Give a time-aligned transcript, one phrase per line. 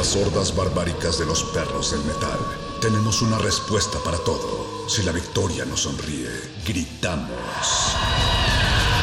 [0.00, 2.38] Las hordas barbáricas de los perros del metal,
[2.80, 4.88] tenemos una respuesta para todo.
[4.88, 6.30] Si la victoria nos sonríe,
[6.66, 7.28] gritamos.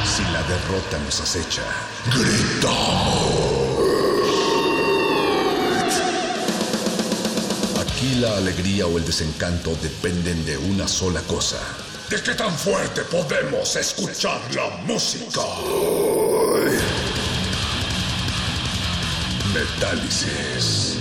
[0.03, 1.61] Si la derrota nos acecha,
[2.07, 3.77] gritamos.
[7.79, 11.59] Aquí la alegría o el desencanto dependen de una sola cosa.
[12.09, 15.41] ¿De qué tan fuerte podemos escuchar la música?
[19.53, 20.97] Metálisis.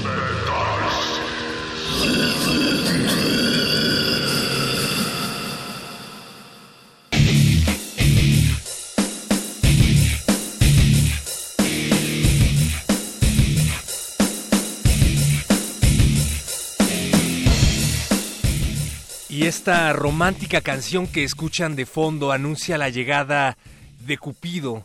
[19.29, 23.59] Y esta romántica canción que escuchan de fondo anuncia la llegada
[24.01, 24.85] de Cupido,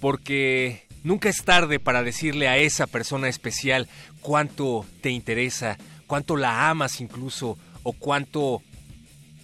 [0.00, 3.88] porque nunca es tarde para decirle a esa persona especial
[4.20, 8.62] cuánto te interesa, cuánto la amas incluso, o cuánto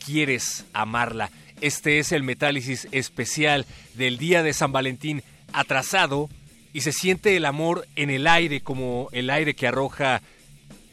[0.05, 1.31] quieres amarla.
[1.61, 5.23] Este es el metálisis especial del día de San Valentín
[5.53, 6.29] atrasado
[6.73, 10.21] y se siente el amor en el aire como el aire que arroja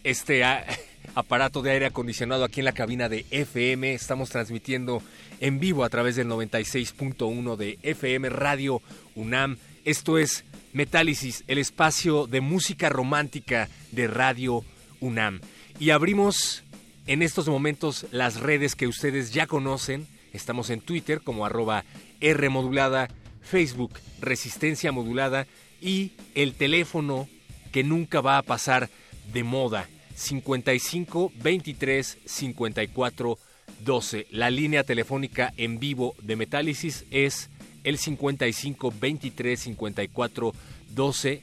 [0.04, 0.44] este
[1.16, 3.94] aparato de aire acondicionado aquí en la cabina de FM.
[3.94, 5.04] Estamos transmitiendo
[5.42, 8.82] en vivo a través del 96.1 de FM Radio
[9.16, 9.58] UNAM.
[9.84, 14.66] Esto es Metálisis, el espacio de música romántica de Radio
[15.00, 15.40] UNAM.
[15.80, 16.64] Y abrimos
[17.06, 20.08] en estos momentos las redes que ustedes ya conocen.
[20.34, 21.86] Estamos en Twitter como arroba
[22.20, 23.08] R modulada,
[23.42, 25.46] Facebook Resistencia modulada
[25.80, 27.28] y el teléfono
[27.72, 28.90] que nunca va a pasar
[29.32, 33.38] de moda 55 23 54
[33.84, 34.28] 12.
[34.32, 37.50] La línea telefónica en vivo de Metálisis es
[37.84, 40.54] el 55 23 54
[40.90, 41.42] 12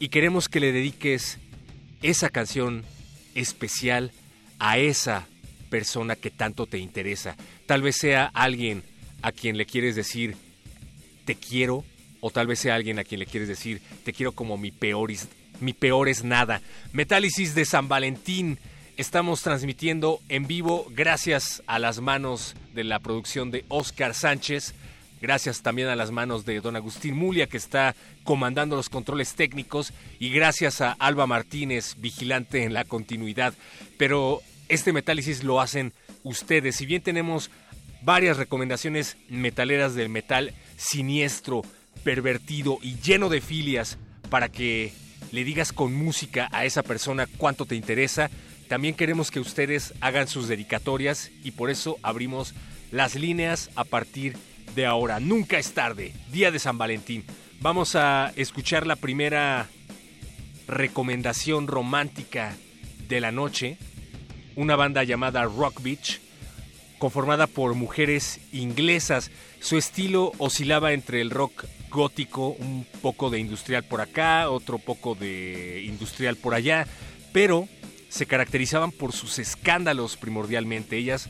[0.00, 1.38] y queremos que le dediques
[2.02, 2.84] esa canción
[3.34, 4.12] especial
[4.58, 5.26] a esa
[5.70, 7.36] persona que tanto te interesa.
[7.66, 8.82] Tal vez sea alguien
[9.22, 10.36] a quien le quieres decir
[11.24, 11.84] te quiero
[12.20, 15.10] o tal vez sea alguien a quien le quieres decir te quiero como mi peor
[15.60, 16.62] mi peor es nada.
[16.92, 18.58] Metálisis de San Valentín.
[18.96, 24.74] Estamos transmitiendo en vivo gracias a las manos de la producción de Oscar Sánchez.
[25.20, 29.92] Gracias también a las manos de don Agustín Mulia, que está comandando los controles técnicos,
[30.18, 33.54] y gracias a Alba Martínez, vigilante en la continuidad.
[33.96, 35.92] Pero este metálisis lo hacen
[36.22, 36.76] ustedes.
[36.76, 37.50] Si bien tenemos
[38.02, 41.62] varias recomendaciones metaleras del metal siniestro,
[42.04, 43.98] pervertido y lleno de filias
[44.30, 44.92] para que
[45.32, 48.30] le digas con música a esa persona cuánto te interesa,
[48.68, 52.54] también queremos que ustedes hagan sus dedicatorias y por eso abrimos
[52.90, 55.20] las líneas a partir de ahora.
[55.20, 57.24] Nunca es tarde, día de San Valentín.
[57.60, 59.68] Vamos a escuchar la primera
[60.66, 62.56] recomendación romántica
[63.08, 63.78] de la noche,
[64.54, 66.20] una banda llamada Rock Beach,
[66.98, 69.30] conformada por mujeres inglesas.
[69.60, 75.14] Su estilo oscilaba entre el rock gótico, un poco de industrial por acá, otro poco
[75.14, 76.86] de industrial por allá,
[77.32, 77.68] pero
[78.08, 80.96] se caracterizaban por sus escándalos primordialmente.
[80.96, 81.28] Ellas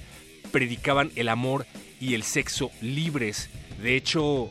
[0.48, 1.66] predicaban el amor
[2.00, 3.50] y el sexo libres.
[3.82, 4.50] De hecho,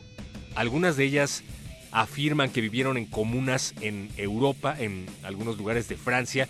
[0.54, 1.42] algunas de ellas
[1.90, 6.48] afirman que vivieron en comunas en Europa, en algunos lugares de Francia.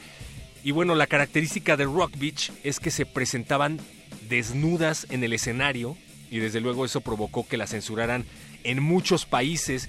[0.64, 3.78] Y bueno, la característica de Rock Beach es que se presentaban
[4.28, 5.96] desnudas en el escenario
[6.30, 8.24] y desde luego eso provocó que la censuraran
[8.64, 9.88] en muchos países.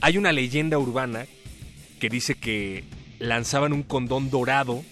[0.00, 1.26] Hay una leyenda urbana
[2.00, 2.84] que dice que
[3.18, 4.84] lanzaban un condón dorado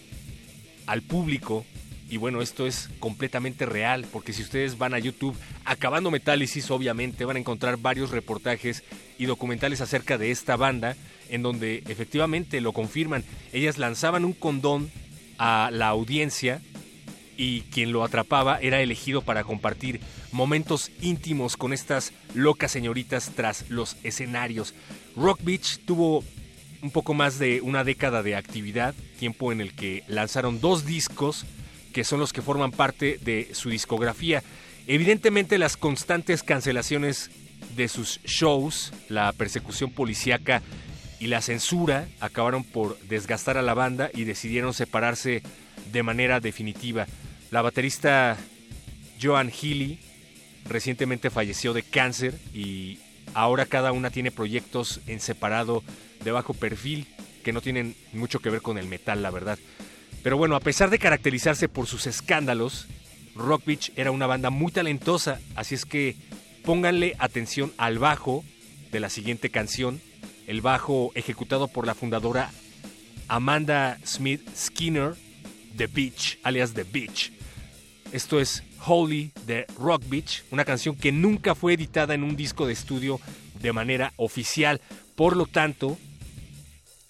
[0.86, 1.64] al público
[2.08, 7.24] Y bueno, esto es completamente real, porque si ustedes van a YouTube, acabando Metálisis, obviamente
[7.24, 8.84] van a encontrar varios reportajes
[9.18, 10.96] y documentales acerca de esta banda,
[11.30, 13.24] en donde efectivamente lo confirman.
[13.52, 14.90] Ellas lanzaban un condón
[15.38, 16.60] a la audiencia
[17.36, 23.68] y quien lo atrapaba era elegido para compartir momentos íntimos con estas locas señoritas tras
[23.70, 24.74] los escenarios.
[25.16, 26.22] Rock Beach tuvo
[26.82, 31.46] un poco más de una década de actividad, tiempo en el que lanzaron dos discos
[31.94, 34.42] que son los que forman parte de su discografía.
[34.86, 37.30] Evidentemente las constantes cancelaciones
[37.76, 40.60] de sus shows, la persecución policíaca
[41.20, 45.42] y la censura acabaron por desgastar a la banda y decidieron separarse
[45.92, 47.06] de manera definitiva.
[47.50, 48.36] La baterista
[49.22, 50.00] Joan Healy
[50.64, 52.98] recientemente falleció de cáncer y
[53.34, 55.84] ahora cada una tiene proyectos en separado
[56.24, 57.06] de bajo perfil
[57.44, 59.58] que no tienen mucho que ver con el metal, la verdad.
[60.24, 62.86] Pero bueno, a pesar de caracterizarse por sus escándalos,
[63.36, 66.16] Rock Beach era una banda muy talentosa, así es que
[66.64, 68.42] pónganle atención al bajo
[68.90, 70.00] de la siguiente canción,
[70.46, 72.50] el bajo ejecutado por la fundadora
[73.28, 75.14] Amanda Smith Skinner,
[75.76, 77.30] The Beach, alias The Beach.
[78.10, 82.66] Esto es Holy de Rock Beach, una canción que nunca fue editada en un disco
[82.66, 83.20] de estudio
[83.60, 84.80] de manera oficial,
[85.16, 85.98] por lo tanto,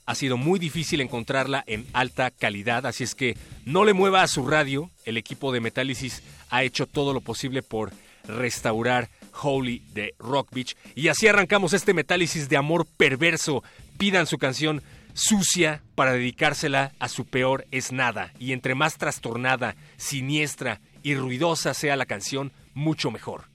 [0.06, 4.29] ha sido muy difícil encontrarla en alta calidad, así es que no le mueva a
[4.29, 4.91] su radio.
[5.05, 7.93] El equipo de Metálisis ha hecho todo lo posible por
[8.27, 9.11] restaurar
[9.43, 10.77] Holy de Rock Beach.
[10.95, 13.62] Y así arrancamos este Metálisis de amor perverso.
[13.99, 14.83] Pidan su canción
[15.15, 18.33] sucia para dedicársela a su peor es nada.
[18.39, 23.54] Y entre más trastornada, siniestra y ruidosa sea la canción, mucho mejor.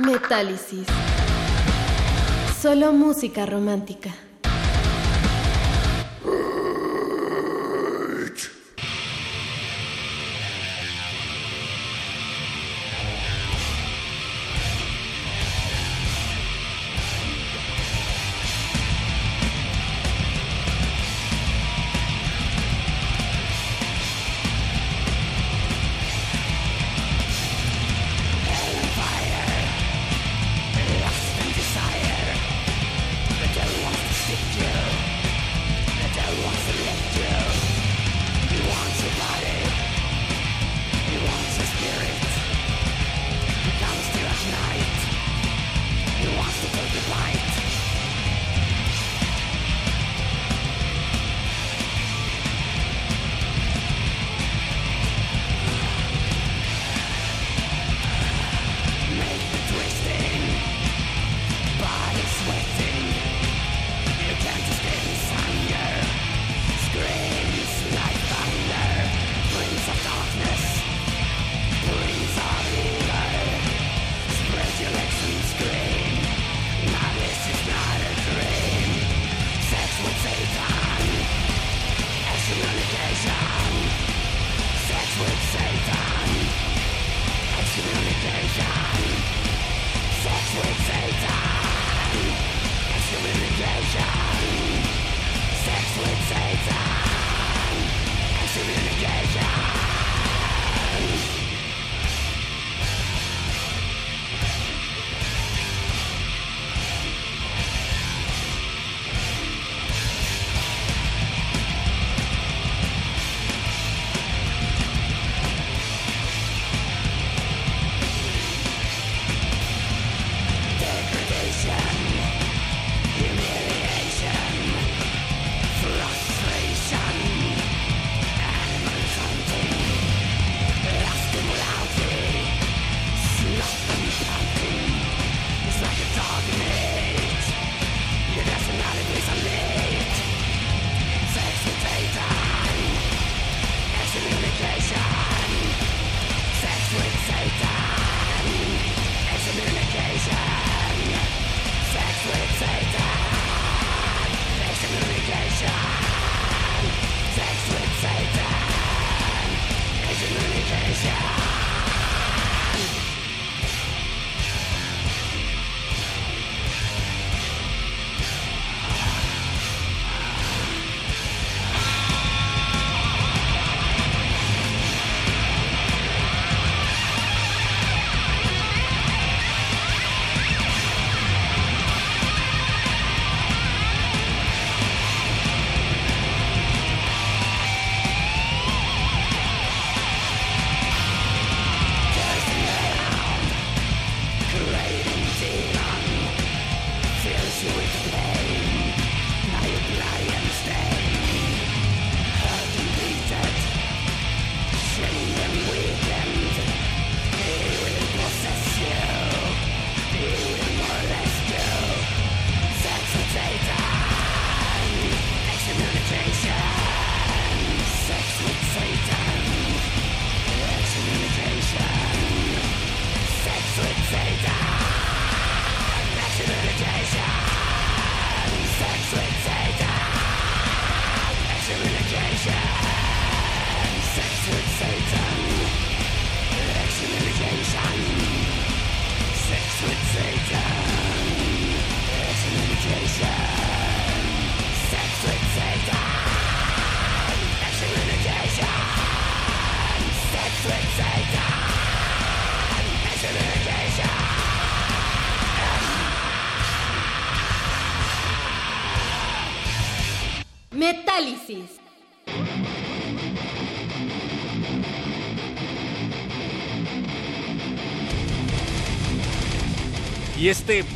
[0.00, 0.86] Metálisis.
[2.60, 4.29] Solo música romántica.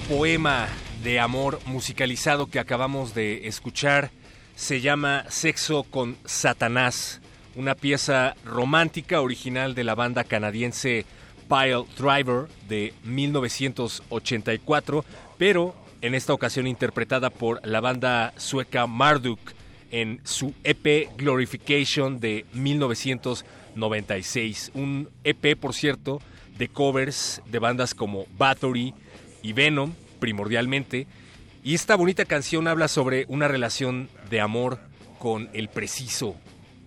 [0.08, 0.68] Poema
[1.02, 4.10] de amor musicalizado que acabamos de escuchar
[4.54, 7.22] se llama Sexo con Satanás,
[7.56, 11.06] una pieza romántica original de la banda canadiense
[11.48, 15.06] Pile Driver de 1984,
[15.38, 19.40] pero en esta ocasión interpretada por la banda sueca Marduk
[19.90, 24.72] en su EP Glorification de 1996.
[24.74, 26.20] Un EP, por cierto,
[26.58, 28.92] de covers de bandas como Bathory
[29.44, 31.06] y Venom, primordialmente.
[31.62, 34.80] Y esta bonita canción habla sobre una relación de amor
[35.18, 36.34] con el preciso,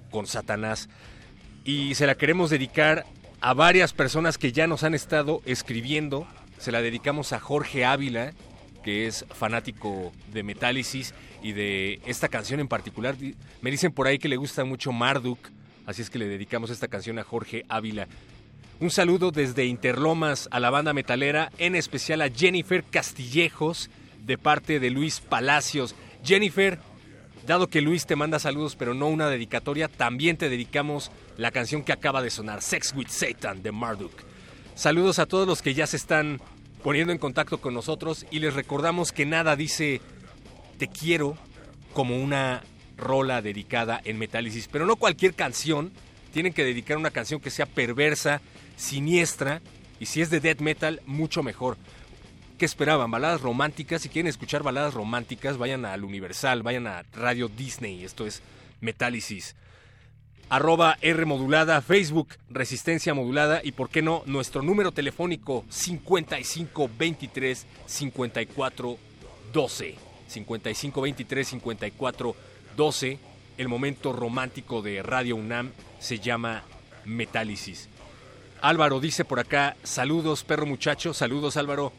[0.09, 0.89] con Satanás.
[1.63, 3.05] Y se la queremos dedicar
[3.41, 6.27] a varias personas que ya nos han estado escribiendo.
[6.57, 8.33] Se la dedicamos a Jorge Ávila,
[8.83, 13.15] que es fanático de Metálisis y de esta canción en particular.
[13.61, 15.39] Me dicen por ahí que le gusta mucho Marduk,
[15.85, 18.07] así es que le dedicamos esta canción a Jorge Ávila.
[18.79, 23.89] Un saludo desde Interlomas a la banda metalera, en especial a Jennifer Castillejos,
[24.23, 25.95] de parte de Luis Palacios.
[26.23, 26.77] Jennifer,
[27.47, 31.83] dado que Luis te manda saludos pero no una dedicatoria, también te dedicamos la canción
[31.83, 34.13] que acaba de sonar, Sex with Satan de Marduk.
[34.75, 36.39] Saludos a todos los que ya se están
[36.83, 40.01] poniendo en contacto con nosotros y les recordamos que nada dice
[40.77, 41.35] te quiero
[41.93, 42.61] como una
[42.95, 45.91] rola dedicada en Metálisis, pero no cualquier canción,
[46.31, 48.41] tienen que dedicar una canción que sea perversa,
[48.77, 49.61] siniestra
[49.99, 51.75] y si es de death metal, mucho mejor.
[52.57, 53.11] ¿Qué esperaban?
[53.11, 54.01] Baladas románticas.
[54.01, 58.03] Si quieren escuchar baladas románticas, vayan al Universal, vayan a Radio Disney.
[58.03, 58.41] Esto es
[58.79, 59.55] Metálisis.
[60.49, 68.97] Arroba R modulada, Facebook Resistencia modulada y por qué no nuestro número telefónico 5523 54
[69.51, 69.95] 12.
[70.27, 72.35] 5523 54
[72.77, 73.19] 12.
[73.57, 76.63] El momento romántico de Radio UNAM se llama
[77.03, 77.89] Metálisis.
[78.61, 81.93] Álvaro dice por acá, saludos perro muchacho, saludos Álvaro.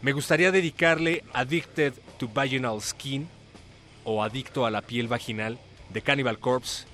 [0.00, 3.28] Me gustaría dedicarle Addicted to Vaginal Skin
[4.04, 5.58] o Adicto a la piel vaginal
[5.90, 6.86] de Cannibal Corpse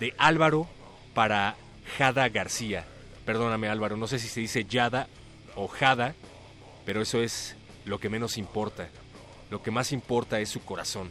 [0.00, 0.68] de Álvaro
[1.14, 1.56] para
[1.96, 2.84] Jada García.
[3.24, 5.08] Perdóname Álvaro, no sé si se dice Yada
[5.54, 6.14] o Jada,
[6.84, 8.88] pero eso es lo que menos importa.
[9.50, 11.10] Lo que más importa es su corazón.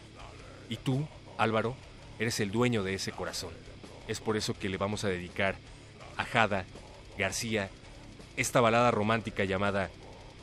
[0.70, 1.76] Y tú, Álvaro,
[2.20, 3.52] eres el dueño de ese corazón.
[4.08, 5.56] Es por eso que le vamos a dedicar
[6.18, 6.66] a Jada
[7.22, 7.70] García
[8.36, 9.92] esta balada romántica llamada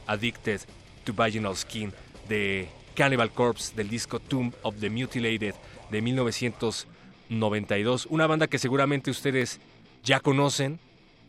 [0.06, 0.60] Addicted
[1.04, 1.92] to Vaginal Skin
[2.28, 5.54] de Cannibal Corpse del disco Tomb of the Mutilated
[5.90, 8.06] de 1992.
[8.06, 9.58] Una banda que seguramente ustedes
[10.04, 10.78] ya conocen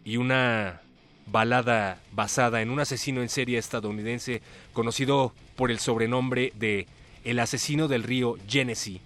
[0.03, 0.81] y una
[1.25, 4.41] balada basada en un asesino en serie estadounidense
[4.73, 6.85] conocido por el sobrenombre de
[7.23, 9.01] El asesino del río Genesee,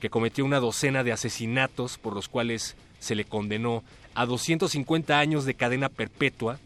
[0.00, 3.84] que cometió una docena de asesinatos por los cuales se le condenó
[4.16, 6.58] a 250 años de cadena perpetua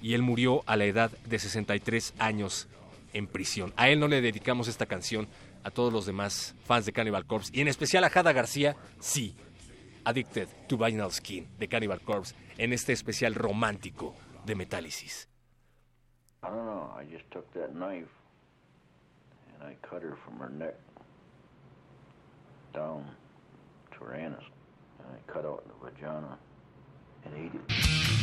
[0.00, 2.68] y él murió a la edad de 63 años
[3.12, 3.74] en prisión.
[3.76, 5.28] A él no le dedicamos esta canción,
[5.62, 9.36] a todos los demás fans de Cannibal Corpse y en especial a Jada García, sí.
[10.04, 14.14] Addicted to Vinyl Skin de Cannibal Corpse en este especial romántico
[14.46, 15.28] de Metálisis.
[16.42, 16.90] I don't know.
[16.98, 18.08] I just took that knife
[19.52, 20.76] and I cut her from her neck
[22.72, 23.04] down
[23.92, 24.44] to her anus.
[24.98, 26.38] And I cut out the vagina
[27.24, 28.19] and 80.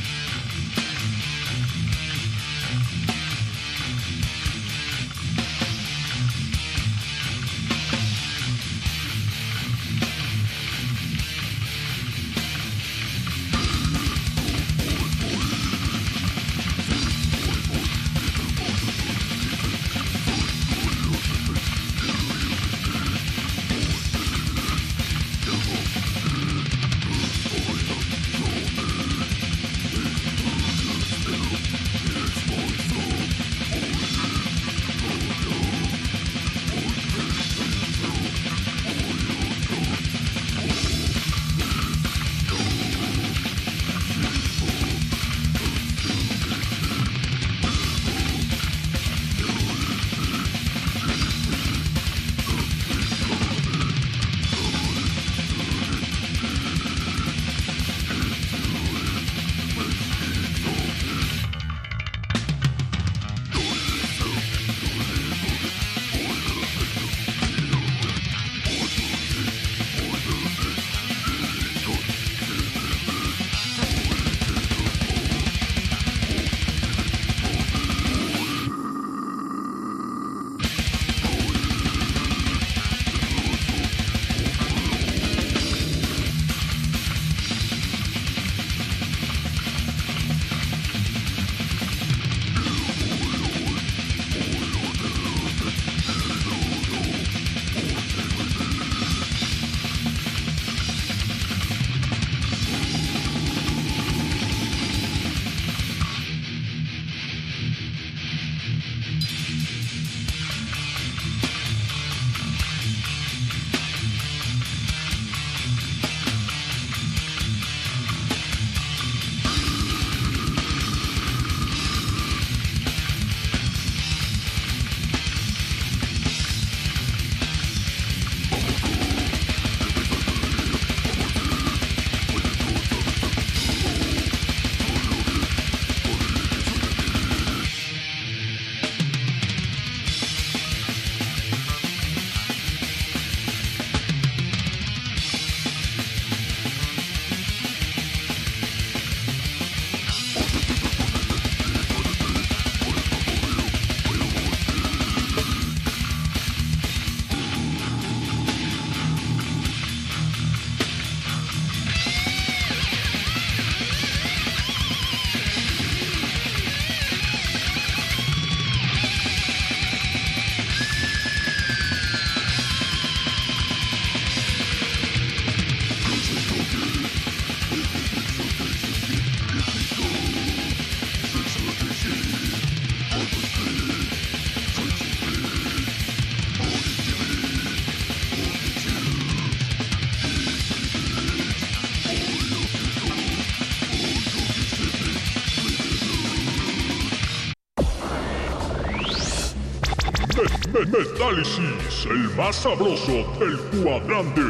[200.97, 204.41] Metálisis, el más sabroso del cuadrante.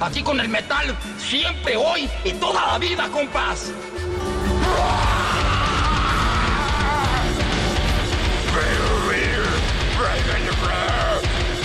[0.00, 3.72] Aquí con el metal, siempre, hoy y toda la vida, compás.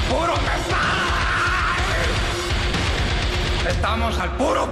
[0.09, 0.89] ¡Puro metal!
[3.69, 4.67] Estamos al puro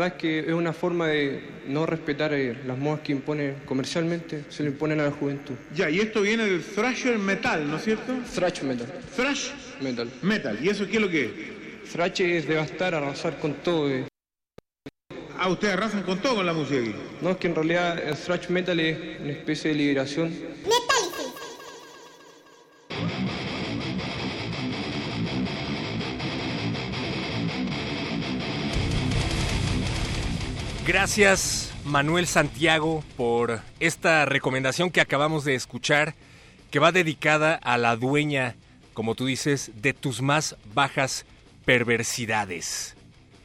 [0.00, 4.44] verdad es que es una forma de no respetar eh, las modas que impone comercialmente,
[4.48, 5.54] se le imponen a la juventud.
[5.74, 8.14] Ya, y esto viene del thrasher metal, ¿no es cierto?
[8.34, 8.86] Thrash metal.
[9.14, 10.10] Thrash Metal.
[10.22, 10.58] metal.
[10.62, 11.92] ¿Y eso qué es lo que es?
[11.92, 13.90] Thrash es devastar, arrasar con todo.
[13.90, 14.06] eh.
[15.38, 16.94] Ah, ustedes arrasan con todo con la música aquí.
[17.20, 20.32] No, es que en realidad el thrash metal es una especie de liberación.
[30.92, 36.16] Gracias Manuel Santiago por esta recomendación que acabamos de escuchar,
[36.72, 38.56] que va dedicada a la dueña,
[38.92, 41.26] como tú dices, de tus más bajas
[41.64, 42.96] perversidades.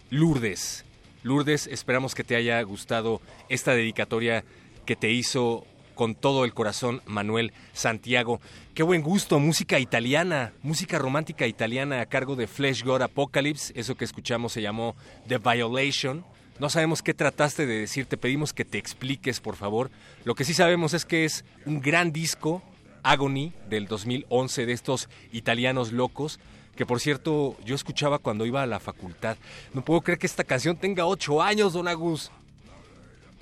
[0.09, 0.85] Lourdes.
[1.21, 4.43] Lourdes, esperamos que te haya gustado esta dedicatoria
[4.87, 8.41] que te hizo con todo el corazón Manuel Santiago.
[8.73, 13.71] Qué buen gusto, música italiana, música romántica italiana a cargo de Flesh God Apocalypse.
[13.75, 14.95] Eso que escuchamos se llamó
[15.27, 16.25] The Violation.
[16.59, 19.91] No sabemos qué trataste de decir, te pedimos que te expliques, por favor.
[20.23, 22.63] Lo que sí sabemos es que es un gran disco,
[23.03, 26.39] Agony, del 2011, de estos italianos locos,
[26.77, 29.37] que por cierto yo escuchaba cuando iba a la facultad.
[29.73, 32.31] No puedo creer que esta canción tenga ocho años, don Agus.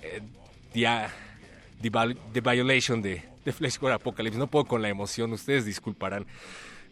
[0.01, 0.21] Eh,
[0.73, 1.07] The,
[1.81, 4.39] The Viol- The Violation de, de Flesh God Apocalypse.
[4.39, 6.25] No puedo con la emoción, ustedes disculparán.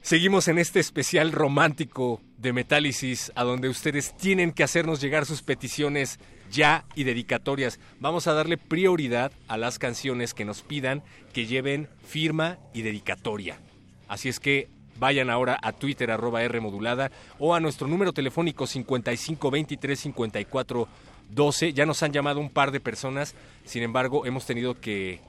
[0.01, 5.43] Seguimos en este especial romántico de Metálisis, a donde ustedes tienen que hacernos llegar sus
[5.43, 6.19] peticiones
[6.51, 7.79] ya y dedicatorias.
[7.99, 13.59] Vamos a darle prioridad a las canciones que nos pidan que lleven firma y dedicatoria.
[14.07, 18.65] Así es que vayan ahora a Twitter arroba R modulada o a nuestro número telefónico
[18.65, 20.87] 55 23 54
[21.29, 21.73] 12.
[21.73, 23.35] Ya nos han llamado un par de personas,
[23.65, 25.19] sin embargo hemos tenido que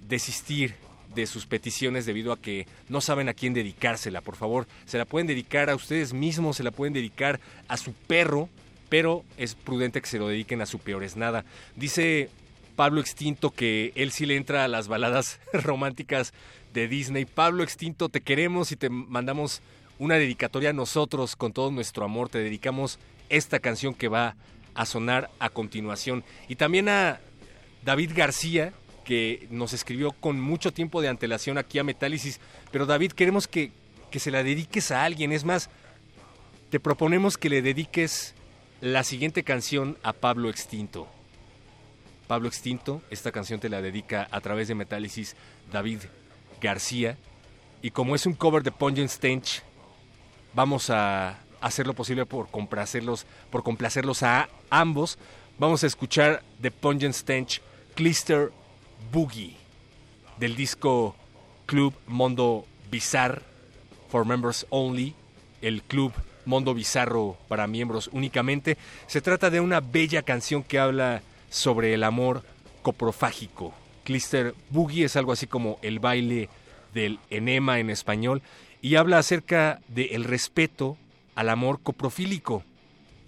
[0.00, 0.74] desistir
[1.14, 4.20] de sus peticiones debido a que no saben a quién dedicársela.
[4.20, 7.92] Por favor, se la pueden dedicar a ustedes mismos, se la pueden dedicar a su
[7.92, 8.48] perro,
[8.88, 11.44] pero es prudente que se lo dediquen a su peor es nada.
[11.74, 12.30] Dice
[12.76, 16.32] Pablo Extinto que él sí le entra a las baladas románticas
[16.72, 17.24] de Disney.
[17.24, 19.62] Pablo Extinto, te queremos y te mandamos
[19.98, 22.28] una dedicatoria a nosotros con todo nuestro amor.
[22.28, 24.36] Te dedicamos esta canción que va
[24.74, 26.22] a sonar a continuación.
[26.48, 27.20] Y también a
[27.82, 28.74] David García,
[29.06, 32.40] que nos escribió con mucho tiempo de antelación aquí a Metálisis.
[32.72, 33.70] Pero David, queremos que,
[34.10, 35.32] que se la dediques a alguien.
[35.32, 35.70] Es más,
[36.70, 38.34] te proponemos que le dediques
[38.80, 41.06] la siguiente canción a Pablo Extinto.
[42.26, 45.36] Pablo Extinto, esta canción te la dedica a través de Metálisis
[45.70, 46.00] David
[46.60, 47.16] García.
[47.82, 49.62] Y como es un cover de Pungent Stench,
[50.52, 55.16] vamos a hacer lo posible por complacerlos, por complacerlos a ambos.
[55.60, 57.62] Vamos a escuchar The Pungent Stench
[57.94, 58.50] Clister
[59.12, 59.56] Boogie
[60.38, 61.16] del disco
[61.66, 63.42] Club Mondo Bizarre
[64.08, 65.14] for Members Only,
[65.62, 66.12] el club
[66.44, 68.76] Mondo Bizarro para miembros únicamente.
[69.06, 72.42] Se trata de una bella canción que habla sobre el amor
[72.82, 73.74] coprofágico.
[74.04, 76.48] Clister Boogie es algo así como el baile
[76.94, 78.42] del enema en español
[78.80, 80.96] y habla acerca del respeto
[81.34, 82.62] al amor coprofílico,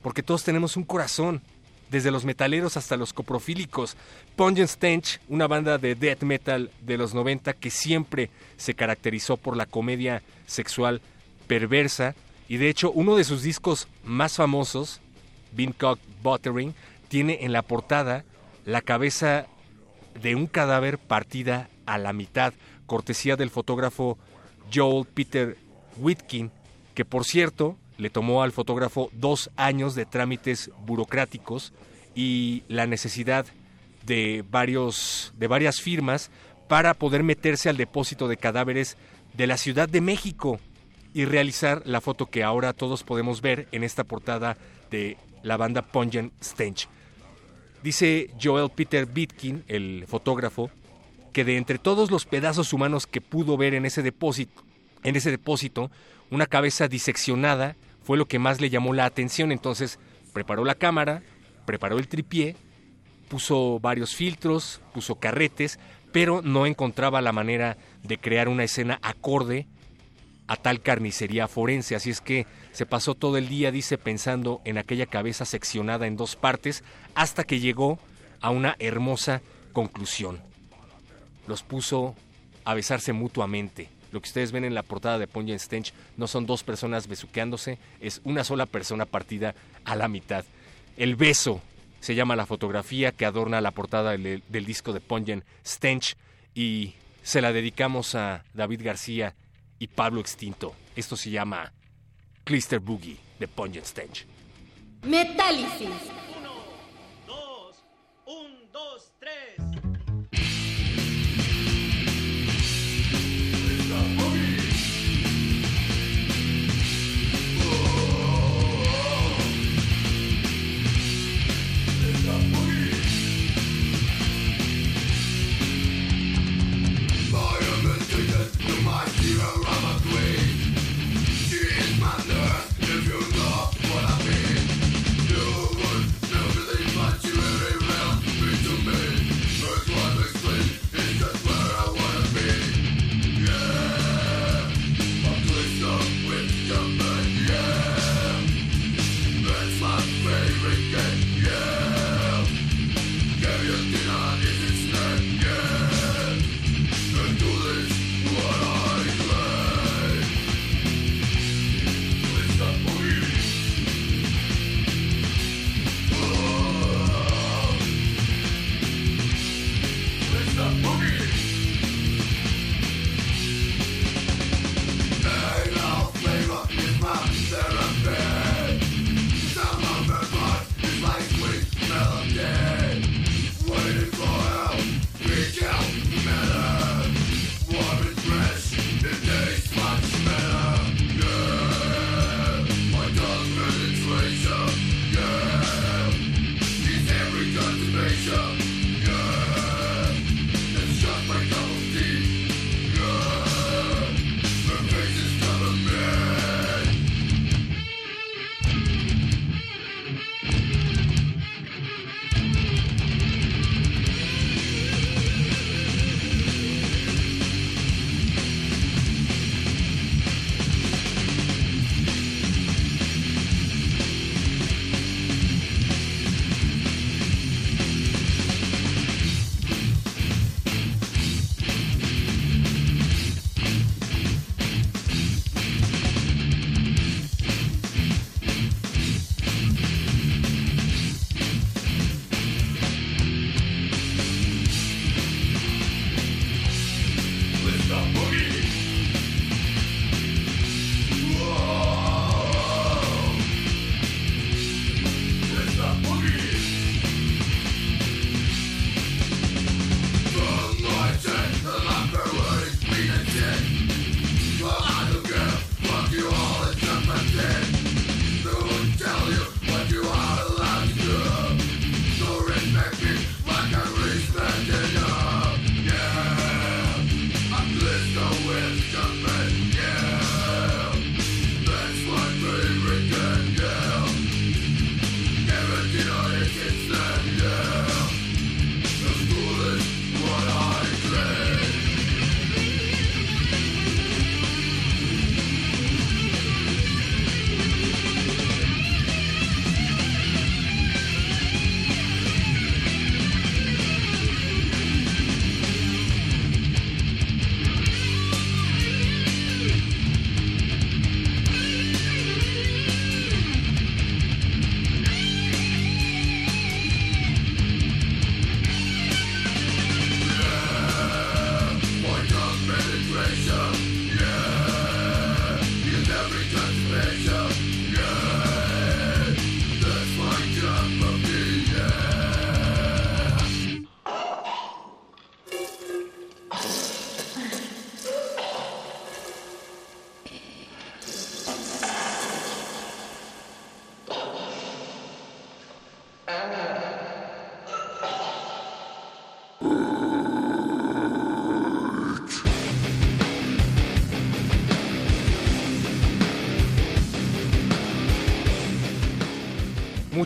[0.02, 1.42] porque todos tenemos un corazón,
[1.90, 3.96] desde los metaleros hasta los coprofílicos.
[4.36, 9.56] Pungent Stench, una banda de death metal de los 90 que siempre se caracterizó por
[9.56, 11.00] la comedia sexual
[11.46, 12.14] perversa
[12.48, 15.00] y de hecho uno de sus discos más famosos,
[15.52, 16.74] Beancock Buttering,
[17.08, 18.24] tiene en la portada
[18.64, 19.46] la cabeza
[20.20, 22.52] de un cadáver partida a la mitad,
[22.86, 24.18] cortesía del fotógrafo
[24.72, 25.56] Joel Peter
[25.96, 26.50] Whitkin,
[26.94, 31.72] que por cierto le tomó al fotógrafo dos años de trámites burocráticos
[32.14, 33.44] y la necesidad
[34.06, 36.30] de, varios, de varias firmas
[36.68, 38.96] para poder meterse al depósito de cadáveres
[39.34, 40.60] de la Ciudad de México
[41.12, 44.56] y realizar la foto que ahora todos podemos ver en esta portada
[44.90, 46.88] de la banda Pungent Stench.
[47.82, 50.70] Dice Joel Peter Bitkin, el fotógrafo,
[51.32, 54.62] que de entre todos los pedazos humanos que pudo ver en ese depósito,
[55.02, 55.90] en ese depósito,
[56.30, 57.76] una cabeza diseccionada
[58.08, 59.52] fue lo que más le llamó la atención.
[59.52, 59.98] Entonces
[60.32, 61.22] preparó la cámara,
[61.66, 62.56] preparó el tripié,
[63.28, 65.78] puso varios filtros, puso carretes,
[66.10, 69.66] pero no encontraba la manera de crear una escena acorde
[70.46, 71.96] a tal carnicería forense.
[71.96, 76.16] Así es que se pasó todo el día, dice, pensando en aquella cabeza seccionada en
[76.16, 77.98] dos partes, hasta que llegó
[78.40, 79.42] a una hermosa
[79.74, 80.40] conclusión.
[81.46, 82.14] Los puso
[82.64, 83.97] a besarse mutuamente.
[84.12, 87.78] Lo que ustedes ven en la portada de Pungent Stench no son dos personas besuqueándose,
[88.00, 90.44] es una sola persona partida a la mitad.
[90.96, 91.60] El beso
[92.00, 96.16] se llama la fotografía que adorna la portada del, disco de Pungent Stench
[96.54, 99.34] y se la dedicamos a David García
[99.78, 100.74] y Pablo Extinto.
[100.96, 101.72] Esto se llama
[102.44, 104.26] Clister Boogie de Pungent Stench.
[105.02, 105.88] Metálisis.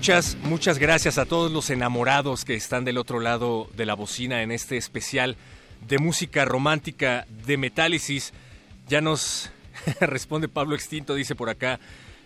[0.03, 4.43] Muchas, muchas gracias a todos los enamorados que están del otro lado de la bocina
[4.43, 5.37] en este especial
[5.87, 8.33] de música romántica de Metálisis.
[8.89, 9.53] Ya nos
[10.01, 11.79] responde Pablo Extinto, dice por acá,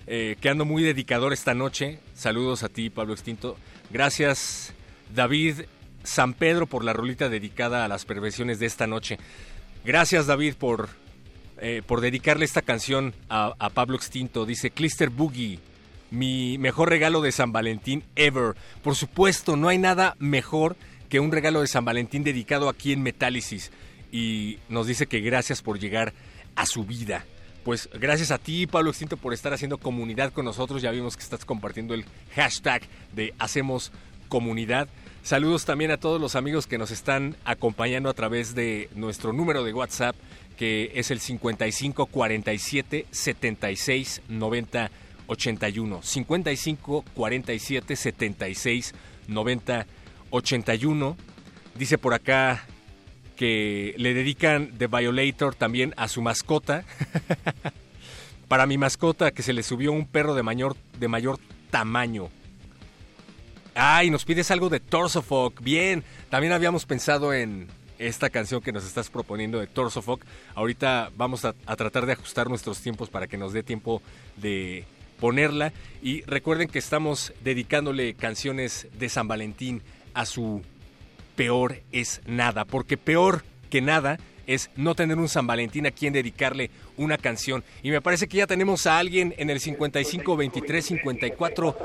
[0.07, 1.99] eh, que ando muy dedicador esta noche.
[2.15, 3.59] Saludos a ti, Pablo Extinto.
[3.91, 4.73] Gracias,
[5.15, 5.67] David
[6.03, 9.19] San Pedro, por la rolita dedicada a las perversiones de esta noche.
[9.85, 10.89] Gracias, David, por,
[11.61, 14.47] eh, por dedicarle esta canción a, a Pablo Extinto.
[14.47, 15.61] Dice Clister Boogie
[16.11, 18.55] mi mejor regalo de San Valentín ever.
[18.83, 20.77] Por supuesto, no hay nada mejor
[21.09, 23.71] que un regalo de San Valentín dedicado aquí en Metálisis.
[24.13, 26.13] Y nos dice que gracias por llegar
[26.55, 27.25] a su vida.
[27.65, 30.83] Pues gracias a ti, Pablo Extinto, por estar haciendo comunidad con nosotros.
[30.83, 32.05] Ya vimos que estás compartiendo el
[32.35, 32.83] hashtag
[33.13, 33.93] de Hacemos
[34.29, 34.89] Comunidad.
[35.23, 39.65] Saludos también a todos los amigos que nos están acompañando a través de nuestro número
[39.65, 40.15] de WhatsApp,
[40.57, 44.91] que es el 55 47 76 90
[45.27, 48.95] 81 55 47 76
[49.29, 49.87] 90
[50.31, 51.17] 81.
[51.75, 52.65] Dice por acá
[53.37, 56.85] que le dedican The Violator también a su mascota.
[58.49, 61.39] Para mi mascota que se le subió un perro de mayor, de mayor
[61.71, 62.29] tamaño.
[63.75, 65.61] Ay, nos pides algo de Torsofolk.
[65.63, 67.69] Bien, también habíamos pensado en
[67.99, 70.25] esta canción que nos estás proponiendo de Torsofolk.
[70.55, 74.01] Ahorita vamos a tratar de ajustar nuestros tiempos para que nos dé tiempo
[74.37, 74.87] de
[75.21, 75.73] ponerla.
[76.03, 79.83] Y recuerden que estamos dedicándole canciones de San Valentín
[80.15, 80.63] a su
[81.37, 86.13] peor es nada, porque peor que nada es no tener un San Valentín a quien
[86.13, 87.65] dedicarle una canción.
[87.83, 91.77] Y me parece que ya tenemos a alguien en el 55 23 54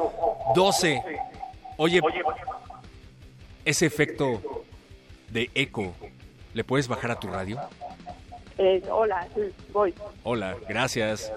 [0.56, 1.02] 12.
[1.78, 2.02] Oye,
[3.66, 4.64] ese efecto
[5.30, 5.96] de eco,
[6.54, 7.60] ¿le puedes bajar a tu radio?
[8.58, 9.28] Eh, hola,
[9.72, 9.94] voy.
[10.24, 11.32] Hola, gracias.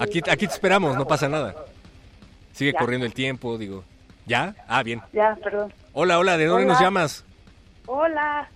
[0.00, 1.54] Aquí, aquí te esperamos, no pasa nada.
[2.52, 2.78] Sigue Ya.
[2.78, 3.84] corriendo el tiempo, digo.
[4.26, 4.54] ¿Ya?
[4.68, 5.02] Ah, bien.
[5.12, 5.72] Ya, perdón.
[5.92, 6.72] Hola, hola, ¿de dónde Hola.
[6.74, 7.24] nos llamas?
[7.86, 8.48] Hola.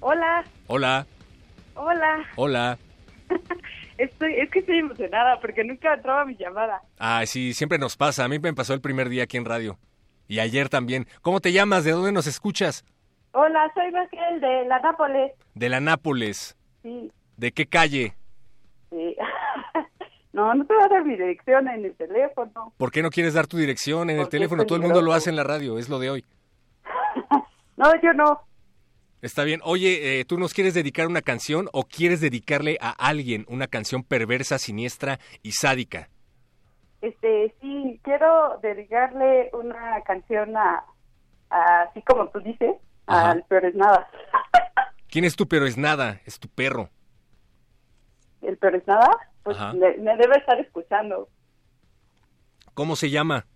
[0.00, 0.44] Hola.
[0.66, 1.06] Hola,
[1.74, 2.24] Hola.
[2.36, 2.78] hola.
[3.98, 6.80] Estoy, es que estoy emocionada porque nunca entraba mi llamada.
[6.98, 8.24] Ah, sí, siempre nos pasa.
[8.24, 9.78] A mí me pasó el primer día aquí en radio.
[10.26, 11.06] Y ayer también.
[11.22, 11.84] ¿Cómo te llamas?
[11.84, 12.84] ¿De dónde nos escuchas?
[13.32, 15.32] Hola, soy Raquel de la Nápoles.
[15.54, 16.56] De la Nápoles.
[16.82, 18.14] Sí, ¿De qué calle?
[18.90, 19.16] sí.
[20.32, 22.72] no, no te voy a dar mi dirección en el teléfono.
[22.76, 24.64] ¿Por qué no quieres dar tu dirección en el teléfono?
[24.64, 26.24] Todo el mundo lo hace en la radio, es lo de hoy.
[27.76, 28.40] No, yo no.
[29.22, 29.60] Está bien.
[29.64, 34.02] Oye, eh, ¿tú nos quieres dedicar una canción o quieres dedicarle a alguien una canción
[34.02, 36.10] perversa, siniestra y sádica?
[37.00, 40.84] Este, sí, quiero dedicarle una canción a,
[41.48, 42.76] a- así como tú dices,
[43.06, 43.30] Ajá.
[43.30, 44.06] al peor es nada.
[45.08, 45.48] ¿Quién es tú?
[45.48, 46.90] Pero es nada, es tu perro.
[48.42, 49.08] El peor es nada,
[49.42, 51.28] pues me, debe estar escuchando.
[52.74, 53.46] ¿Cómo se llama?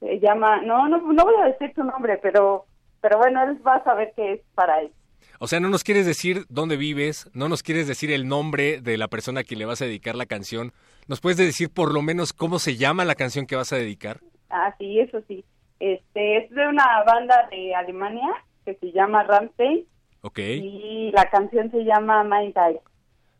[0.00, 2.66] Se llama, no, no, no voy a decir su nombre, pero,
[3.00, 4.92] pero bueno, él va a saber qué es para él.
[5.38, 8.96] O sea, no nos quieres decir dónde vives, no nos quieres decir el nombre de
[8.96, 10.72] la persona a quien le vas a dedicar la canción.
[11.08, 14.20] ¿Nos puedes decir por lo menos cómo se llama la canción que vas a dedicar?
[14.48, 15.44] Ah, sí, eso sí.
[15.78, 18.28] Este, es de una banda de Alemania
[18.64, 19.86] que se llama Rammstein
[20.22, 20.38] Ok.
[20.38, 22.80] y la canción se llama Mind Eye.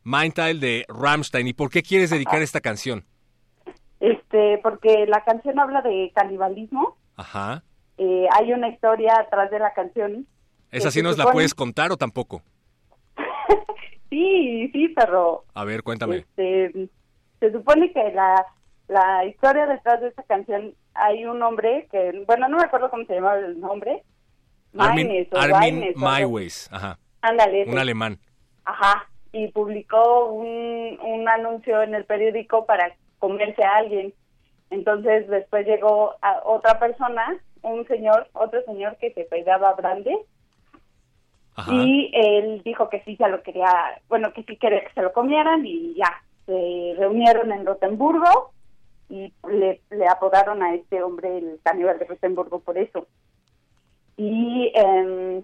[0.06, 1.48] Mindtile de Rammstein.
[1.48, 3.04] ¿Y por qué quieres dedicar esta canción?
[3.98, 6.96] Este, porque la canción habla de canibalismo.
[7.16, 7.64] Ajá.
[7.98, 10.28] Eh, hay una historia atrás de la canción.
[10.70, 12.42] ¿Esa sí nos la puedes contar o tampoco?
[14.08, 16.18] Sí, sí, pero A ver, cuéntame.
[16.18, 16.88] este,
[17.40, 18.46] se supone que la,
[18.86, 23.04] la historia detrás de esa canción hay un hombre que, bueno, no me acuerdo cómo
[23.04, 24.04] se llamaba el nombre.
[24.78, 26.68] Armin, Maines o Armin Maines o.
[26.70, 26.98] Ajá.
[27.20, 27.70] Ándale, ese.
[27.72, 28.18] Un alemán.
[28.64, 34.14] Ajá, y publicó un, un anuncio en el periódico para comerse a alguien.
[34.70, 40.16] Entonces después llegó a otra persona, un señor, otro señor que se pegaba Brande,
[41.54, 41.72] Ajá.
[41.72, 45.12] y él dijo que sí se lo quería, bueno, que sí quería que se lo
[45.12, 48.52] comieran y ya, se reunieron en Rotemburgo
[49.08, 53.06] y le, le apodaron a este hombre el caníbal de Rotemburgo por eso.
[54.16, 55.42] Y, em,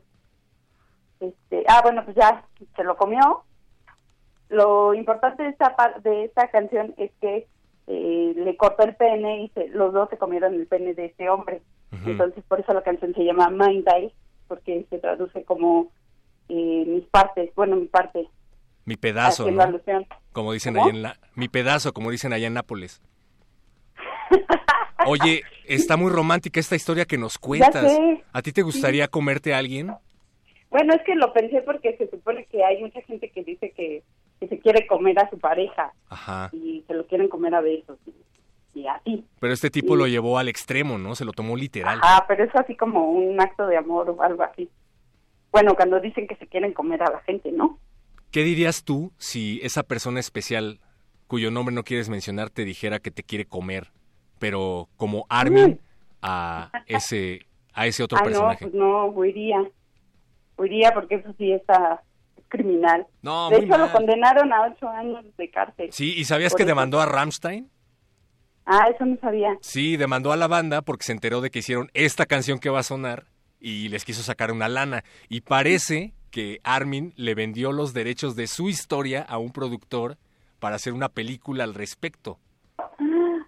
[1.20, 3.44] este, ah, bueno, pues ya se lo comió.
[4.52, 5.74] Lo importante de esta,
[6.04, 7.46] de esta canción es que
[7.88, 11.28] eh, le cortó el pene y se- los dos se comieron el pene de este
[11.28, 11.60] hombre.
[12.06, 14.12] Entonces, por eso la canción se llama Mind Eye,
[14.48, 15.90] porque se traduce como
[16.48, 18.28] eh, mis partes, bueno, mi parte,
[18.84, 19.68] Mi pedazo, haciendo ¿no?
[19.68, 20.06] alusión.
[20.32, 20.84] Como dicen ¿Cómo?
[20.86, 21.16] allá en la...
[21.34, 23.00] Mi pedazo, como dicen allá en Nápoles.
[25.06, 27.92] Oye, está muy romántica esta historia que nos cuentas.
[27.92, 28.22] sé.
[28.32, 29.92] ¿A ti te gustaría comerte a alguien?
[30.70, 34.02] Bueno, es que lo pensé porque se supone que hay mucha gente que dice que,
[34.42, 36.50] que se quiere comer a su pareja Ajá.
[36.52, 37.96] y se lo quieren comer a besos.
[38.74, 39.24] y así.
[39.38, 41.14] Pero este tipo Y- lo llevó al extremo, ¿no?
[41.14, 42.00] Se lo tomó literal.
[42.02, 44.68] Ajá, pero es así como un acto de amor o algo así.
[45.52, 47.78] Bueno, cuando dicen que se quieren comer a la gente, ¿no?
[48.30, 50.80] ¿Qué dirías tú si esa persona especial,
[51.28, 53.92] cuyo nombre no quieres mencionar, te dijera que te quiere comer,
[54.38, 55.78] pero como Armin
[56.22, 57.42] a ese,
[57.74, 58.64] a ese otro ah, personaje?
[58.64, 59.62] no, pues no, huiría.
[60.56, 62.11] Huiría porque eso sí está es
[62.52, 63.06] criminal.
[63.22, 65.88] No, de hecho, lo condenaron a ocho años de cárcel.
[65.90, 66.68] Sí, ¿y sabías que eso.
[66.68, 67.70] demandó a Rammstein?
[68.66, 69.56] Ah, eso no sabía.
[69.62, 72.80] Sí, demandó a la banda porque se enteró de que hicieron esta canción que va
[72.80, 73.24] a sonar
[73.58, 75.02] y les quiso sacar una lana.
[75.30, 80.18] Y parece que Armin le vendió los derechos de su historia a un productor
[80.60, 82.38] para hacer una película al respecto.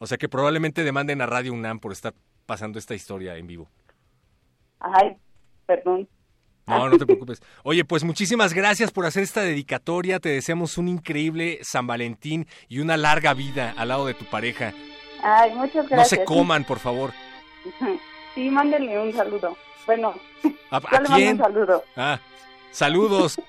[0.01, 2.15] O sea que probablemente demanden a Radio UNAM por estar
[2.47, 3.69] pasando esta historia en vivo.
[4.81, 5.17] Ay,
[5.67, 6.09] perdón.
[6.67, 7.43] No, no te preocupes.
[7.63, 10.19] Oye, pues muchísimas gracias por hacer esta dedicatoria.
[10.19, 14.73] Te deseamos un increíble San Valentín y una larga vida al lado de tu pareja.
[15.23, 16.09] Ay, muchas No gracias.
[16.21, 17.13] se coman, por favor.
[18.35, 19.57] Sí, mándenle un saludo.
[19.87, 20.13] Bueno,
[20.73, 21.85] ¿A, yo a le mando un saludo.
[21.97, 22.19] Ah,
[22.73, 23.41] saludos.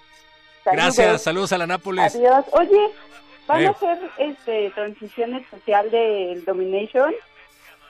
[0.64, 2.14] Gracias, saludos a la Nápoles.
[2.14, 2.46] Adiós.
[2.52, 2.92] Oye,
[3.48, 3.68] ¿van Eh.
[3.68, 7.16] a hacer este transición especial del Domination?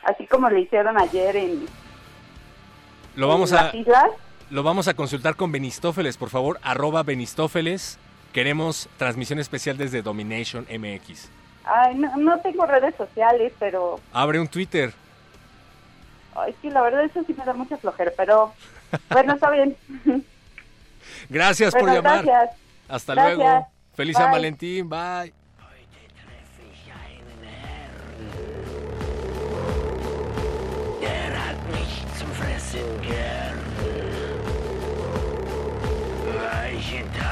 [0.03, 1.65] Así como le hicieron ayer en,
[3.15, 4.11] Lo vamos en a las islas.
[4.50, 7.98] Lo vamos a consultar con Benistófeles, por favor, arroba Benistófeles.
[8.34, 11.30] Queremos transmisión especial desde Domination MX.
[11.64, 14.93] Ay, no, no tengo redes sociales, pero Abre un Twitter.
[16.36, 18.54] ay, sí, la verdad eso sí me da mucha flojera, pero
[19.10, 19.76] bueno, está bien.
[21.30, 22.24] Gracias por llamar.
[22.26, 22.58] gracias.
[22.88, 23.38] Hasta Gracias.
[23.38, 23.68] luego.
[23.96, 24.32] Feliz San.
[24.32, 24.89] Valentín.
[24.89, 25.45] Bye.
[36.96, 37.24] agent.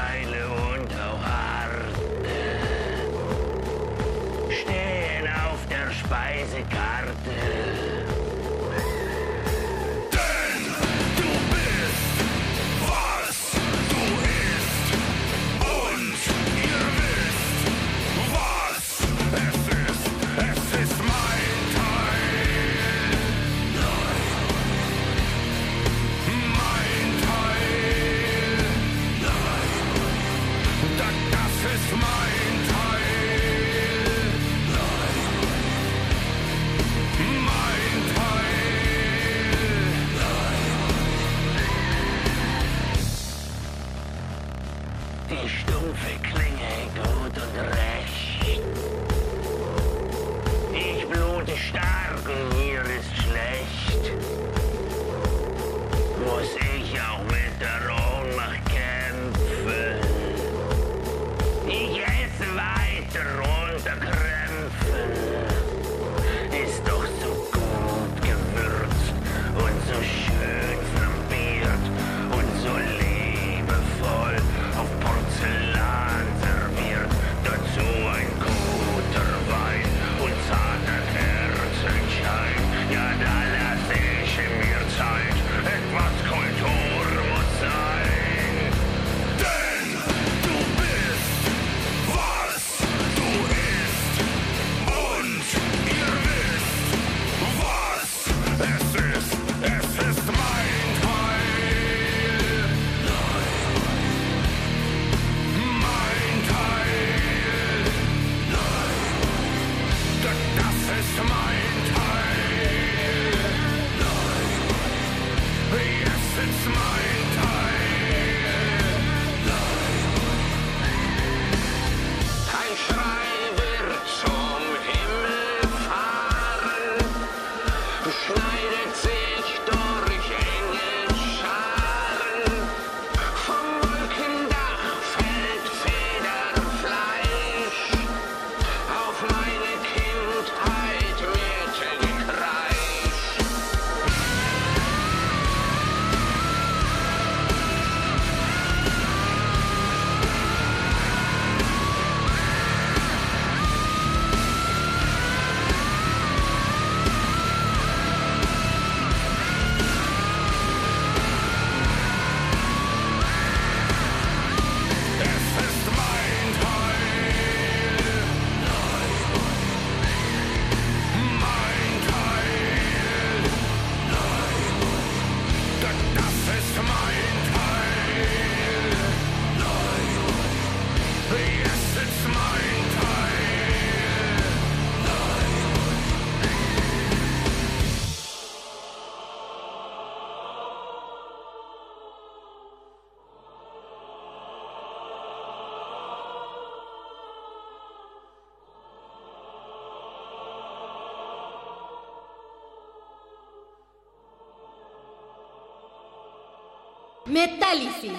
[207.44, 208.10] Metálisis.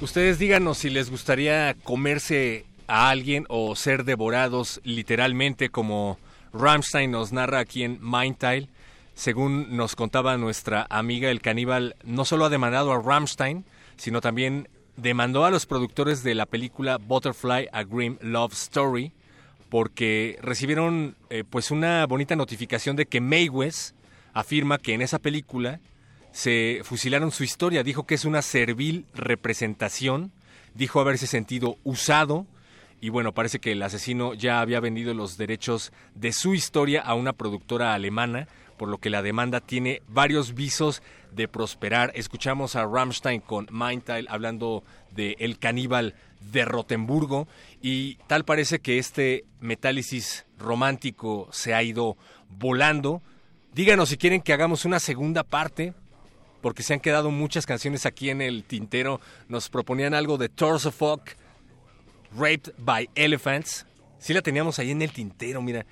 [0.00, 6.18] Ustedes díganos si les gustaría comerse a alguien o ser devorados literalmente como
[6.52, 8.68] Rammstein nos narra aquí en Mindtile.
[9.14, 13.64] Según nos contaba nuestra amiga el caníbal, no solo ha demandado a Rammstein,
[13.96, 19.12] sino también demandó a los productores de la película Butterfly a Grim Love Story
[19.70, 23.94] porque recibieron eh, pues una bonita notificación de que West
[24.34, 25.80] afirma que en esa película
[26.32, 30.32] se fusilaron su historia, dijo que es una servil representación,
[30.74, 32.46] dijo haberse sentido usado.
[33.00, 37.14] Y bueno, parece que el asesino ya había vendido los derechos de su historia a
[37.14, 38.46] una productora alemana,
[38.76, 41.02] por lo que la demanda tiene varios visos
[41.32, 42.12] de prosperar.
[42.14, 47.48] Escuchamos a Rammstein con Mindtile hablando de El caníbal de Rotemburgo
[47.82, 52.16] y tal parece que este metálisis romántico se ha ido
[52.48, 53.22] volando.
[53.74, 55.94] Díganos si quieren que hagamos una segunda parte,
[56.60, 59.20] porque se han quedado muchas canciones aquí en el tintero.
[59.48, 61.36] Nos proponían algo de Torso Folk,
[62.36, 63.86] Raped by Elephants.
[64.18, 65.86] Sí la teníamos ahí en el tintero, mira.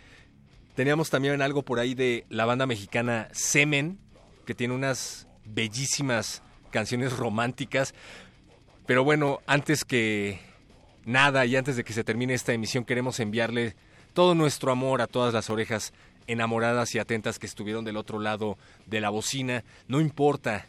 [0.74, 3.98] Teníamos también algo por ahí de la banda mexicana Semen,
[4.44, 7.94] que tiene unas bellísimas canciones románticas.
[8.88, 10.40] Pero bueno, antes que
[11.04, 13.76] nada y antes de que se termine esta emisión, queremos enviarle
[14.14, 15.92] todo nuestro amor a todas las orejas
[16.26, 19.62] enamoradas y atentas que estuvieron del otro lado de la bocina.
[19.88, 20.64] No importa,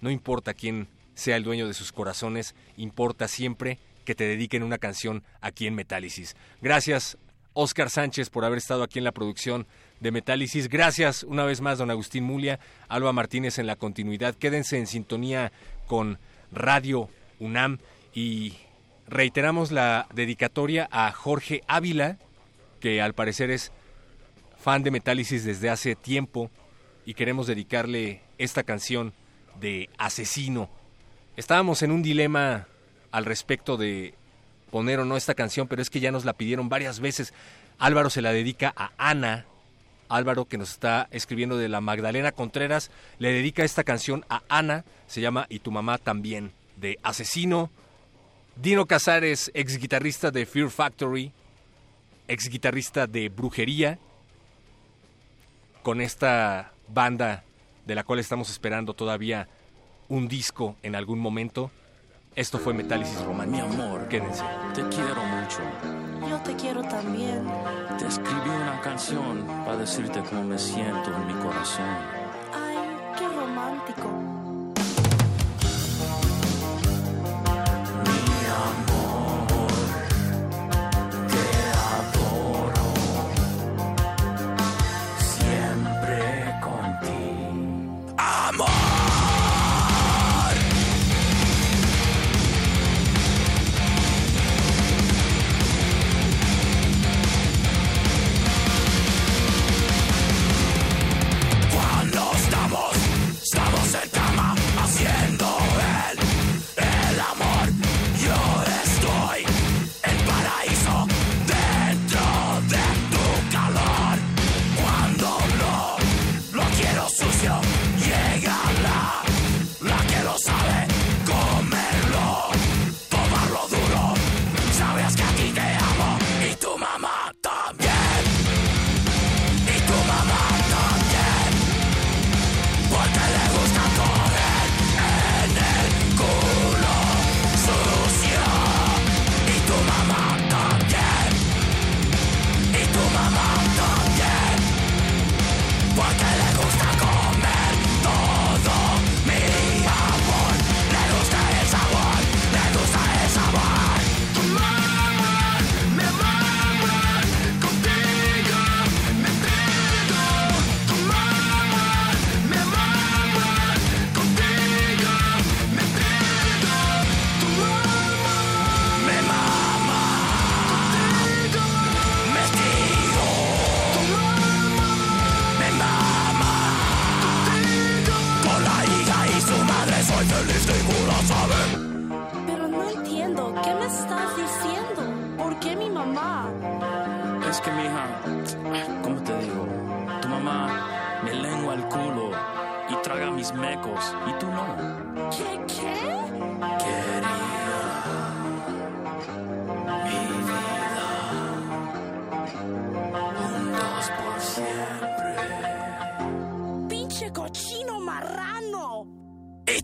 [0.00, 4.78] no importa quién sea el dueño de sus corazones, importa siempre que te dediquen una
[4.78, 6.34] canción aquí en Metálisis.
[6.60, 7.18] Gracias,
[7.52, 9.68] Oscar Sánchez, por haber estado aquí en la producción
[10.00, 10.68] de Metálisis.
[10.68, 12.58] Gracias una vez más, don Agustín Mulia,
[12.88, 14.34] Alba Martínez en la continuidad.
[14.34, 15.52] Quédense en sintonía
[15.86, 16.18] con
[16.52, 17.78] Radio UNAM
[18.14, 18.54] y
[19.08, 22.18] reiteramos la dedicatoria a Jorge Ávila,
[22.80, 23.72] que al parecer es
[24.58, 26.50] fan de Metálisis desde hace tiempo
[27.04, 29.12] y queremos dedicarle esta canción
[29.60, 30.68] de Asesino.
[31.36, 32.66] Estábamos en un dilema
[33.10, 34.14] al respecto de
[34.70, 37.34] poner o no esta canción, pero es que ya nos la pidieron varias veces.
[37.78, 39.46] Álvaro se la dedica a Ana.
[40.16, 44.84] Álvaro, que nos está escribiendo de la Magdalena Contreras, le dedica esta canción a Ana,
[45.06, 47.70] se llama Y tu mamá también, de Asesino.
[48.56, 51.32] Dino Casares, ex guitarrista de Fear Factory,
[52.28, 53.98] ex guitarrista de Brujería,
[55.82, 57.44] con esta banda
[57.86, 59.48] de la cual estamos esperando todavía
[60.08, 61.70] un disco en algún momento.
[62.34, 63.66] Esto fue Metálisis Romántico.
[63.66, 64.44] Mi amor, quédense.
[64.74, 66.01] Te quiero mucho.
[66.52, 67.46] Te quiero también.
[67.98, 71.96] Te escribí una canción para decirte cómo me siento en mi corazón.
[72.52, 72.76] Ay,
[73.16, 74.31] qué romántico.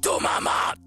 [0.09, 0.78] Y tu mamá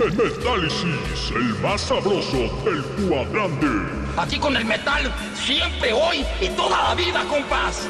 [0.00, 3.66] Metálisis, el más sabroso del cuadrante.
[4.16, 7.86] Aquí con el metal, siempre, hoy y toda la vida, compás.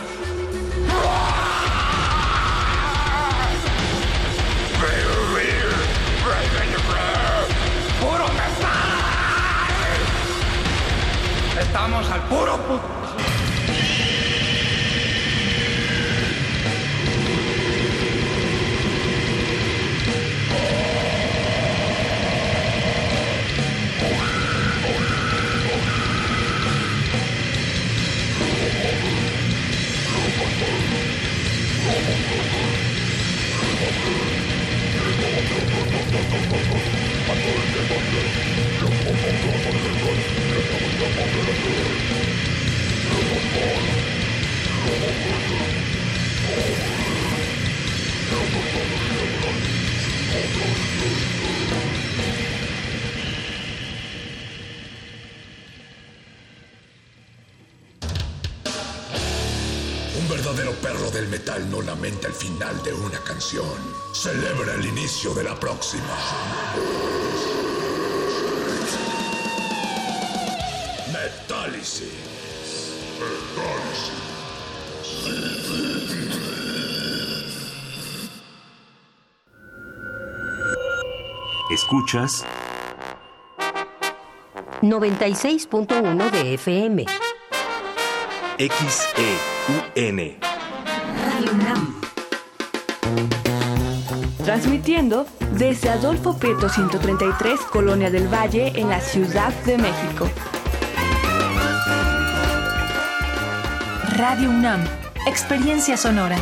[8.00, 8.80] ¡Puro metal!
[11.60, 12.58] Estamos al puro
[36.10, 36.80] pu-
[51.72, 52.59] Un
[60.82, 63.64] perro del metal no lamenta el final de una canción.
[64.12, 66.16] Celebra el inicio de la próxima.
[71.12, 72.08] Metálisis.
[81.70, 82.44] Escuchas
[84.82, 87.06] 96.1 de FM.
[88.58, 90.49] XEUN.
[94.50, 95.26] Transmitiendo
[95.56, 100.28] desde Adolfo Prieto 133, Colonia del Valle, en la Ciudad de México.
[104.16, 104.82] Radio UNAM,
[105.24, 106.36] experiencia sonora.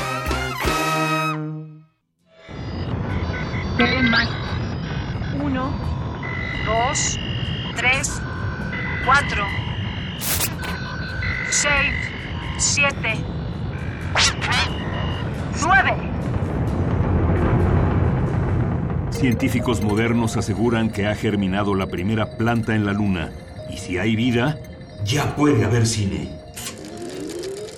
[19.69, 23.33] Científicos modernos aseguran que ha germinado la primera planta en la Luna.
[23.71, 24.59] Y si hay vida,
[25.05, 26.31] ya puede haber cine.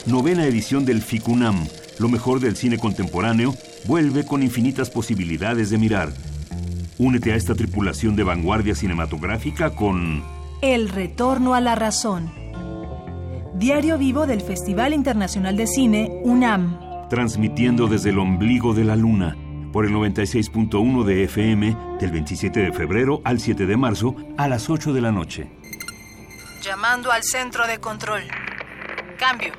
[0.07, 1.67] Novena edición del FICUNAM,
[1.99, 6.11] lo mejor del cine contemporáneo, vuelve con infinitas posibilidades de mirar.
[6.97, 10.23] Únete a esta tripulación de vanguardia cinematográfica con
[10.63, 12.31] El retorno a la razón.
[13.57, 17.09] Diario vivo del Festival Internacional de Cine UNAM.
[17.09, 19.37] Transmitiendo desde el ombligo de la Luna
[19.73, 24.69] por el 96.1 de FM del 27 de febrero al 7 de marzo a las
[24.69, 25.51] 8 de la noche.
[26.63, 28.23] Llamando al centro de control.
[29.19, 29.53] Cambio.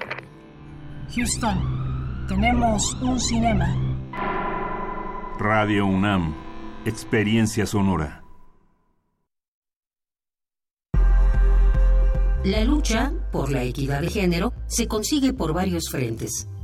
[1.16, 3.76] Houston, tenemos un cinema.
[5.40, 6.36] Radio UNAM,
[6.86, 8.22] experiencia sonora.
[12.44, 16.48] La lucha por la equidad de género se consigue por varios frentes,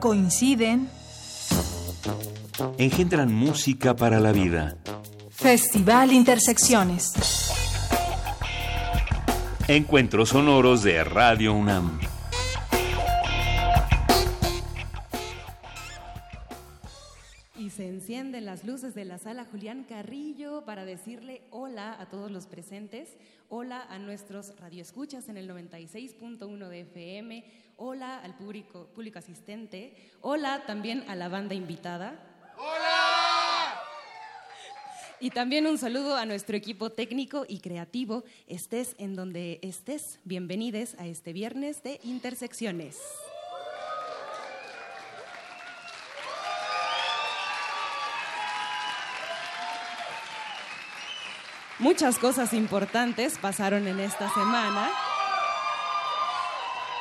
[0.00, 0.88] Coinciden.
[2.78, 4.78] engendran música para la vida.
[5.30, 7.12] Festival Intersecciones.
[9.68, 12.00] Encuentros sonoros de Radio UNAM.
[17.58, 22.30] Y se encienden las luces de la sala Julián Carrillo para decirle hola a todos
[22.30, 23.18] los presentes,
[23.50, 27.44] hola a nuestros radioescuchas en el 96.1 de FM,
[27.82, 32.12] hola al público, público asistente, hola también a la banda invitada.
[32.58, 33.80] ¡Hola!
[35.18, 40.94] Y también un saludo a nuestro equipo técnico y creativo, estés en donde estés, bienvenides
[40.98, 42.98] a este viernes de Intersecciones.
[51.78, 54.90] Muchas cosas importantes pasaron en esta semana.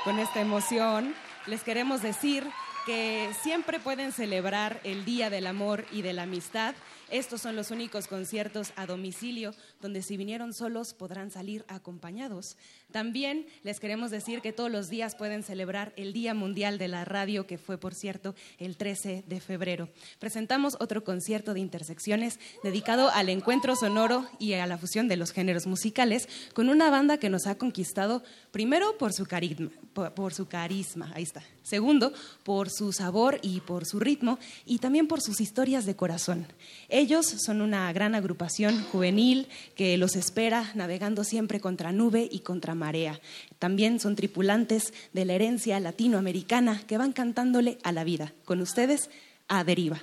[0.03, 1.13] Con esta emoción
[1.45, 2.47] les queremos decir
[2.85, 6.73] que siempre pueden celebrar el Día del Amor y de la Amistad.
[7.09, 12.55] Estos son los únicos conciertos a domicilio donde si vinieron solos podrán salir acompañados.
[12.91, 17.05] También les queremos decir que todos los días pueden celebrar el Día Mundial de la
[17.05, 19.89] Radio, que fue, por cierto, el 13 de febrero.
[20.17, 25.31] Presentamos otro concierto de intersecciones dedicado al encuentro sonoro y a la fusión de los
[25.31, 30.47] géneros musicales con una banda que nos ha conquistado primero por su carisma, por, su
[30.47, 31.43] carisma, ahí está.
[31.61, 32.11] Segundo,
[32.43, 36.47] por su sabor y por su ritmo y también por sus historias de corazón.
[36.87, 42.73] Ellos son una gran agrupación juvenil que los espera navegando siempre contra nube y contra
[42.79, 43.19] marea.
[43.59, 48.33] También son tripulantes de la herencia latinoamericana que van cantándole a la vida.
[48.45, 49.11] Con ustedes,
[49.47, 50.01] a deriva.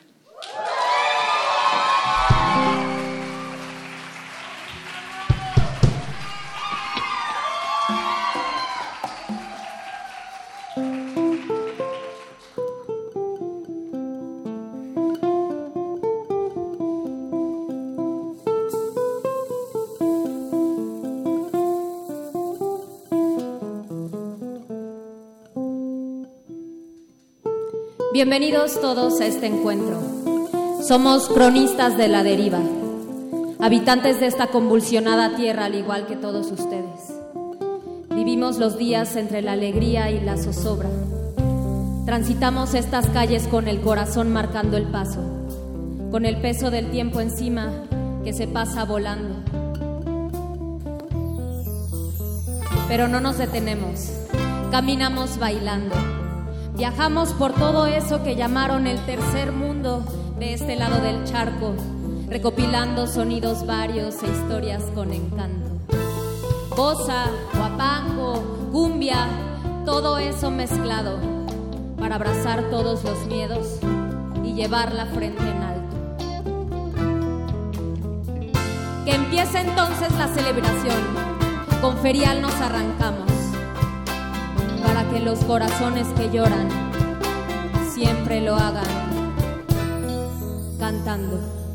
[28.17, 30.01] Bienvenidos todos a este encuentro.
[30.83, 32.61] Somos cronistas de la deriva,
[33.61, 37.13] habitantes de esta convulsionada tierra al igual que todos ustedes.
[38.09, 40.89] Vivimos los días entre la alegría y la zozobra.
[42.07, 45.21] Transitamos estas calles con el corazón marcando el paso,
[46.11, 47.71] con el peso del tiempo encima
[48.25, 49.45] que se pasa volando.
[52.89, 54.11] Pero no nos detenemos,
[54.71, 56.16] caminamos bailando.
[56.77, 60.05] Viajamos por todo eso que llamaron el tercer mundo
[60.39, 61.73] de este lado del charco,
[62.29, 65.71] recopilando sonidos varios e historias con encanto.
[66.77, 69.27] Bosa, guapango, cumbia,
[69.87, 71.19] todo eso mezclado
[71.99, 73.79] para abrazar todos los miedos
[74.45, 75.97] y llevar la frente en alto.
[79.07, 81.01] Que empiece entonces la celebración.
[81.81, 83.36] Con ferial nos arrancamos
[85.11, 86.69] que los corazones que lloran
[87.93, 88.85] siempre lo hagan
[90.79, 91.66] cantando.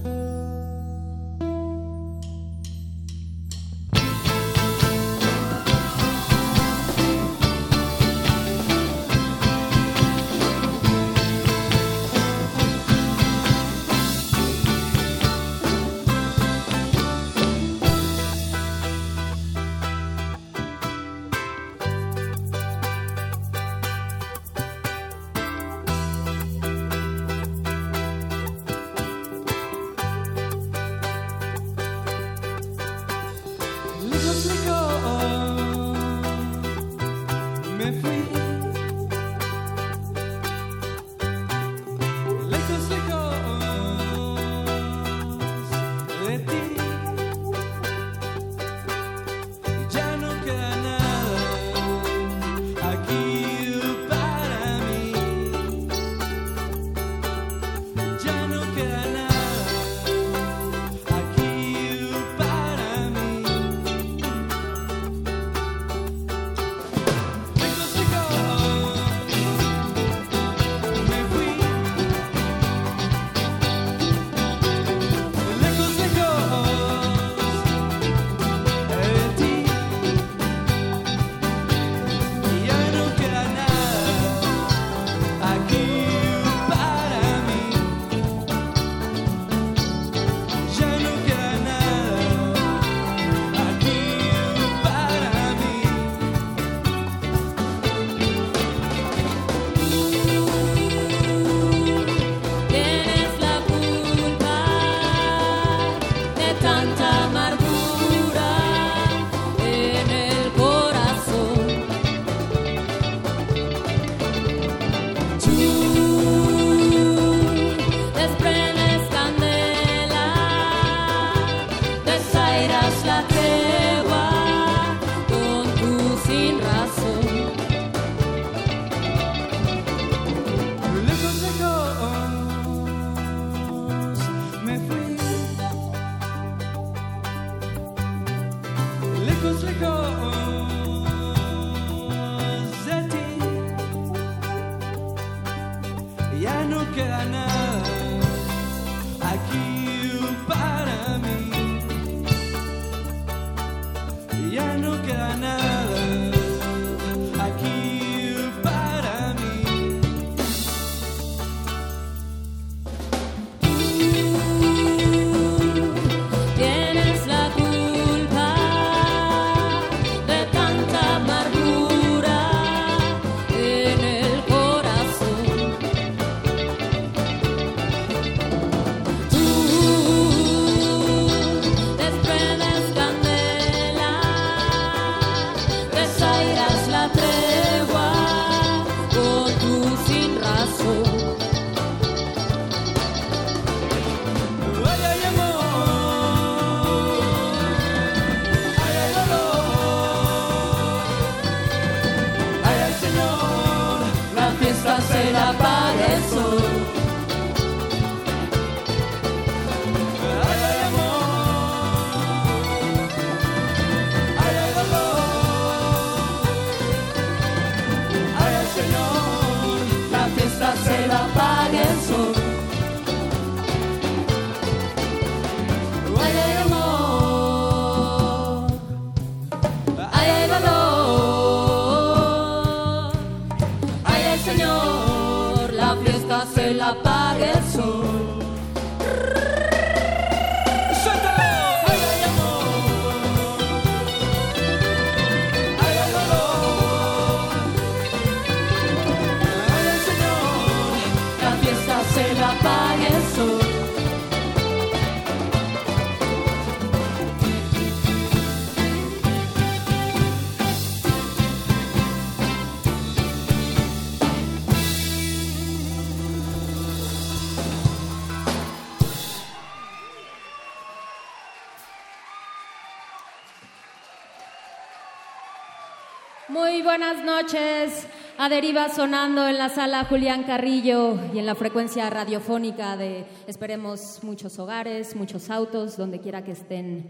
[277.51, 278.07] Noches.
[278.37, 284.19] A Deriva sonando en la sala Julián Carrillo y en la frecuencia radiofónica de, esperemos,
[284.23, 287.09] muchos hogares, muchos autos, donde quiera que estén.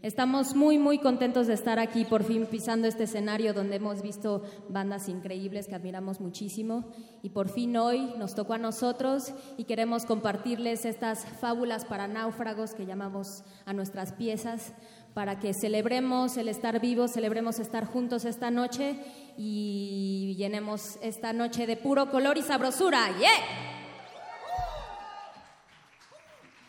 [0.00, 4.42] Estamos muy, muy contentos de estar aquí, por fin pisando este escenario donde hemos visto
[4.68, 6.90] bandas increíbles que admiramos muchísimo.
[7.22, 12.74] Y por fin hoy nos tocó a nosotros y queremos compartirles estas fábulas para náufragos
[12.74, 14.72] que llamamos a nuestras piezas
[15.14, 18.96] para que celebremos el estar vivos, celebremos estar juntos esta noche
[19.36, 23.08] y llenemos esta noche de puro color y sabrosura.
[23.18, 23.28] ¡Yeah!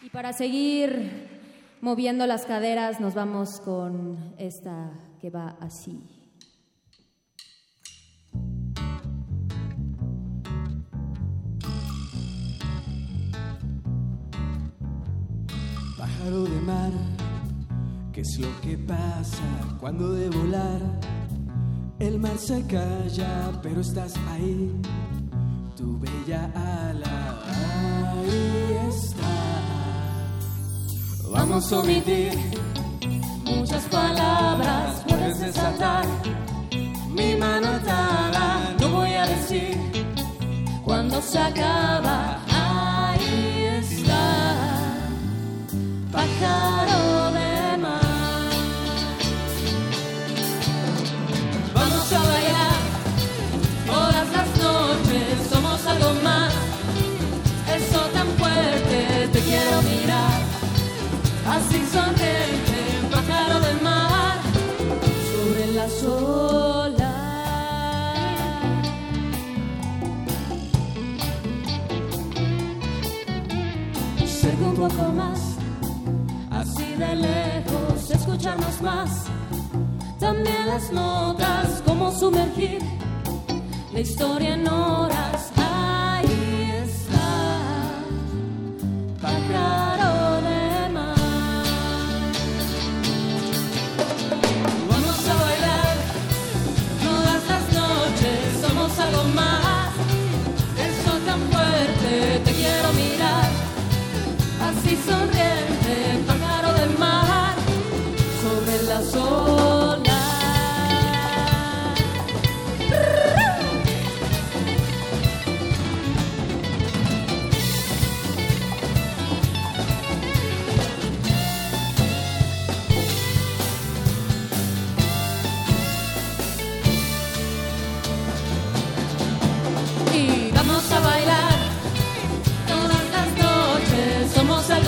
[0.02, 1.30] Y para seguir
[1.80, 4.92] moviendo las caderas, nos vamos con esta
[5.22, 6.02] que va así.
[15.98, 17.23] Pájaro de mar, ¿qué
[18.24, 19.44] es lo que pasa
[19.82, 20.80] cuando de volar?
[22.00, 24.72] El mar se calla, pero estás ahí,
[25.76, 27.42] tu bella ala,
[28.16, 29.34] ahí está.
[31.32, 32.32] Vamos a omitir
[33.44, 36.06] Muchas palabras puedes desatar.
[37.10, 39.78] mi mano atada, no voy a decir
[40.86, 44.56] Cuando se acaba, ahí está.
[46.12, 47.43] Pájaro de
[61.56, 62.78] Así sonriente,
[63.12, 64.38] pájaro de mar.
[65.32, 67.14] Sobre las olas.
[74.26, 75.40] Cerca un poco más.
[76.50, 79.26] Así de lejos, escucharnos más.
[80.20, 82.80] También las notas, como sumergir
[83.94, 85.52] la historia en horas.
[85.58, 87.28] Ahí está,
[89.22, 90.13] pájaro
[99.00, 99.63] algo más.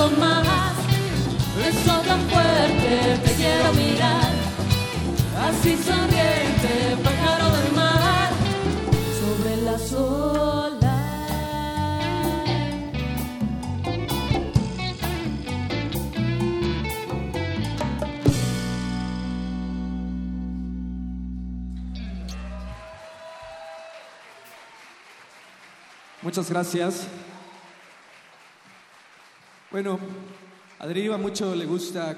[0.05, 0.73] Quiero más.
[1.57, 4.31] Beso tan fuerte, te quiero mirar.
[5.47, 8.29] Así sonriente, pájaro del mar,
[9.19, 10.75] sobre las olas.
[26.21, 27.07] Muchas gracias.
[29.75, 29.99] Bueno,
[30.79, 32.15] a Deriva mucho le gusta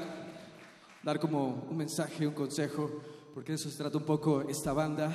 [1.01, 3.01] dar como un mensaje, un consejo,
[3.33, 5.11] porque eso se trata un poco esta banda.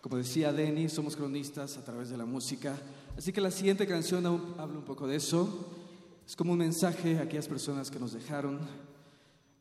[0.00, 2.76] Como decía Denny, somos cronistas a través de la música.
[3.18, 5.72] Así que la siguiente canción habla un poco de eso.
[6.24, 8.60] Es como un mensaje a aquellas personas que nos dejaron,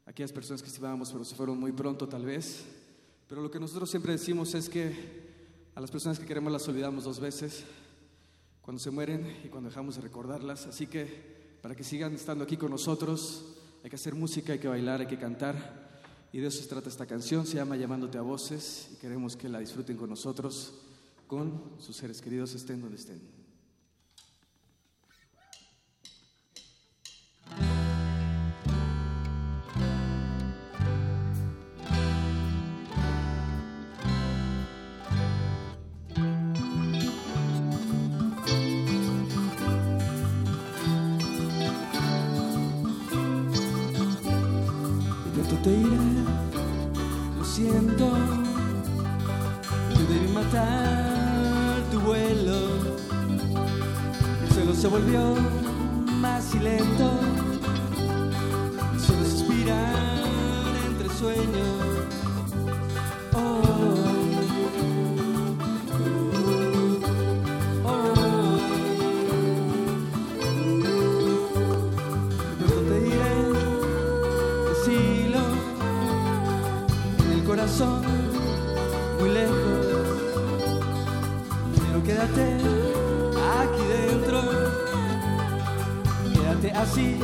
[0.05, 2.65] a aquellas personas que estimábamos pero se fueron muy pronto tal vez.
[3.27, 7.05] Pero lo que nosotros siempre decimos es que a las personas que queremos las olvidamos
[7.05, 7.63] dos veces,
[8.61, 10.67] cuando se mueren y cuando dejamos de recordarlas.
[10.67, 14.67] Así que para que sigan estando aquí con nosotros, hay que hacer música, hay que
[14.67, 15.89] bailar, hay que cantar.
[16.31, 19.49] Y de eso se trata esta canción, se llama Llamándote a Voces y queremos que
[19.49, 20.73] la disfruten con nosotros,
[21.27, 23.39] con sus seres queridos, estén donde estén.
[51.91, 52.59] Tu vuelo.
[54.43, 55.35] El suelo se volvió
[56.19, 57.11] más lento,
[58.97, 59.95] solo suspirar
[60.87, 61.88] entre sueños.
[83.61, 84.41] Aquí dentro,
[86.33, 87.19] quédate así,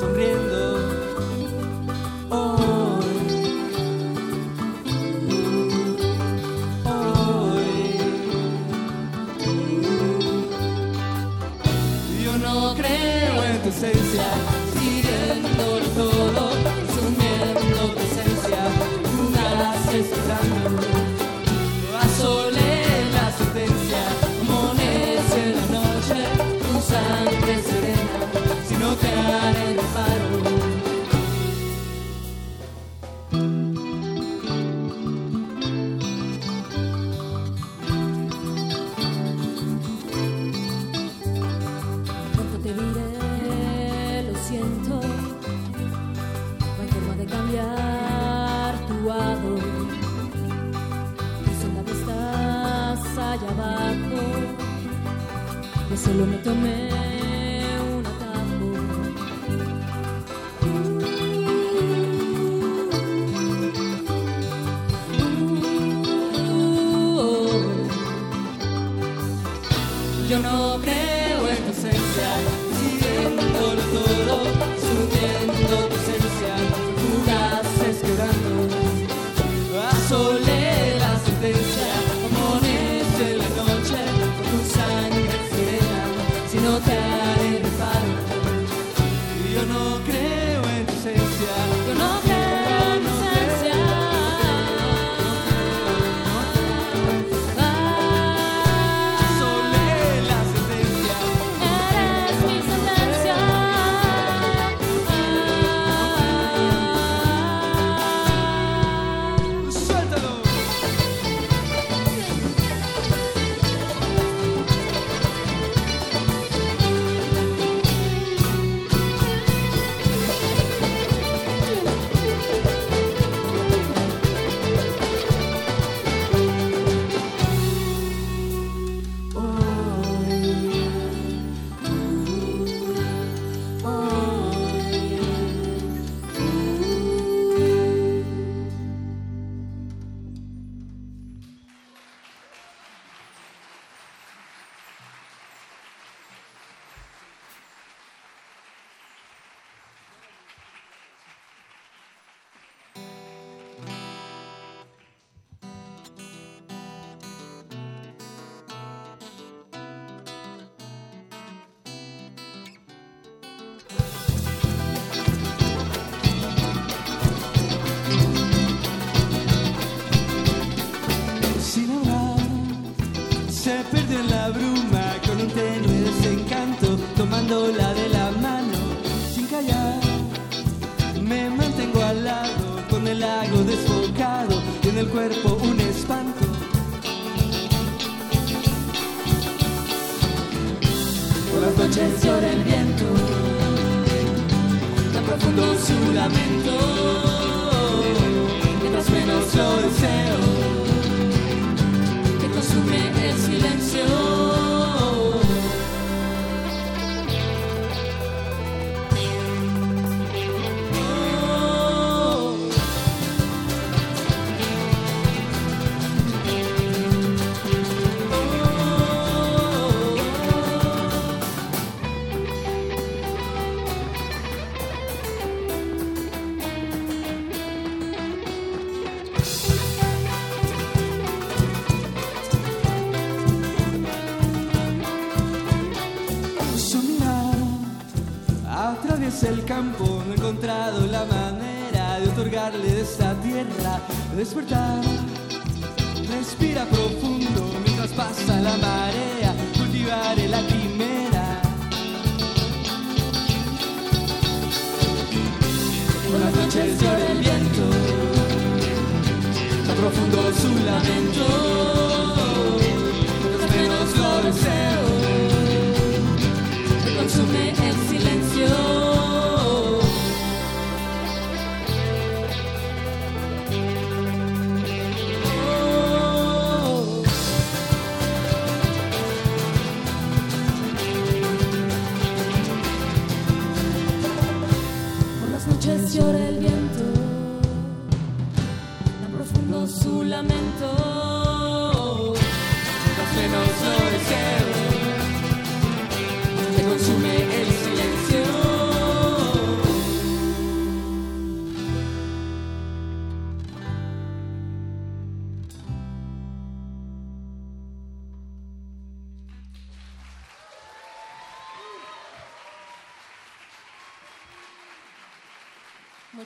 [0.00, 0.60] sonriendo.
[2.30, 3.04] Hoy,
[6.84, 7.70] hoy.
[12.24, 14.28] Yo no creo en tu esencia,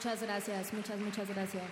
[0.02, 1.62] Muchas gracias, muchas, muchas gracias.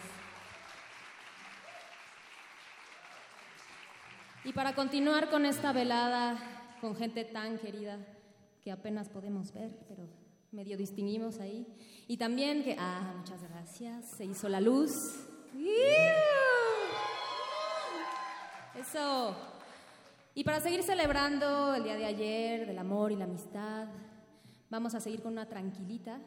[4.45, 6.37] Y para continuar con esta velada
[6.83, 7.97] con gente tan querida
[8.61, 10.11] que apenas podemos ver, pero
[10.53, 11.67] medio distinguimos ahí.
[12.07, 14.93] Y también que, ah, muchas gracias, se hizo la luz.
[18.79, 19.35] Eso.
[20.35, 23.87] Y para seguir celebrando el día de ayer, del amor y la amistad,
[24.69, 26.21] vamos a seguir con una tranquilita.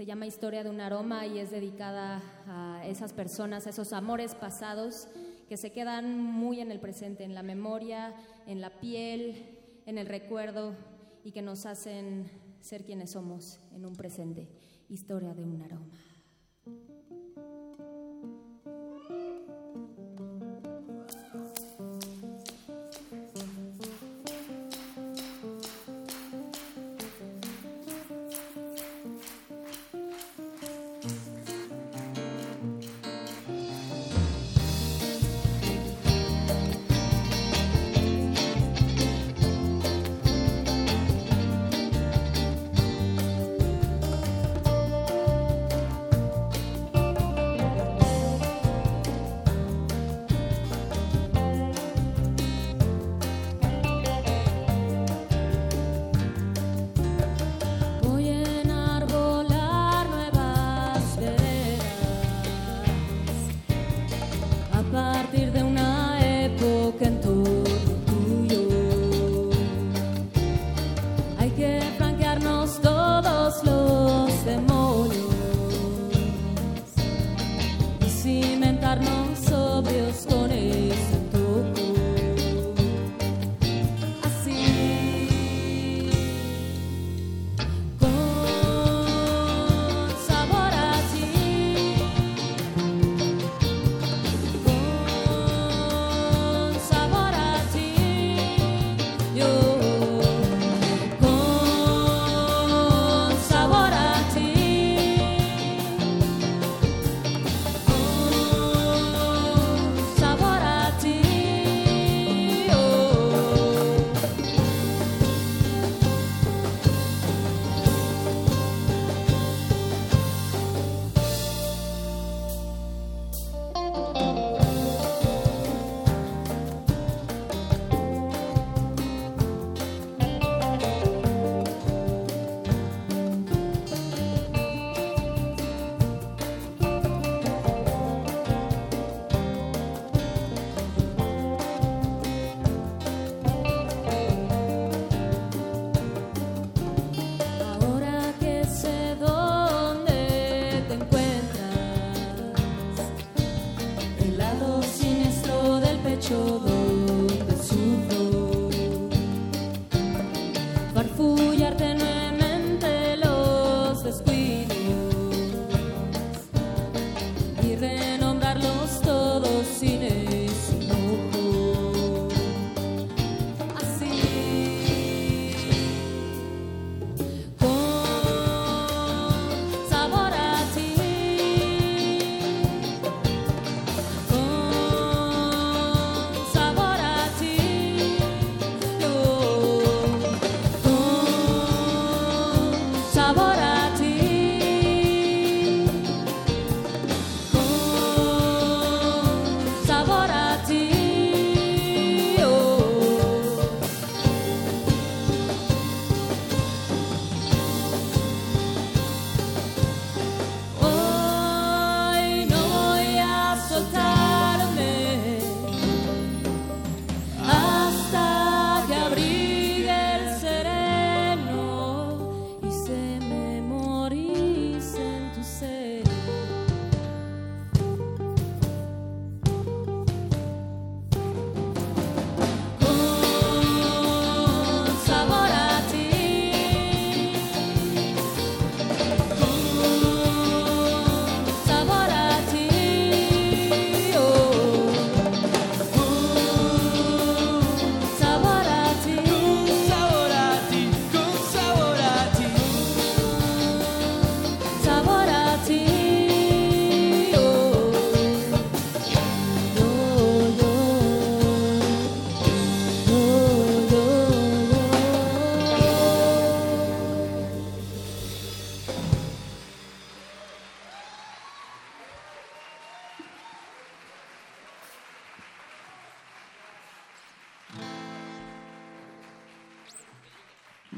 [0.00, 4.34] Se llama Historia de un aroma y es dedicada a esas personas, a esos amores
[4.34, 5.08] pasados
[5.46, 8.14] que se quedan muy en el presente, en la memoria,
[8.46, 10.74] en la piel, en el recuerdo
[11.22, 12.30] y que nos hacen
[12.62, 14.48] ser quienes somos en un presente.
[14.88, 15.90] Historia de un aroma.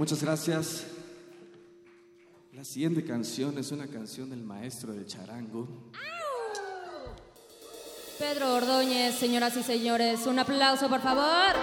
[0.03, 0.83] Muchas gracias.
[2.53, 5.69] La siguiente canción es una canción del maestro del charango.
[8.19, 11.55] Pedro Ordóñez, señoras y señores, un aplauso por favor.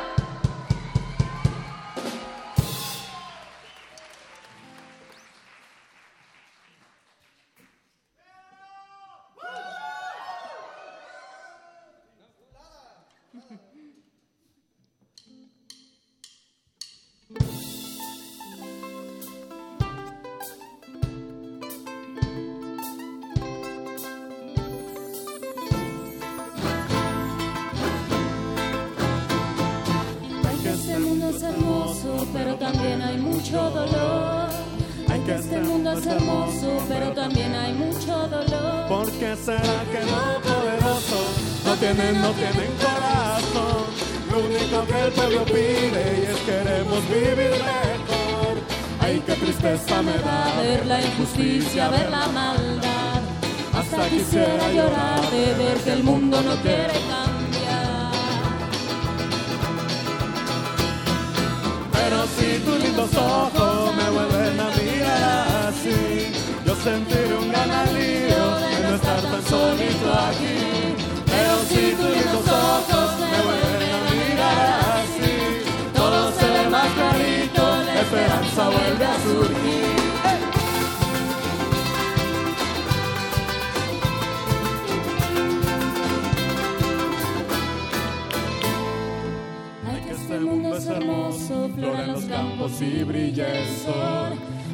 [92.60, 93.68] Campos y brilla el.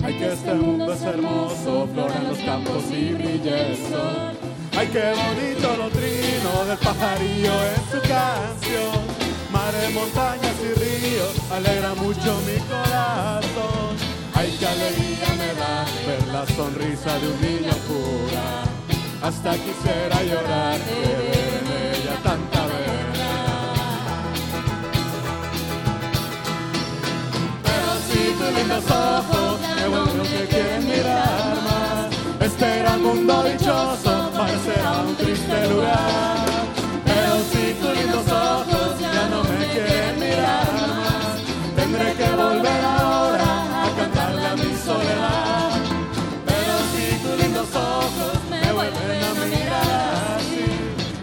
[0.04, 4.34] Ay, que este mundo es hermoso, flora en los campos y brilla.
[4.78, 9.06] Ay, qué bonito lo trino del pajarillo en su canción.
[9.52, 13.96] Mares, montañas y ríos, alegra mucho mi corazón.
[14.34, 18.64] Ay, qué alegría me da ver la sonrisa de un niño pura.
[19.22, 22.55] Hasta quisiera llorar ella tanta
[28.66, 32.10] lindos ojos me vuelven que quieren mirar más,
[32.42, 36.46] este mundo dichoso parecerá un triste lugar.
[37.06, 41.38] Pero si tus lindos ojos ya no me quieren mirar más,
[41.76, 45.72] tendré que volver ahora a cantarle a mi soledad.
[46.50, 50.66] Pero si tus lindos ojos me vuelven a mirar así,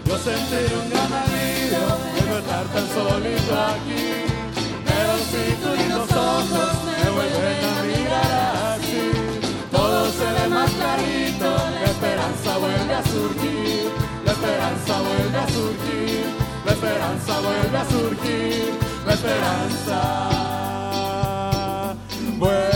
[0.05, 4.12] yo sentiré un gran alivio de no estar tan solito aquí.
[12.57, 13.91] Vuelve a surgir,
[14.25, 16.25] la esperanza vuelve a surgir,
[16.65, 19.99] la esperanza vuelve a surgir, la esperanza
[22.37, 22.72] vuelve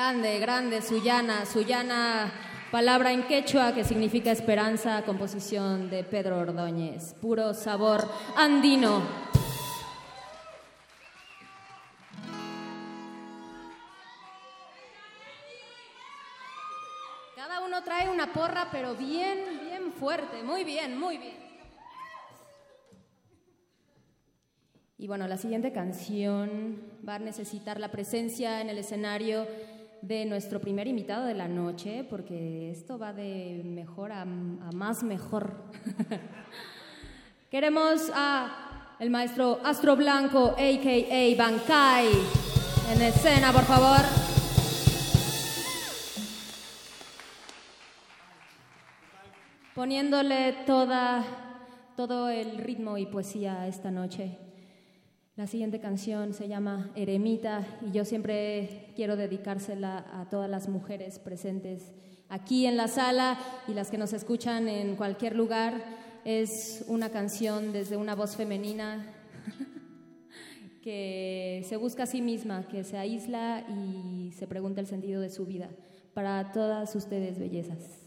[0.00, 2.32] Grande, grande, Suyana, Suyana,
[2.70, 9.02] palabra en quechua que significa esperanza, composición de Pedro Ordóñez, puro sabor andino.
[17.36, 21.36] Cada uno trae una porra, pero bien, bien fuerte, muy bien, muy bien.
[24.96, 29.46] Y bueno, la siguiente canción va a necesitar la presencia en el escenario
[30.02, 35.64] de nuestro primer invitado de la noche, porque esto va de mejor a, más mejor.
[37.50, 41.36] Queremos a el maestro Astro Blanco, a.k.a.
[41.36, 42.08] Bankai,
[42.92, 44.00] en escena, por favor.
[49.74, 51.24] Poniéndole toda,
[51.96, 54.49] todo el ritmo y poesía esta noche.
[55.40, 61.18] La siguiente canción se llama Eremita y yo siempre quiero dedicársela a todas las mujeres
[61.18, 61.94] presentes
[62.28, 65.82] aquí en la sala y las que nos escuchan en cualquier lugar.
[66.26, 69.14] Es una canción desde una voz femenina
[70.82, 75.30] que se busca a sí misma, que se aísla y se pregunta el sentido de
[75.30, 75.70] su vida.
[76.12, 77.99] Para todas ustedes, bellezas.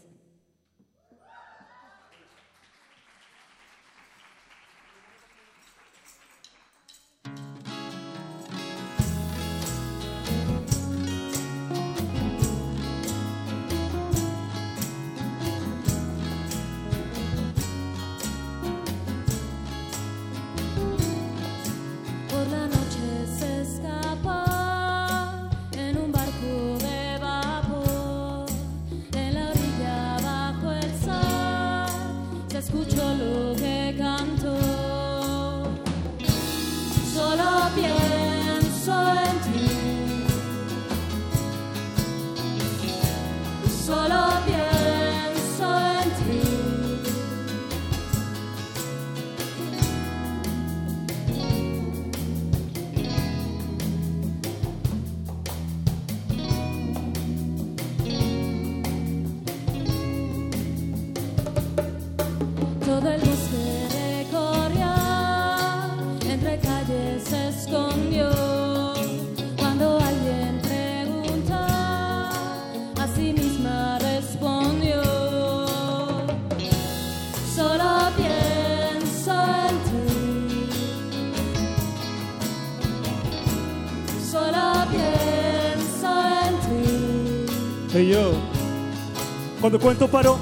[89.60, 90.38] Cuando cuento paró,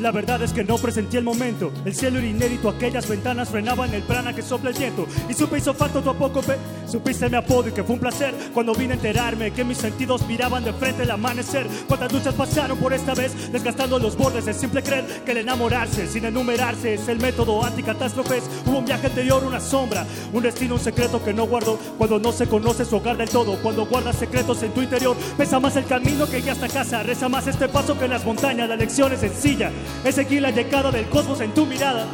[0.00, 1.72] la verdad es que no presenté el momento.
[1.84, 5.06] El cielo era inédito, aquellas ventanas frenaban el prana que sopla el viento.
[5.28, 6.40] Y supe hizo falta a poco.
[6.86, 10.26] Supiste mi apodo y que fue un placer cuando vine a enterarme que mis sentidos
[10.26, 11.66] miraban de frente el amanecer.
[11.86, 16.06] Cuántas luchas pasaron por esta vez, desgastando los bordes de simple creer que el enamorarse
[16.06, 18.44] sin enumerarse es el método anticatástrofes.
[18.66, 21.78] Hubo un viaje anterior, una sombra, un destino, un secreto que no guardo.
[21.98, 25.60] Cuando no se conoce su hogar del todo, cuando guardas secretos en tu interior, pesa
[25.60, 28.68] más el camino que ya hasta casa, reza más este paso que las montañas.
[28.68, 29.70] La lección es sencilla,
[30.04, 32.06] es seguir la llegada del cosmos en tu mirada.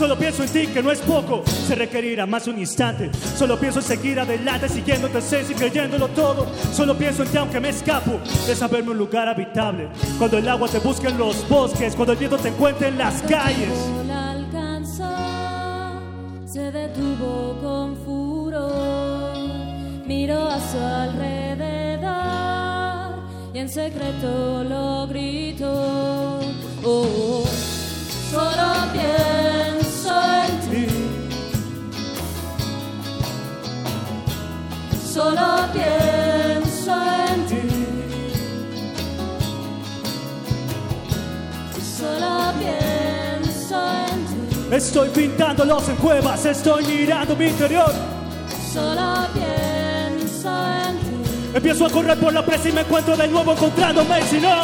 [0.00, 3.10] Solo pienso en ti, que no es poco, se requerirá más un instante.
[3.36, 6.46] Solo pienso en seguir adelante, siguiendo tu esencia y creyéndolo todo.
[6.72, 9.90] Solo pienso en ti, aunque me escapo de saberme un lugar habitable.
[10.16, 13.20] Cuando el agua te busque en los bosques, cuando el viento te encuentre en las
[13.20, 13.68] calles.
[14.06, 16.00] La alcanzó,
[16.46, 19.36] se detuvo con furor,
[20.06, 21.60] miró a su alrededor
[23.52, 26.39] y en secreto lo gritó.
[26.82, 27.44] Oh,
[28.30, 30.14] solo pienso
[30.46, 30.86] en ti.
[35.12, 36.94] Solo pienso
[37.28, 37.62] en ti.
[41.98, 43.76] Solo pienso
[44.08, 44.74] en ti.
[44.74, 47.92] Estoy pintándolos en cuevas, estoy mirando mi interior.
[48.72, 50.48] Solo pienso
[50.86, 51.50] en ti.
[51.56, 54.22] Empiezo a correr por la presa y me encuentro de nuevo encontrándome.
[54.22, 54.62] Si no,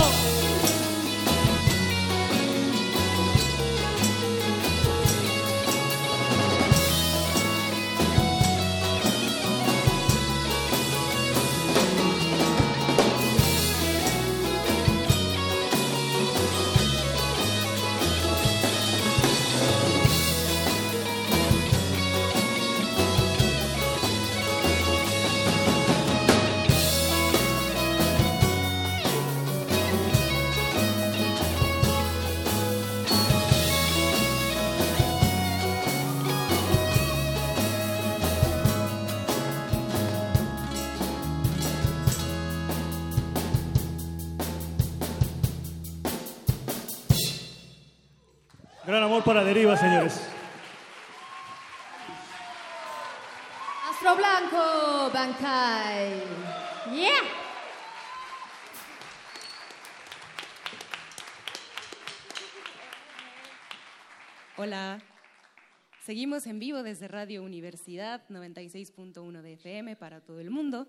[49.57, 50.21] deriva, señores.
[53.89, 56.23] Astro Blanco, Bankai.
[56.93, 57.11] Yeah.
[64.59, 65.01] Hola.
[66.05, 70.87] Seguimos en vivo desde Radio Universidad 96.1 de FM para todo el mundo.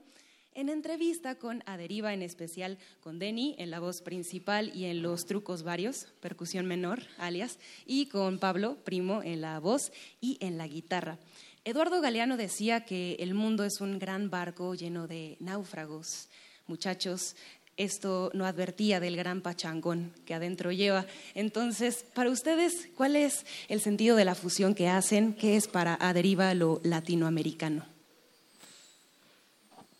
[0.58, 5.28] En entrevista con Aderiva, en especial con Denny en la voz principal y en los
[5.28, 10.66] trucos varios, percusión menor, alias, y con Pablo, primo, en la voz y en la
[10.68, 11.20] guitarra.
[11.64, 16.28] Eduardo Galeano decía que el mundo es un gran barco lleno de náufragos.
[16.66, 17.36] Muchachos,
[17.76, 21.06] esto no advertía del gran pachangón que adentro lleva.
[21.36, 25.34] Entonces, para ustedes, ¿cuál es el sentido de la fusión que hacen?
[25.34, 27.97] ¿Qué es para Aderiva lo latinoamericano?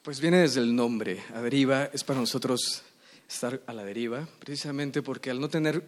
[0.08, 1.22] Pues viene desde el nombre.
[1.34, 2.82] A deriva es para nosotros
[3.28, 5.84] estar a la deriva, precisamente porque al no tener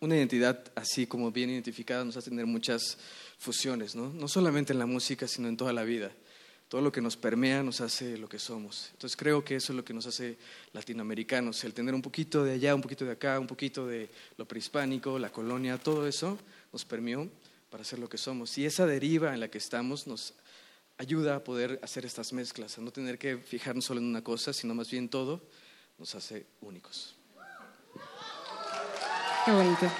[0.00, 2.96] una identidad así como bien identificada nos hace tener muchas
[3.36, 4.14] fusiones, ¿no?
[4.14, 6.10] No solamente en la música, sino en toda la vida.
[6.70, 8.88] Todo lo que nos permea nos hace lo que somos.
[8.92, 10.38] Entonces creo que eso es lo que nos hace
[10.72, 14.08] latinoamericanos, el tener un poquito de allá, un poquito de acá, un poquito de
[14.38, 16.38] lo prehispánico, la colonia, todo eso
[16.72, 17.28] nos permeó
[17.68, 18.56] para ser lo que somos.
[18.56, 20.32] Y esa deriva en la que estamos nos
[21.00, 24.52] ayuda a poder hacer estas mezclas, a no tener que fijarnos solo en una cosa,
[24.52, 25.40] sino más bien todo
[25.98, 27.16] nos hace únicos.
[29.46, 29.90] Qué bonito.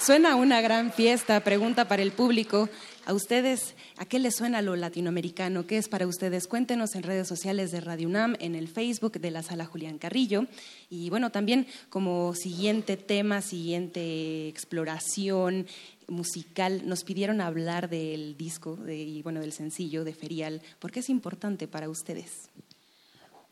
[0.00, 2.68] Suena una gran fiesta, pregunta para el público.
[3.04, 5.66] A ustedes, ¿a qué les suena lo latinoamericano?
[5.66, 6.46] ¿Qué es para ustedes?
[6.46, 10.46] Cuéntenos en redes sociales de Radio UNAM, en el Facebook de la Sala Julián Carrillo.
[10.88, 15.66] Y bueno, también como siguiente tema, siguiente exploración
[16.08, 20.62] musical, nos pidieron hablar del disco de, y bueno, del sencillo de Ferial.
[20.78, 22.50] ¿Por qué es importante para ustedes?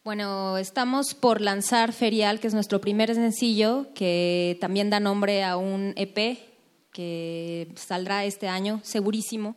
[0.04, 5.56] Bueno, estamos por lanzar Ferial, que es nuestro primer sencillo, que también da nombre a
[5.56, 6.38] un EP
[6.92, 9.56] que saldrá este año, segurísimo.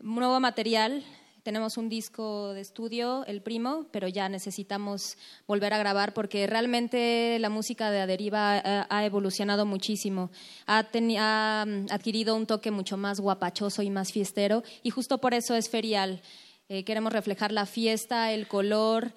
[0.00, 1.04] Nuevo material,
[1.44, 7.38] tenemos un disco de estudio, el primo, pero ya necesitamos volver a grabar porque realmente
[7.38, 10.30] la música de Aderiva ha, ha evolucionado muchísimo.
[10.66, 10.88] Ha,
[11.18, 15.54] ha, mm, adquirido un toque mucho más guapachoso y más fiestero y justo por eso
[15.54, 16.22] es ferial.
[16.70, 19.12] Eh, queremos reflejar la fiesta, el color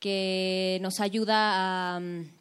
[0.00, 2.00] que nos ayuda a...
[2.00, 2.35] Mm,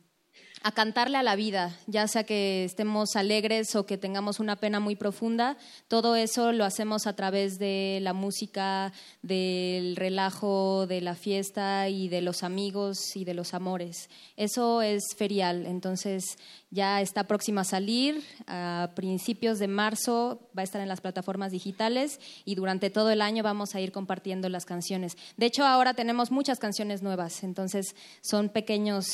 [0.66, 4.80] a cantarle a la vida, ya sea que estemos alegres o que tengamos una pena
[4.80, 11.14] muy profunda, todo eso lo hacemos a través de la música, del relajo, de la
[11.14, 14.10] fiesta y de los amigos y de los amores.
[14.38, 16.40] Eso es ferial, entonces
[16.72, 21.52] ya está próxima a salir, a principios de marzo va a estar en las plataformas
[21.52, 25.16] digitales y durante todo el año vamos a ir compartiendo las canciones.
[25.38, 29.06] De hecho, ahora tenemos muchas canciones nuevas, entonces son pequeños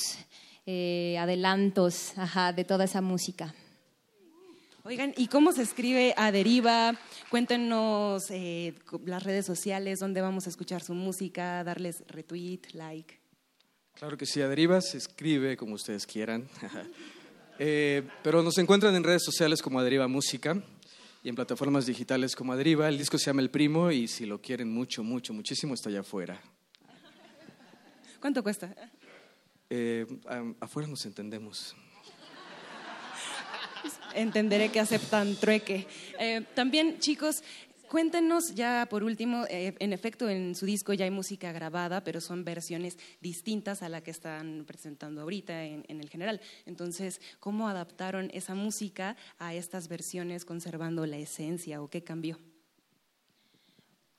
[0.65, 2.13] eh, adelantos
[2.55, 3.53] de toda esa música.
[4.83, 6.97] Oigan, ¿y cómo se escribe a Deriva?
[7.29, 8.73] Cuéntenos eh,
[9.05, 13.19] las redes sociales, dónde vamos a escuchar su música, darles retweet, like.
[13.93, 16.47] Claro que sí, a Deriva se escribe como ustedes quieran.
[17.63, 20.59] Eh, pero nos encuentran en redes sociales como Aderiva Música
[21.23, 22.89] y en plataformas digitales como Aderiva.
[22.89, 25.99] El disco se llama El Primo y si lo quieren mucho, mucho, muchísimo, está allá
[25.99, 26.41] afuera.
[28.19, 28.73] ¿Cuánto cuesta?
[29.73, 30.05] Eh,
[30.59, 31.77] afuera nos entendemos.
[34.13, 35.87] Entenderé que aceptan trueque.
[36.19, 37.41] Eh, también, chicos,
[37.87, 42.21] Cuéntenos ya por último, eh, en efecto en su disco ya hay música grabada, pero
[42.21, 46.39] son versiones distintas a la que están presentando ahorita en, en, el general.
[46.65, 52.39] Entonces, ¿cómo adaptaron esa música a estas versiones conservando la esencia o qué cambió?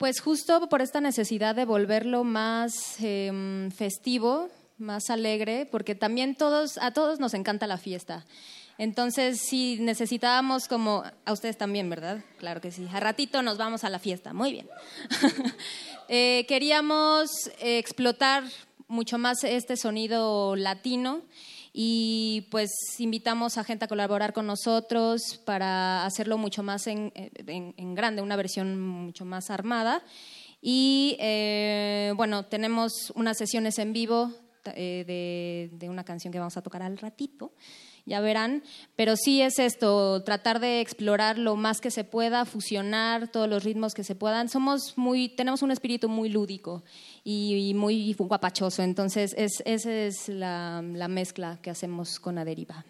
[0.03, 6.79] Pues justo por esta necesidad de volverlo más eh, festivo, más alegre, porque también todos,
[6.79, 8.25] a todos nos encanta la fiesta.
[8.79, 12.25] Entonces, si necesitábamos como, a ustedes también, ¿verdad?
[12.39, 12.87] Claro que sí.
[12.93, 14.33] A ratito nos vamos a la fiesta.
[14.33, 14.69] Muy bien.
[16.09, 17.31] eh, queríamos
[17.61, 18.45] explotar
[18.89, 21.23] mucho más este sonido latino
[21.73, 27.95] y pues invitamos a gente a colaborar con nosotros para hacerlo mucho más en, en,
[27.95, 30.03] grande, una versión mucho más armada.
[30.61, 34.33] Y eh, bueno, tenemos unas sesiones en vivo
[34.75, 37.53] eh, de, una canción que vamos a tocar al ratito,
[38.05, 38.63] ya verán,
[38.97, 43.63] pero sí es esto, tratar de explorar lo más que se pueda, fusionar todos los
[43.65, 44.49] ritmos que se puedan.
[44.49, 46.83] Somos muy, tenemos un espíritu muy lúdico
[47.25, 52.85] y, y muy guapachoso, entonces es, esa es la, la mezcla que hacemos con Aderiva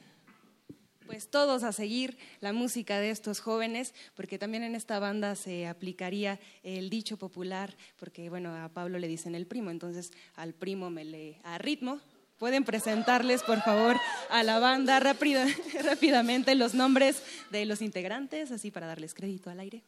[1.13, 5.67] pues todos a seguir la música de estos jóvenes, porque también en esta banda se
[5.67, 10.89] aplicaría el dicho popular, porque bueno, a Pablo le dicen el primo, entonces al primo
[10.89, 12.01] me le a ritmo.
[12.39, 13.99] Pueden presentarles, por favor,
[14.31, 15.47] a la banda rápida,
[15.85, 19.83] rápidamente los nombres de los integrantes, así para darles crédito al aire.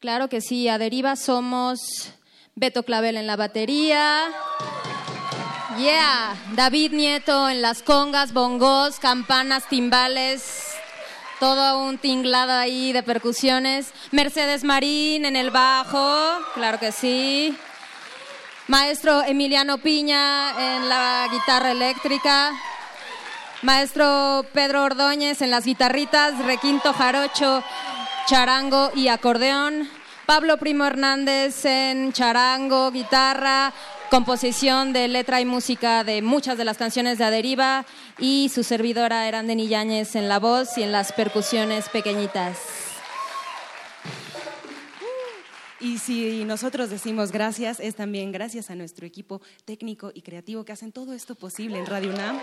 [0.00, 1.78] Claro que sí, a Deriva somos
[2.56, 4.32] Beto Clavel en la batería.
[5.78, 10.74] Yeah, David Nieto en las congas, bongos, campanas, timbales,
[11.38, 13.92] todo un tinglado ahí de percusiones.
[14.10, 17.56] Mercedes Marín en el bajo, claro que sí.
[18.66, 22.50] Maestro Emiliano Piña en la guitarra eléctrica.
[23.62, 27.62] Maestro Pedro Ordóñez en las guitarritas, requinto jarocho,
[28.26, 29.88] charango y acordeón.
[30.26, 33.72] Pablo Primo Hernández en charango, guitarra,
[34.10, 37.84] composición de letra y música de muchas de las canciones de Aderiva
[38.18, 42.58] y su servidora Erandeni Yáñez en la voz y en las percusiones pequeñitas.
[45.80, 50.72] Y si nosotros decimos gracias, es también gracias a nuestro equipo técnico y creativo que
[50.72, 52.40] hacen todo esto posible en Radio UNAM.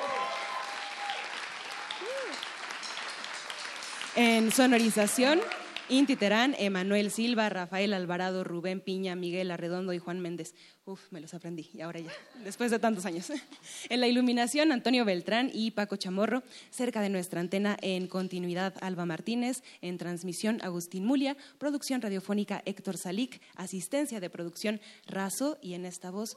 [4.15, 5.41] En sonorización,
[5.87, 10.55] Inti Terán, Emanuel Silva, Rafael Alvarado, Rubén Piña, Miguel Arredondo y Juan Méndez.
[10.83, 12.11] Uf, me los aprendí y ahora ya,
[12.43, 13.31] después de tantos años.
[13.89, 16.41] En la iluminación, Antonio Beltrán y Paco Chamorro.
[16.71, 19.61] Cerca de nuestra antena, en continuidad, Alba Martínez.
[19.81, 21.37] En transmisión, Agustín Mulia.
[21.59, 23.39] Producción radiofónica, Héctor Salic.
[23.55, 25.59] Asistencia de producción, Razo.
[25.61, 26.35] Y en esta voz,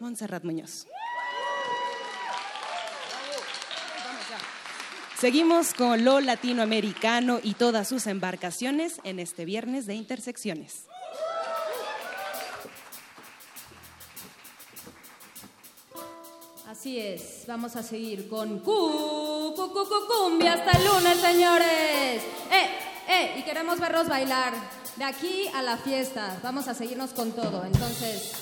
[0.00, 0.86] Montserrat Muñoz.
[5.18, 10.84] Seguimos con lo latinoamericano y todas sus embarcaciones en este viernes de intersecciones.
[16.68, 22.22] Así es, vamos a seguir con cu, cu, cu, cu- cumbia hasta el lunes, señores.
[22.52, 22.68] ¡Eh,
[23.08, 23.34] eh!
[23.38, 24.52] Y queremos verlos bailar.
[24.96, 27.64] De aquí a la fiesta, vamos a seguirnos con todo.
[27.64, 28.32] Entonces,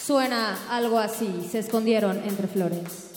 [0.00, 1.48] suena algo así.
[1.50, 3.13] Se escondieron entre flores.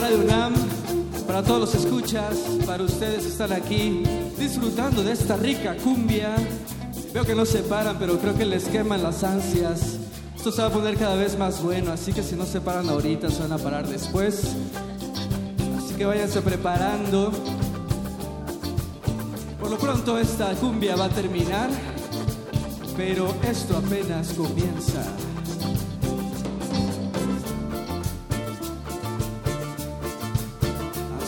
[0.00, 0.54] Radio UNAM,
[1.26, 4.02] para todos los escuchas, para ustedes están aquí
[4.38, 6.34] disfrutando de esta rica cumbia.
[7.12, 9.98] Veo que no se paran, pero creo que les queman las ansias.
[10.36, 12.88] Esto se va a poner cada vez más bueno, así que si no se paran
[12.88, 14.56] ahorita, se van a parar después.
[15.78, 17.30] Así que váyanse preparando.
[19.60, 21.70] Por lo pronto esta cumbia va a terminar,
[22.96, 25.02] pero esto apenas comienza.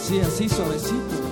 [0.06, 1.25] Así, así, suavecito.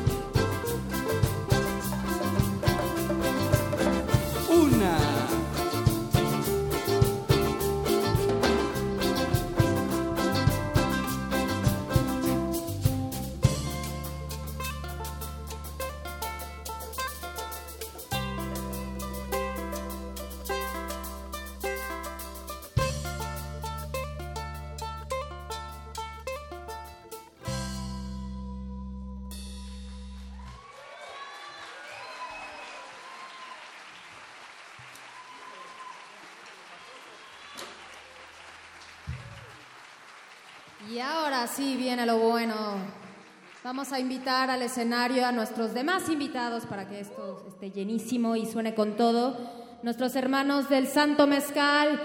[43.85, 48.47] Vamos a invitar al escenario a nuestros demás invitados para que esto esté llenísimo y
[48.47, 49.37] suene con todo.
[49.83, 52.01] Nuestros hermanos del Santo Mezcal,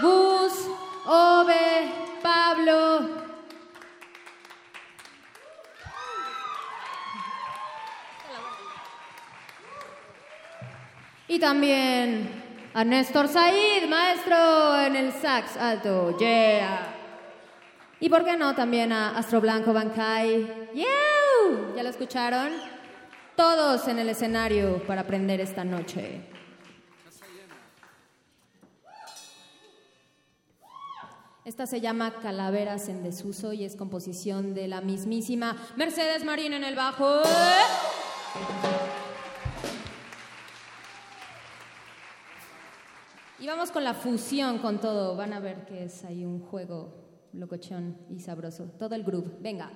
[0.00, 0.52] Gus,
[1.04, 1.90] Ove,
[2.22, 3.08] Pablo.
[11.26, 12.30] Y también
[12.74, 16.16] a Néstor Said, maestro en el sax alto.
[16.16, 16.93] Yeah.
[18.04, 20.72] Y por qué no también a Astro Blanco Bancay.
[20.74, 21.74] Yeah.
[21.74, 22.52] ¿Ya lo escucharon?
[23.34, 26.20] Todos en el escenario para aprender esta noche.
[31.46, 36.64] Esta se llama Calaveras en Desuso y es composición de la mismísima Mercedes Marín en
[36.64, 37.22] el bajo.
[43.38, 45.16] Y vamos con la fusión con todo.
[45.16, 47.03] Van a ver que es ahí un juego
[47.34, 48.64] locochón y sabroso.
[48.78, 49.38] Todo el groove.
[49.40, 49.70] Venga.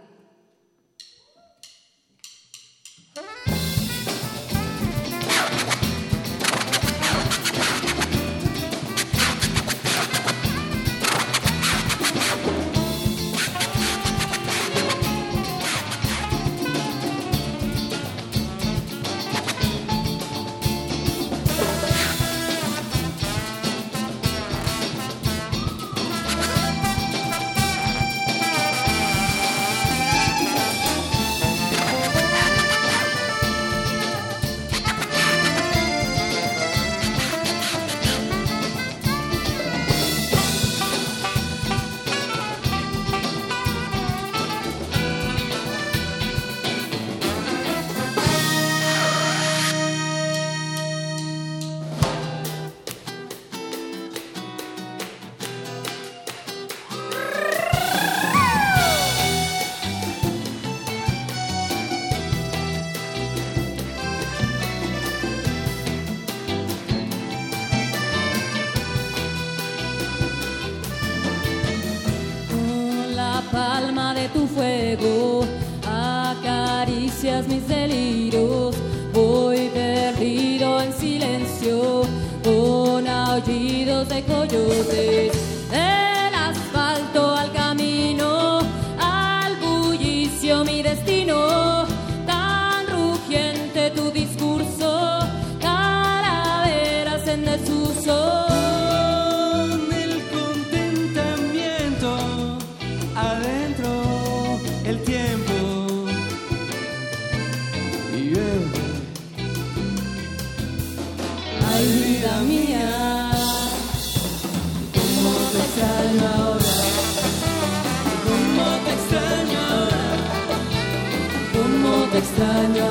[122.39, 122.86] Extraño.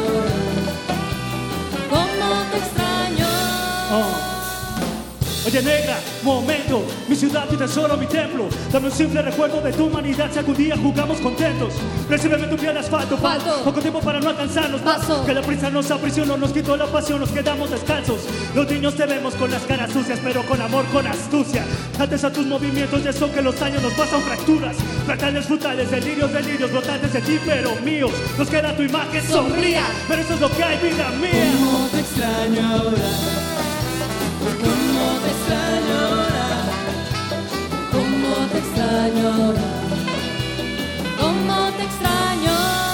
[1.90, 3.28] Cómo te extraño.
[5.45, 5.98] Oye negra,
[6.28, 8.48] momento, mi ciudad, tu tesoro, mi templo.
[8.72, 11.74] Dame un simple recuerdo de tu humanidad si algún día jugamos contentos.
[12.10, 13.64] Recíbeme tu pie de asfalto, Falto.
[13.64, 14.82] poco tiempo para no alcanzarnos.
[14.82, 15.26] Paso.
[15.26, 18.22] Que la prisa nos aprisionó, nos quitó la pasión, nos quedamos descalzos.
[18.54, 21.66] Los niños te vemos con las caras sucias, pero con amor, con astucia.
[21.98, 24.76] Antes a tus movimientos y eso que los años nos pasan fracturas.
[25.06, 28.12] Fractales frutales, delirios, delirios, brotantes de ti, pero míos.
[28.38, 31.54] Nos queda tu imagen sombría, pero eso es lo que hay, vida mía.
[31.58, 33.08] cómo te extraño ahora
[34.60, 36.16] cómo te extraño ahora ¿Cómo te
[38.88, 39.53] extraño?
[41.19, 42.86] ¿Cómo te extraño?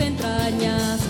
[0.00, 1.05] Entrañas.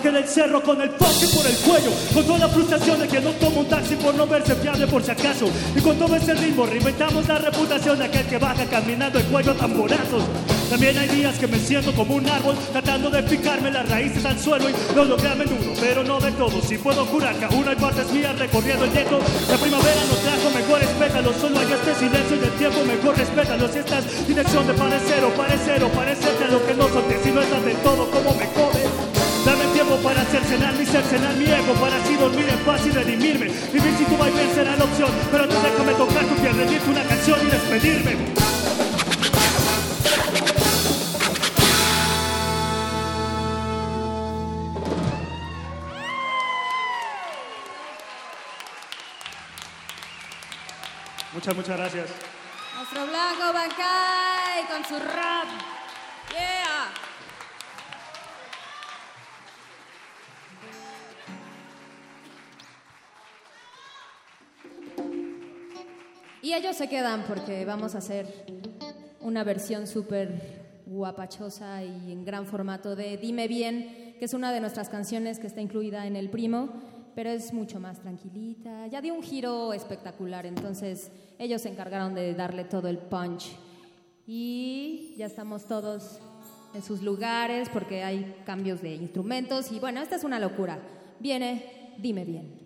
[0.00, 3.20] Bajé del cerro con el fucking por el cuello Con toda la frustración de que
[3.20, 5.46] no tomo un taxi por no verse fiable por si acaso.
[5.76, 9.52] Y con todo ese ritmo reinventamos la reputación de aquel que baja caminando el cuello
[9.52, 10.22] a tamborazos
[10.70, 14.38] También hay días que me siento como un árbol Tratando de picarme las raíces al
[14.38, 16.62] suelo Y lo logré a menudo, pero no de todo.
[16.62, 19.20] Si puedo jurar que aún hay partes mías recorriendo el gueto
[19.50, 21.36] La primavera nos trajo mejores pétalos.
[21.36, 23.68] Solo hay este silencio y el tiempo mejor respétalo.
[23.68, 27.30] Si estás dirección de parecer o parecer o parecerte a lo que no son Si
[27.30, 28.49] no estás del todo como me
[30.02, 34.06] para cercenar mi cercenar mi ego Para así dormir en paz y redimirme Vivir sin
[34.06, 37.50] tu vaivén será la opción Pero antes déjame tocar tu piel, rendirte una canción y
[37.50, 38.16] despedirme
[51.32, 52.06] Muchas, muchas gracias.
[52.76, 55.79] Nuestro blanco Bancay con su rap.
[66.52, 68.26] Ellos se quedan porque vamos a hacer
[69.20, 74.60] una versión súper guapachosa y en gran formato de Dime Bien, que es una de
[74.60, 76.68] nuestras canciones que está incluida en El Primo,
[77.14, 78.88] pero es mucho más tranquilita.
[78.88, 83.52] Ya dio un giro espectacular, entonces ellos se encargaron de darle todo el punch.
[84.26, 86.18] Y ya estamos todos
[86.74, 90.78] en sus lugares porque hay cambios de instrumentos y bueno, esta es una locura.
[91.20, 92.59] Viene Dime Bien.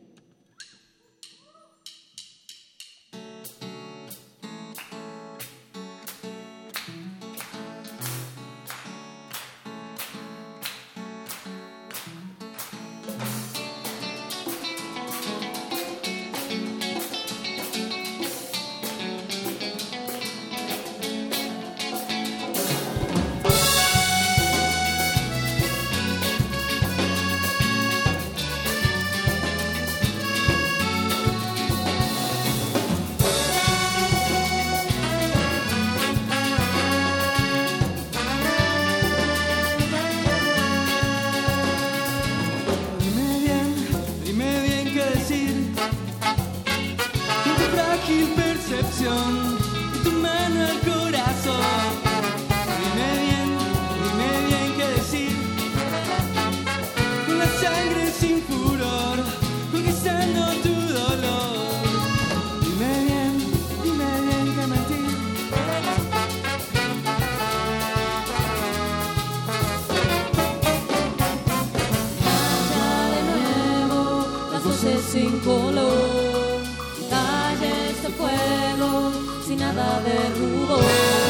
[74.84, 76.62] Las voces sin color,
[77.10, 79.12] calles de fuego
[79.46, 81.23] sin nada de rubor.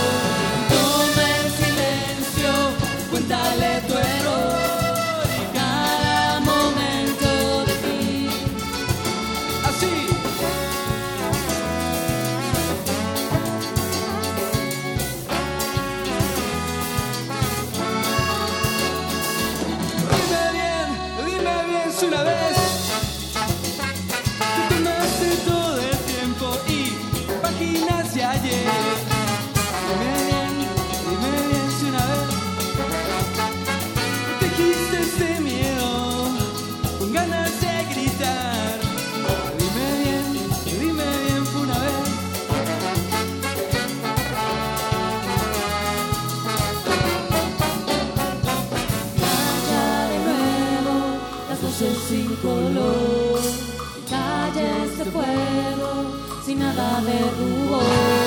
[56.75, 58.24] Nada de.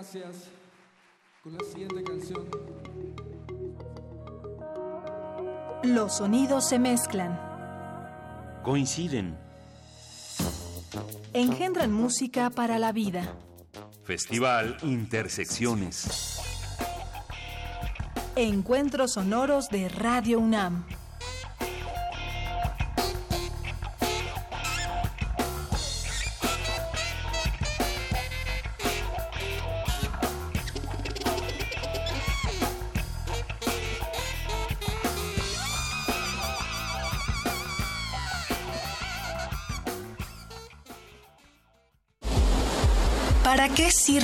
[0.00, 0.48] Gracias.
[1.42, 2.48] Con la siguiente canción.
[5.82, 7.38] Los sonidos se mezclan,
[8.62, 9.36] Coinciden.
[11.34, 13.34] engendran música para la vida.
[14.04, 16.38] Festival Intersecciones.
[18.36, 20.86] Encuentros sonoros de Radio UNAM.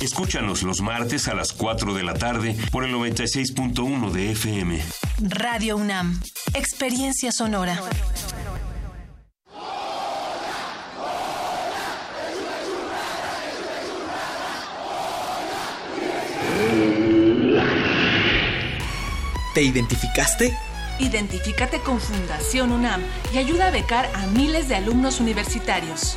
[0.00, 4.82] Escúchanos los martes a las 4 de la tarde por el 96.1 de FM.
[5.20, 6.18] Radio UNAM.
[6.54, 7.78] Experiencia sonora.
[19.52, 20.56] ¿Te identificaste?
[20.98, 23.02] Identifícate con Fundación UNAM
[23.34, 26.16] y ayuda a becar a miles de alumnos universitarios.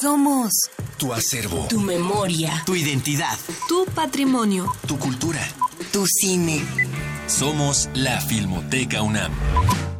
[0.00, 0.52] Somos
[0.98, 1.66] Tu acervo.
[1.68, 3.38] tu memoria, Tu identidad.
[3.68, 5.40] tu patrimonio, Tu cultura.
[5.92, 6.62] tu cine.
[7.26, 9.32] Somos la Filmoteca UNAM.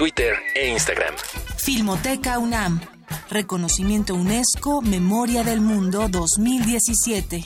[0.00, 1.14] Twitter e Instagram.
[1.58, 2.80] Filmoteca UNAM.
[3.28, 7.44] Reconocimiento UNESCO Memoria del Mundo 2017.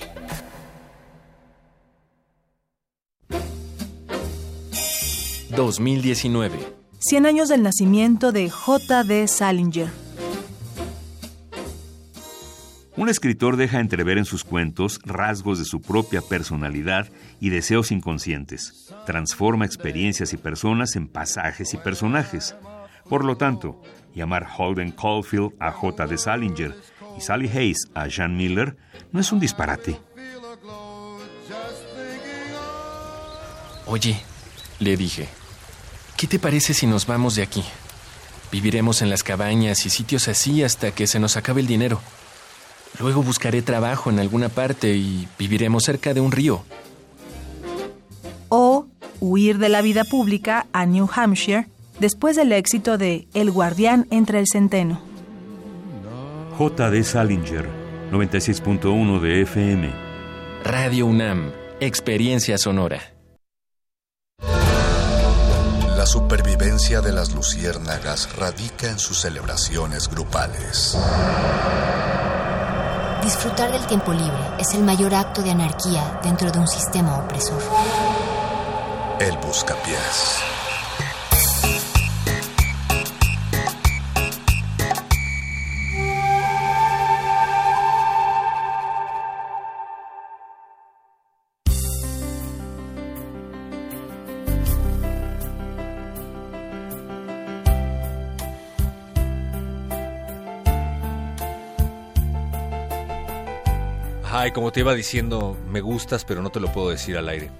[5.50, 6.52] ...2019...
[7.00, 9.26] 100 años del nacimiento de J.D.
[9.26, 10.03] Salinger.
[12.96, 17.10] Un escritor deja entrever en sus cuentos rasgos de su propia personalidad
[17.40, 18.94] y deseos inconscientes.
[19.04, 22.54] Transforma experiencias y personas en pasajes y personajes.
[23.08, 23.82] Por lo tanto,
[24.14, 26.06] llamar Holden Caulfield a J.
[26.06, 26.74] de Salinger
[27.18, 28.76] y Sally Hayes a Jean Miller
[29.10, 30.00] no es un disparate.
[33.86, 34.20] Oye,
[34.78, 35.28] le dije,
[36.16, 37.64] ¿qué te parece si nos vamos de aquí?
[38.52, 42.00] Viviremos en las cabañas y sitios así hasta que se nos acabe el dinero.
[43.00, 46.62] Luego buscaré trabajo en alguna parte y viviremos cerca de un río.
[48.48, 48.86] O
[49.20, 51.66] huir de la vida pública a New Hampshire
[51.98, 55.00] después del éxito de El guardián entre el centeno.
[56.56, 56.90] J.
[56.90, 57.68] de Salinger,
[58.12, 59.92] 96.1 de FM.
[60.62, 61.50] Radio UNAM,
[61.80, 63.00] Experiencia Sonora.
[65.96, 70.96] La supervivencia de las luciérnagas radica en sus celebraciones grupales.
[73.24, 77.62] Disfrutar del tiempo libre es el mayor acto de anarquía dentro de un sistema opresor.
[79.18, 80.53] El buscapiés.
[104.44, 107.50] Ay, como te iba diciendo, me gustas, pero no te lo puedo decir al aire.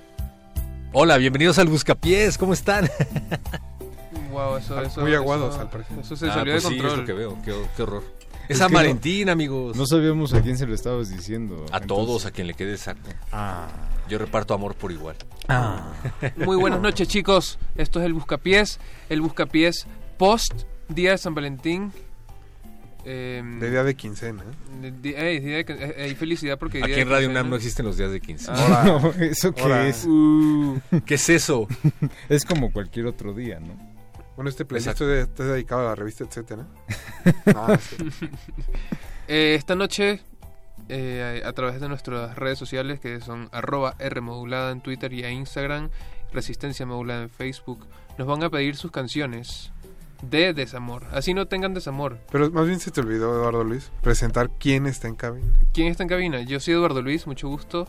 [0.93, 2.90] Hola, bienvenidos al Buscapiés, ¿cómo están?
[4.31, 5.98] Wow, eso, eso, Muy aguados, eso- al parecer.
[6.01, 6.93] Eso se Ah, salió pues de sí, control.
[6.93, 8.02] es lo que veo, qué, qué horror.
[8.44, 9.77] Es, Es San que no- Valentín, amigos.
[9.77, 11.65] No sabíamos a quién se lo estabas diciendo.
[11.73, 13.09] A todos, a quien le quede exacto.
[13.32, 13.66] Ah.
[14.11, 15.16] Yo reparto amor por igual.
[16.36, 17.59] Muy buenas noches, chicos.
[17.77, 18.78] Esto es el Buscapiés.
[19.09, 19.86] El Buscapiés
[20.19, 21.93] post Día de San Valentín.
[23.06, 24.43] Eh, De día de quincena.
[24.81, 27.40] de- de- eh, felicidad porque Aquí en Radio quincena.
[27.40, 28.51] UNAM no existen los días de 15.
[28.51, 28.82] Ah.
[29.02, 30.05] No, ¿eso qué es?
[30.06, 31.68] Uh, ¿Qué es eso?
[32.28, 33.74] Es como cualquier otro día, ¿no?
[34.36, 36.66] Bueno, este playlist está dedicado a la revista, etcétera.
[37.47, 37.97] No, sí.
[39.28, 40.20] eh, esta noche,
[40.89, 45.31] eh, a través de nuestras redes sociales, que son arroba Rmodulada en Twitter y a
[45.31, 45.90] Instagram,
[46.32, 47.86] Resistencia Modulada en Facebook,
[48.18, 49.70] nos van a pedir sus canciones
[50.22, 51.04] de desamor.
[51.12, 52.18] Así no tengan desamor.
[52.30, 55.52] Pero más bien se te olvidó, Eduardo Luis, presentar quién está en cabina.
[55.72, 56.42] ¿Quién está en cabina?
[56.42, 57.88] Yo soy Eduardo Luis, mucho gusto.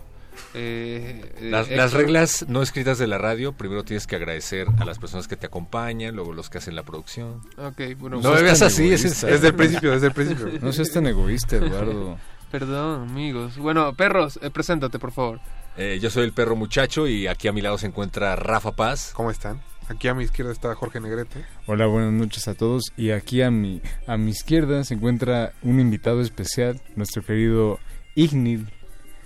[0.54, 5.00] Eh, eh, Las, reglas no escritas de la radio, primero tienes que agradecer a las
[5.00, 7.42] personas que te acompañan, luego los que hacen la producción.
[7.58, 9.22] Ok, bueno, No me veas tan así, es.
[9.22, 10.48] Desde el principio, desde el principio.
[10.62, 12.18] No seas tan egoísta, Eduardo.
[12.52, 13.58] Perdón, amigos.
[13.58, 15.40] Bueno, perros, eh, preséntate, por favor.
[15.78, 19.12] Eh, yo soy el perro muchacho y aquí a mi lado se encuentra Rafa Paz.
[19.14, 19.62] ¿Cómo están?
[19.88, 21.46] Aquí a mi izquierda está Jorge Negrete.
[21.68, 22.84] Hola, buenas noches a todos.
[22.98, 27.80] Y aquí a mi, a mi izquierda se encuentra un invitado especial, nuestro querido
[28.16, 28.68] Ignil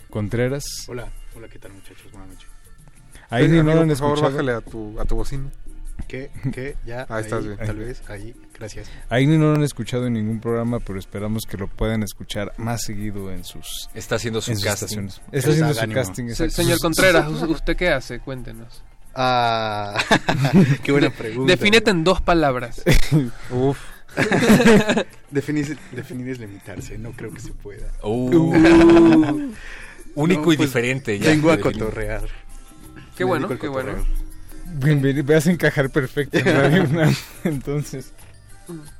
[0.09, 0.63] Contreras.
[0.87, 2.11] Hola, hola, ¿qué tal muchachos?
[2.11, 2.49] Buenas noches.
[3.29, 4.33] A Ignil no lo han por favor, escuchado.
[4.33, 5.49] bájale a tu, a tu bocina.
[6.07, 6.31] ¿Qué?
[6.51, 6.75] ¿Qué?
[6.85, 7.05] ¿Ya?
[7.09, 7.57] Ahí estás bien.
[7.57, 8.33] Tal vez, ahí.
[8.57, 8.89] Gracias.
[9.09, 12.53] A Ignil no lo han escuchado en ningún programa, pero esperamos que lo puedan escuchar
[12.57, 14.69] más seguido en sus, Está haciendo su casting.
[14.71, 15.21] estaciones.
[15.31, 16.27] ¿Qué Está haciendo su casting.
[16.29, 18.19] Se- señor Contreras, ¿us- ¿usted qué hace?
[18.19, 18.83] Cuéntenos.
[19.15, 19.97] Ah,
[20.83, 21.51] qué buena pregunta.
[21.51, 22.83] Defínete en dos palabras.
[23.51, 23.77] Uf.
[25.29, 27.91] Definir, definir es limitarse, no creo que se pueda.
[28.03, 29.51] Uh.
[30.15, 31.19] Único No, y pues, diferente.
[31.19, 32.27] Ya Vengo a cotorrear.
[33.15, 33.91] Qué bueno, qué bueno.
[33.93, 34.19] cotorreo.
[34.73, 37.15] Bien, bien, vas a encajar perfecto en Radio UNAM.
[37.43, 38.13] Entonces,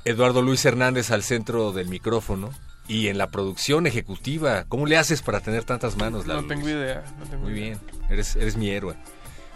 [0.04, 2.50] Eduardo Luis Hernández al centro del micrófono
[2.88, 4.64] y en la producción ejecutiva.
[4.68, 6.26] ¿Cómo le haces para tener tantas manos?
[6.26, 7.04] No tengo idea.
[7.18, 7.64] no tengo Muy idea.
[7.64, 7.78] bien,
[8.08, 8.96] eres, eres mi héroe.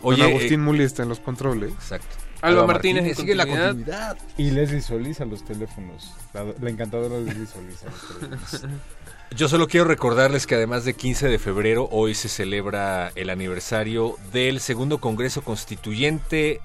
[0.04, 1.72] Oye, Oye, Agustín eh, Muli está en los controles.
[1.72, 2.06] exacto.
[2.42, 4.18] Alba Martínez en sigue la continuidad.
[4.36, 6.12] y Leslie Solís a los teléfonos.
[6.34, 8.62] La, la encantadora Leslie Solís a los teléfonos.
[9.36, 14.16] Yo solo quiero recordarles que además de 15 de febrero, hoy se celebra el aniversario
[14.32, 16.60] del segundo Congreso Constituyente,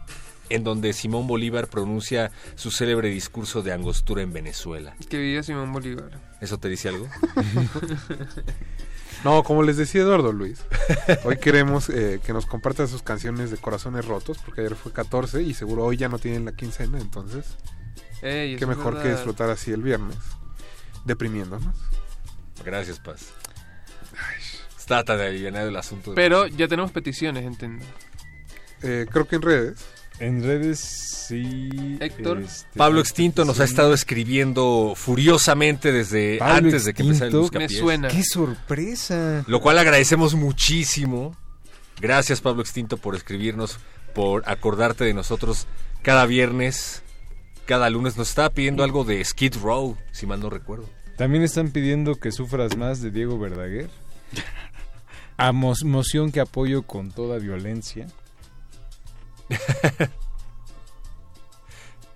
[0.49, 4.95] en donde Simón Bolívar pronuncia su célebre discurso de angostura en Venezuela.
[5.09, 6.11] Que vive Simón Bolívar.
[6.41, 7.07] ¿Eso te dice algo?
[9.23, 10.59] No, como les decía Eduardo Luis,
[11.25, 15.43] hoy queremos eh, que nos comparta sus canciones de corazones rotos, porque ayer fue 14
[15.43, 17.45] y seguro hoy ya no tienen la quincena, entonces
[18.21, 20.15] Ey, qué mejor que disfrutar así el viernes,
[21.05, 21.75] deprimiéndonos.
[22.63, 23.27] Gracias, Paz.
[24.77, 26.11] Está tan alivianado el asunto.
[26.11, 27.85] de- Pero ya tenemos peticiones, entiendo.
[28.81, 29.85] Eh, creo que en redes.
[30.19, 31.69] En redes sí.
[32.01, 32.41] Héctor.
[32.41, 37.37] este, Pablo Extinto nos ha estado escribiendo furiosamente desde Pablo antes de que empezara el.
[37.37, 37.71] Buscapiés.
[37.71, 38.07] Me suena.
[38.09, 39.43] ¡Qué sorpresa!
[39.47, 41.35] Lo cual agradecemos muchísimo.
[42.01, 43.77] Gracias, Pablo Extinto, por escribirnos,
[44.13, 45.67] por acordarte de nosotros
[46.01, 47.01] cada viernes,
[47.65, 48.17] cada lunes.
[48.17, 50.89] Nos estaba pidiendo algo de Skid Row, si mal no recuerdo.
[51.17, 53.89] También están pidiendo que sufras más de Diego Verdaguer.
[55.37, 58.07] A mo- moción que apoyo con toda violencia.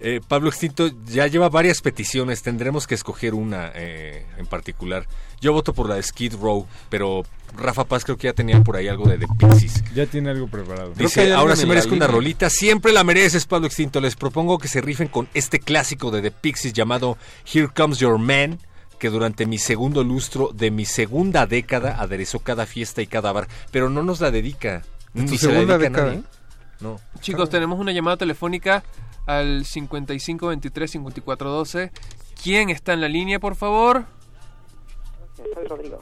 [0.06, 5.08] Eh, Pablo Extinto ya lleva varias peticiones, tendremos que escoger una eh, en particular.
[5.40, 7.24] Yo voto por la de Skid Row, pero
[7.56, 9.82] Rafa Paz creo que ya tenía por ahí algo de The Pixies.
[9.96, 10.92] Ya tiene algo preparado.
[10.92, 12.18] Creo que Dice, ahora sí merezco una línea".
[12.18, 12.50] rolita.
[12.50, 14.02] Siempre la mereces, Pablo Extinto.
[14.02, 18.18] Les propongo que se rifen con este clásico de The Pixies llamado Here Comes Your
[18.20, 18.60] Man,
[19.00, 23.48] que durante mi segundo lustro de mi segunda década aderezó cada fiesta y cada bar.
[23.72, 24.82] Pero no nos la dedica.
[25.14, 26.08] ¿De tu Ni se la segunda década?
[26.08, 26.24] nadie.
[26.84, 26.98] No.
[27.22, 28.84] Chicos, tenemos una llamada telefónica
[29.26, 31.92] al 5523 5412.
[32.44, 34.04] ¿Quién está en la línea, por favor?
[35.38, 36.00] soy Rodrigo.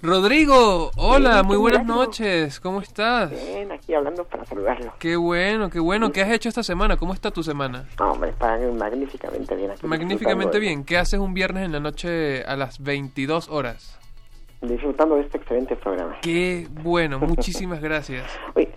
[0.00, 2.58] Rodrigo, hola, Sí, muy buenas noches.
[2.58, 3.30] ¿Cómo estás?
[3.30, 4.94] Bien, aquí hablando para saludarlo.
[4.98, 6.10] Qué bueno, qué bueno.
[6.10, 6.96] ¿Qué has hecho esta semana?
[6.96, 7.86] ¿Cómo está tu semana?
[7.98, 9.86] No, me pagan magníficamente bien aquí.
[9.86, 10.84] Magníficamente bien.
[10.84, 13.98] ¿Qué haces un viernes en la noche a las 22 horas?
[14.60, 16.16] disfrutando de este excelente programa.
[16.20, 18.24] Qué bueno, muchísimas gracias.
[18.54, 18.72] Oye,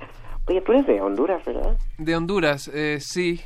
[0.46, 1.78] tú eres de Honduras, ¿verdad?
[1.98, 3.42] De Honduras, eh, sí.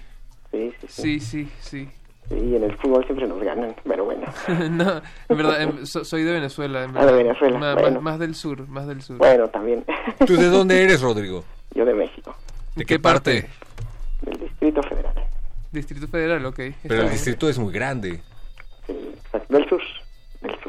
[0.51, 0.87] Sí, sí, sí.
[0.87, 1.89] Sí, sí, sí.
[2.29, 4.25] Sí, en el fútbol siempre nos ganan, pero bueno.
[4.71, 6.83] no, en verdad, em, so- soy de Venezuela.
[6.83, 7.17] en Ah, de verdad.
[7.23, 8.01] Venezuela, bueno.
[8.01, 9.17] más, más del sur, más del sur.
[9.17, 9.85] Bueno, también.
[10.25, 11.43] ¿Tú de dónde eres, Rodrigo?
[11.75, 12.35] Yo de México,
[12.75, 13.47] ¿De qué parte?
[14.21, 15.13] del Distrito Federal.
[15.71, 16.59] Distrito Federal, ok.
[16.87, 18.21] Pero el distrito es muy grande.
[19.49, 19.81] Del sur.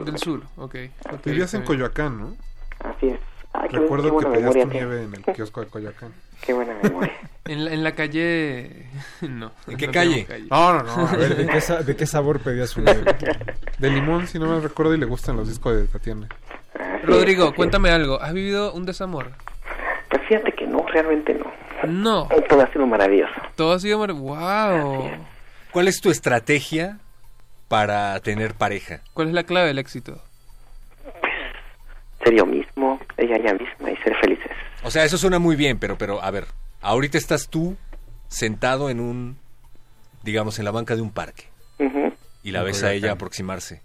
[0.05, 0.75] Del sur, ok.
[1.13, 1.65] ok, Vivías está en.
[1.65, 2.37] Coyoacán, ¿no?
[2.81, 3.21] Así es.
[3.61, 6.13] Ay, Recuerdo qué que pedías tu nieve en el kiosco de Coyoacán.
[6.45, 7.13] Qué buena memoria.
[7.47, 8.87] En la, en la calle...
[9.23, 9.53] No.
[9.69, 10.27] ¿En qué no calle?
[10.51, 11.07] No, no, no.
[11.07, 13.05] A ver, ¿De qué, sa- de qué sabor pedías su nieve?
[13.79, 16.29] De limón, si no me recuerdo, y le gustan los discos de Tatiana.
[17.05, 18.21] Rodrigo, cuéntame algo.
[18.21, 19.31] ¿Has vivido un desamor?
[20.11, 21.53] Pues fíjate que no, realmente no.
[21.87, 22.29] No.
[22.49, 23.33] Todo ha sido maravilloso.
[23.55, 23.99] Todo ha sido...
[24.01, 25.09] mar- ¡Wow!
[25.71, 26.99] ¿Cuál es tu estrategia
[27.69, 29.03] para tener pareja?
[29.15, 30.21] ¿Cuál es la clave del éxito?
[32.27, 34.51] Ser yo mismo, ella ella misma y ser felices.
[34.83, 36.47] O sea, eso suena muy bien, pero, pero, a ver,
[36.81, 37.77] ahorita estás tú
[38.27, 39.39] sentado en un,
[40.25, 41.45] digamos, en la banca de un parque
[42.43, 43.81] y la ves a ella aproximarse.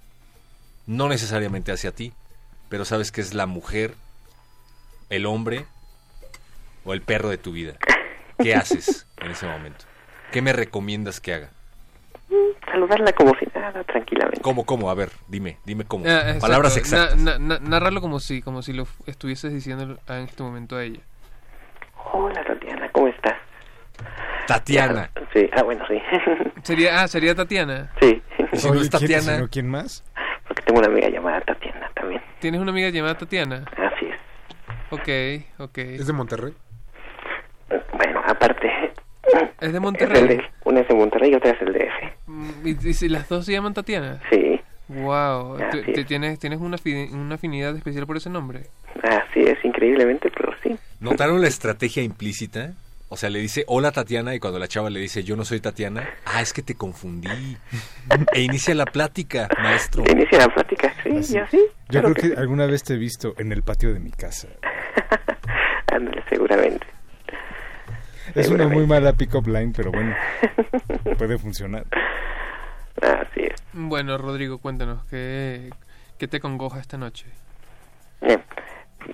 [0.87, 2.13] No necesariamente hacia ti,
[2.67, 3.93] pero sabes que es la mujer,
[5.09, 5.65] el hombre
[6.83, 7.73] o el perro de tu vida.
[8.39, 9.85] ¿Qué haces en ese momento?
[10.31, 11.51] ¿Qué me recomiendas que haga?
[12.65, 14.41] Saludarla como si nada, tranquilamente.
[14.41, 14.89] ¿Cómo, cómo?
[14.89, 16.05] A ver, dime, dime cómo.
[16.07, 16.35] Ah.
[16.39, 17.17] Palabras exactas.
[17.17, 20.83] Na- na- na- narrarlo como si, como si lo estuvieses diciendo en este momento a
[20.83, 20.99] ella.
[22.13, 23.35] Hola Tatiana, ¿cómo estás?
[24.47, 25.09] Tatiana.
[25.33, 26.01] Sí, ah, bueno, sí.
[26.63, 27.91] Sería, ah, sería Tatiana.
[28.01, 28.21] sí.
[28.53, 29.35] ¿Y si no es ¿quién- Tatiana?
[29.35, 30.03] si no, ¿Quién más?
[30.47, 32.21] Porque tengo una amiga llamada Tatiana también.
[32.39, 33.63] ¿Tienes una amiga llamada Tatiana?
[33.77, 34.17] Así es.
[34.89, 35.77] Ok, ok.
[35.77, 36.53] ¿Es de Monterrey?
[37.93, 38.93] Bueno, aparte.
[39.33, 40.27] ¿Es de Es el Monterrey?
[40.27, 42.13] de- una es de Monterrey y otra es el DF.
[42.27, 44.19] Mm, ¿Y, y si las dos se llaman Tatiana?
[44.29, 44.59] Sí.
[44.89, 45.57] Wow.
[45.71, 46.07] ¿Tú- Así te es.
[46.07, 46.77] tienes, ¿Tienes una,
[47.13, 48.63] una afinidad especial por ese nombre?
[49.03, 50.75] Así es, increíblemente, pero sí.
[50.99, 52.73] ¿Notaron la estrategia implícita?
[53.13, 55.59] O sea, le dice hola Tatiana y cuando la chava le dice yo no soy
[55.59, 57.57] Tatiana, ah, es que te confundí.
[58.33, 60.03] E inicia la plática, maestro.
[60.09, 61.57] Inicia la plática, sí, así.
[61.57, 64.47] Yo claro creo que alguna vez te he visto en el patio de mi casa.
[65.87, 66.85] Ándale, seguramente.
[68.35, 70.15] Es una muy mala pick-up line, pero bueno,
[71.17, 71.85] puede funcionar.
[73.01, 73.61] Así es.
[73.73, 75.69] Bueno, Rodrigo, cuéntanos, ¿qué,
[76.17, 77.25] qué te congoja esta noche?
[78.21, 78.41] Bien.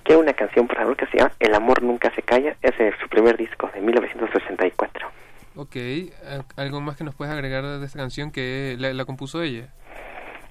[0.03, 2.56] Quiero una canción, por favor, que se llama El amor nunca se calla.
[2.61, 5.07] Es de su primer disco, de 1984.
[5.56, 5.76] Ok,
[6.30, 9.69] ¿al- ¿algo más que nos puedes agregar de esta canción que la, la compuso ella?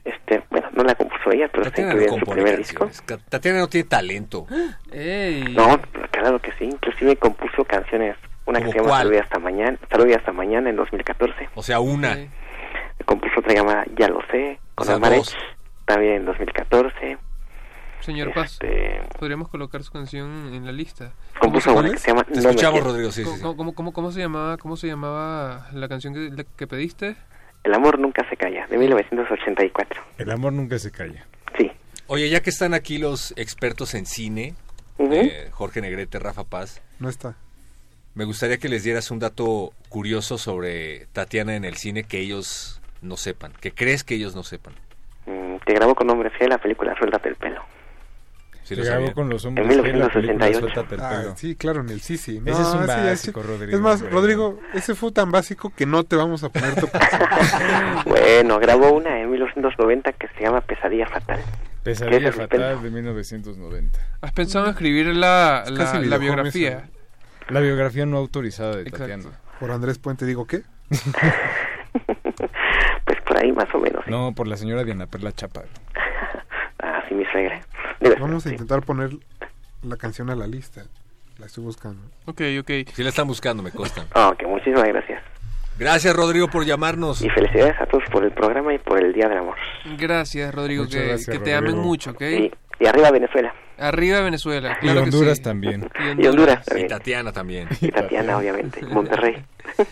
[0.05, 2.89] Este, bueno, no la compuso ella, pero está incluida en su primer disco.
[3.29, 4.47] Tatiana no tiene talento.
[4.93, 5.55] ¡Ey!
[5.55, 5.79] No,
[6.11, 6.65] claro que sí.
[6.65, 8.17] Inclusive compuso canciones.
[8.47, 8.99] Una que ¿Cómo se llama?
[8.99, 9.79] Salud y hasta mañana.
[9.91, 11.49] Salud y hasta mañana en 2014.
[11.55, 12.17] O sea, una.
[13.05, 14.59] Compuso otra llamada Ya lo sé.
[14.73, 15.19] O Con sea, Amarech.
[15.19, 15.37] dos.
[15.85, 17.19] También en 2014.
[18.01, 21.13] Señor Paz, Este, podríamos colocar su canción en la lista.
[21.41, 22.85] Compuso una que se llama Te escuchamos.
[22.85, 23.57] Rodrigo, sí, sí, ¿Cómo, sí.
[23.57, 27.17] cómo, cómo- cómo se llamaba, ¿Cómo se llamaba la canción que, la que pediste?
[27.65, 30.03] El amor nunca se calla, de 1984.
[30.19, 31.27] El amor nunca se calla.
[31.59, 31.73] Sí.
[32.07, 34.55] Oye, ya que están aquí los expertos en cine,
[34.99, 35.13] Ujú.
[35.15, 37.35] eh, Jorge Negrete, Rafa Paz, No está.
[38.17, 42.81] Me gustaría que les dieras un dato curioso sobre Tatiana en el cine que ellos
[43.03, 44.75] no sepan, que crees que ellos no sepan.
[45.27, 47.63] Mm, Te grabó con nombre fiel la película Suéltate el pelo.
[48.65, 49.65] Sí lo grabó con los hombres.
[49.65, 50.61] En fiel, la película 1968.
[50.61, 51.37] Suéltate el Ah, pelo.
[51.37, 52.39] sí, claro, en el Sisi.
[52.45, 54.11] Ese es un ya básico, Rodrigo, Es más, hombre.
[54.11, 56.89] Rodrigo, ese fue tan básico que no te vamos a poner tu.
[58.07, 61.41] Bueno, grabó una en 1990 que se llama Pesadilla Fatal.
[61.85, 63.99] Pesadilla ¿Qué es el fatal de 1990.
[64.21, 66.79] ¿Has pensado en escribir la, Es la, la biografía?
[66.79, 66.97] eso.
[67.49, 68.99] La biografía no autorizada de Exacto.
[68.99, 69.41] Tatiana.
[69.61, 70.63] Por Andrés Puente digo, ¿qué?
[73.05, 74.05] Pues por ahí más o menos.
[74.05, 74.11] ¿sí?
[74.11, 75.63] No, por la señora Diana Perla Chapa.
[76.79, 77.61] Ah, sí, mi suegra.
[78.01, 78.55] Debe Vamos a ser, sí.
[78.57, 79.11] intentar poner
[79.83, 80.85] la canción a la lista.
[81.39, 82.03] La estoy buscando.
[82.27, 82.71] Ok, ok.
[82.93, 84.07] Si la están buscando, me consta.
[84.15, 85.23] Ah, ok, muchísimas gracias.
[85.79, 87.23] Gracias, Rodrigo, por llamarnos.
[87.23, 89.57] Y felicidades a todos por el programa y por el Día del Amor.
[89.99, 91.73] Gracias, Rodrigo, Muchas que, gracias, que te Rodrigo.
[91.77, 92.23] amen mucho, ¿ok?
[92.23, 93.55] Y, y arriba Venezuela.
[93.79, 95.43] Arriba Venezuela, Y que Honduras sí.
[95.43, 95.89] también.
[96.19, 96.89] Y Honduras Y también.
[96.89, 97.69] Tatiana también.
[97.81, 98.83] Y Tatiana, obviamente.
[98.87, 99.45] Monterrey.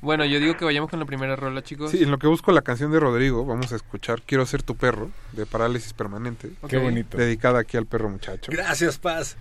[0.00, 1.90] Bueno, yo digo que vayamos con la primera rola, chicos.
[1.90, 4.76] Sí, en lo que busco la canción de Rodrigo, vamos a escuchar Quiero ser tu
[4.76, 6.50] perro, de Parálisis Permanente.
[6.68, 7.16] Qué bonito.
[7.18, 8.52] Dedicada aquí al perro muchacho.
[8.52, 9.36] Gracias, Paz.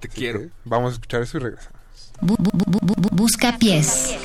[0.00, 0.40] Te Así quiero.
[0.64, 1.78] Vamos a escuchar eso y regresamos.
[2.22, 4.16] Bu- bu- bu- bu- bu- busca pies.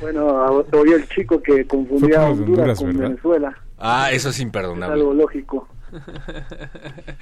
[0.00, 3.08] Bueno, a- soy el chico que confundía Honduras Honduras, con ¿verdad?
[3.10, 3.58] Venezuela.
[3.78, 4.94] Ah, eso es Es imperdonable.
[4.94, 5.68] algo lógico.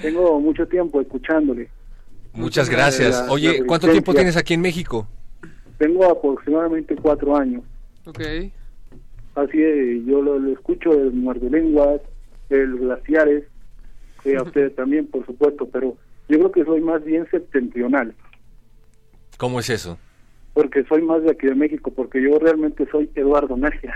[0.01, 1.69] Tengo mucho tiempo escuchándole.
[2.32, 3.27] Muchas gracias.
[3.27, 5.07] La- Oye, la ¿cuánto tiempo tienes aquí en México?
[5.77, 7.62] Tengo aproximadamente cuatro años.
[8.07, 8.20] Ok.
[9.35, 12.01] Así es, yo lo, lo escucho el muerde lenguas,
[12.49, 13.45] el glaciares,
[14.24, 15.97] eh, a ustedes también, por supuesto, pero
[16.28, 18.14] yo creo que soy más bien septentrional,
[19.38, 19.98] ¿Cómo es eso?
[20.52, 23.94] porque soy más de aquí de México, porque yo realmente soy Eduardo Nagia.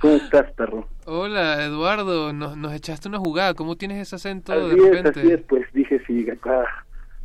[0.00, 0.86] ¿Cómo estás, perro?
[1.06, 3.54] Hola, Eduardo, nos, nos echaste una jugada.
[3.54, 5.20] ¿Cómo tienes ese acento Así de es, repente?
[5.20, 6.64] así es, pues dije, si acá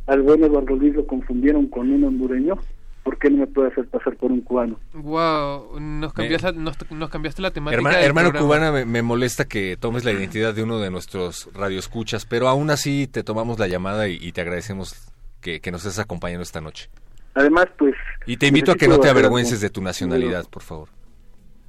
[0.06, 2.58] al buen Eduardo Luis lo confundieron con un hondureño,
[3.02, 4.78] ¿por qué no me puede hacer pasar por un cubano?
[4.94, 7.78] Wow, nos cambiaste, nos, nos cambiaste la temática.
[7.78, 8.46] Hermana- hermano programa.
[8.46, 12.70] cubana, me, me molesta que tomes la identidad de uno de nuestros radioescuchas, pero aún
[12.70, 15.10] así te tomamos la llamada y, y te agradecemos
[15.40, 16.88] que, que nos estés acompañando esta noche.
[17.34, 17.94] Además, pues...
[18.26, 20.88] Y te invito a que no te avergüences de tu nacionalidad, por favor.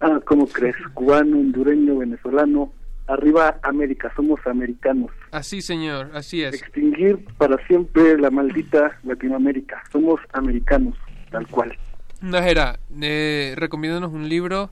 [0.01, 0.75] Ah, ¿cómo crees?
[0.93, 2.73] Cubano, hondureño, venezolano,
[3.07, 5.09] arriba América, somos americanos.
[5.31, 6.53] Así, señor, así es.
[6.55, 10.95] Extinguir para siempre la maldita Latinoamérica, somos americanos,
[11.33, 11.73] tal cual.
[12.21, 14.69] Najera, eh, recomiéndanos un libro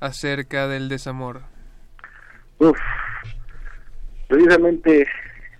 [0.00, 1.42] acerca del desamor.
[2.58, 2.76] Uf,
[4.28, 5.06] precisamente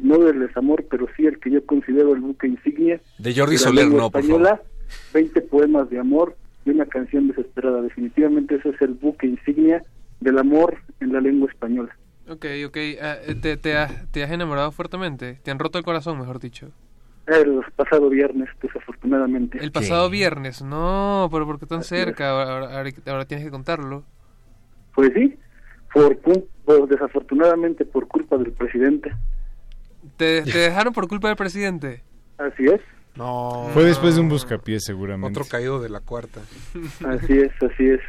[0.00, 3.00] no del desamor, pero sí el que yo considero el buque insignia.
[3.18, 4.60] De Jordi la Soler, no, por española,
[5.14, 6.36] 20 poemas de amor
[6.66, 7.80] y una canción desesperada.
[7.80, 9.82] Definitivamente ese es el buque insignia
[10.18, 11.96] del amor en la lengua española.
[12.28, 12.76] Ok, ok.
[12.76, 15.38] eh, te, te, has, ¿Te has enamorado fuertemente?
[15.42, 16.70] ¿Te han roto el corazón, mejor dicho?
[17.26, 19.58] El pasado viernes, desafortunadamente.
[19.62, 20.62] El pasado viernes.
[20.62, 22.30] No, pero ¿por qué tan cerca?
[22.30, 24.04] Ahora, ahora- ahora tienes que contarlo.
[24.94, 25.38] Pues sí,
[25.92, 29.12] por, desafortunadamente por culpa del presidente.
[30.16, 32.02] ¿Te, te dejaron por culpa del presidente?
[32.38, 32.80] Así es.
[33.16, 33.68] No.
[33.74, 35.38] Fue después de un buscapié, seguramente.
[35.38, 36.40] Otro caído de la cuarta.
[37.06, 38.00] Así es, así es.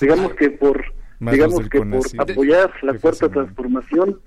[0.00, 0.82] Digamos que por
[1.20, 4.20] digamos que por apoyar la cuarta transformación,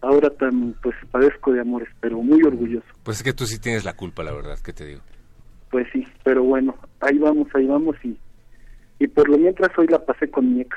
[0.00, 2.86] ahora tan pues padezco de amores, pero muy orgulloso.
[3.02, 5.00] Pues es que tú sí tienes la culpa, la verdad, ¿qué te digo?
[5.70, 8.16] Pues sí, pero bueno, ahí vamos, ahí vamos y
[9.00, 10.76] y por lo mientras hoy la pasé con mi ex.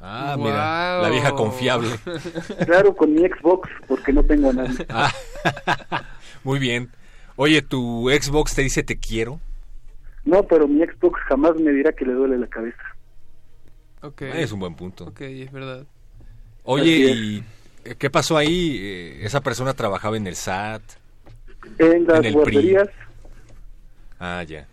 [0.00, 1.88] Ah, mira, la vieja confiable.
[2.66, 4.84] Claro, con mi Xbox, porque no tengo a nadie.
[4.88, 5.12] Ah,
[6.44, 6.90] muy bien.
[7.36, 9.40] Oye, ¿tu Xbox te dice te quiero?
[10.24, 12.82] No, pero mi Xbox jamás me dirá que le duele la cabeza.
[14.02, 14.22] Ok.
[14.22, 15.06] Es un buen punto.
[15.06, 15.86] Ok, es verdad.
[16.64, 16.84] Oye.
[16.90, 17.44] ¿y
[17.98, 18.78] qué pasó ahí?
[18.80, 20.82] Eh, ¿Esa persona trabajaba en el SAT?
[21.78, 22.32] En las En el PRI.
[22.32, 22.88] guarderías,
[24.18, 24.66] Ah, ya.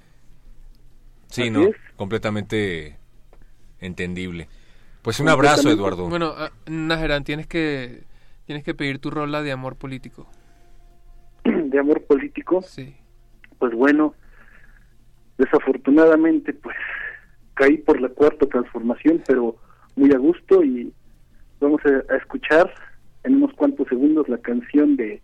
[1.27, 1.76] Sí, Así no, es.
[1.95, 2.98] completamente
[3.80, 4.48] entendible.
[5.02, 6.07] Pues un abrazo, Eduardo.
[6.07, 8.03] Bueno, ah, Najeran, tienes que,
[8.45, 10.27] tienes que pedir tu rola de amor político.
[11.44, 12.95] de amor político, Sí.
[13.57, 14.14] pues bueno,
[15.38, 16.76] desafortunadamente pues
[17.53, 19.56] caí por la cuarta transformación, pero
[19.95, 20.94] muy a gusto y
[21.60, 22.72] vamos a, a escuchar
[23.23, 25.21] en unos cuantos segundos la canción de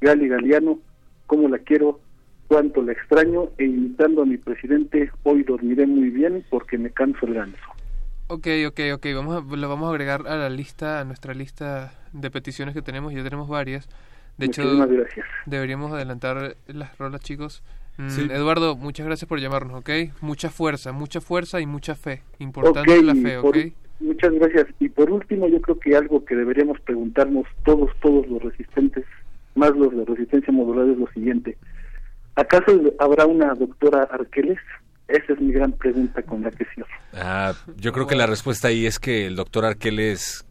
[0.00, 0.78] Gali Galeano,
[1.26, 2.00] cómo la quiero,
[2.48, 7.26] cuánto la extraño e imitando a mi presidente, hoy dormiré muy bien porque me canso
[7.26, 7.58] el ganso.
[8.28, 9.06] Ok, ok, ok.
[9.14, 12.82] Vamos a, lo vamos a agregar a la lista, a nuestra lista de peticiones que
[12.82, 13.12] tenemos.
[13.14, 13.88] Ya tenemos varias.
[14.36, 15.26] De hecho, Muchísimas gracias.
[15.46, 17.62] deberíamos adelantar las rolas, chicos.
[17.96, 18.28] Mm, Sí.
[18.30, 19.90] Eduardo, muchas gracias por llamarnos, ¿ok?
[20.20, 22.22] Mucha fuerza, mucha fuerza y mucha fe.
[22.38, 23.72] Importante la fe, por- ¿ok?
[24.00, 24.66] Muchas gracias.
[24.78, 29.04] Y por último, yo creo que algo que deberíamos preguntarnos todos, todos los resistentes,
[29.54, 31.56] más los de resistencia modular, es lo siguiente.
[32.36, 34.58] ¿Acaso habrá una doctora Arqueles?
[35.08, 36.90] Esa es mi gran pregunta con la que cierro.
[37.14, 40.44] Ah, yo creo que la respuesta ahí es que el doctor Arqueles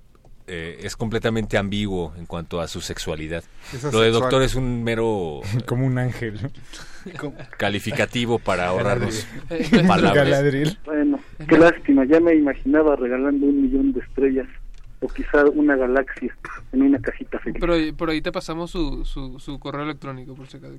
[0.48, 3.44] eh, es completamente ambiguo en cuanto a su sexualidad.
[3.91, 6.40] Lo de doctor es un mero Como un ángel.
[7.57, 9.28] calificativo para ahorrarnos
[9.72, 9.88] Galadriel.
[9.88, 10.78] palabras.
[10.86, 11.16] Bueno,
[11.47, 12.05] qué lástima.
[12.05, 14.47] Ya me imaginaba regalando un millón de estrellas
[14.99, 16.35] o quizá una galaxia
[16.72, 17.57] en una cajita feliz.
[17.59, 20.76] Pero por ahí te pasamos su, su, su correo electrónico, por si acaso.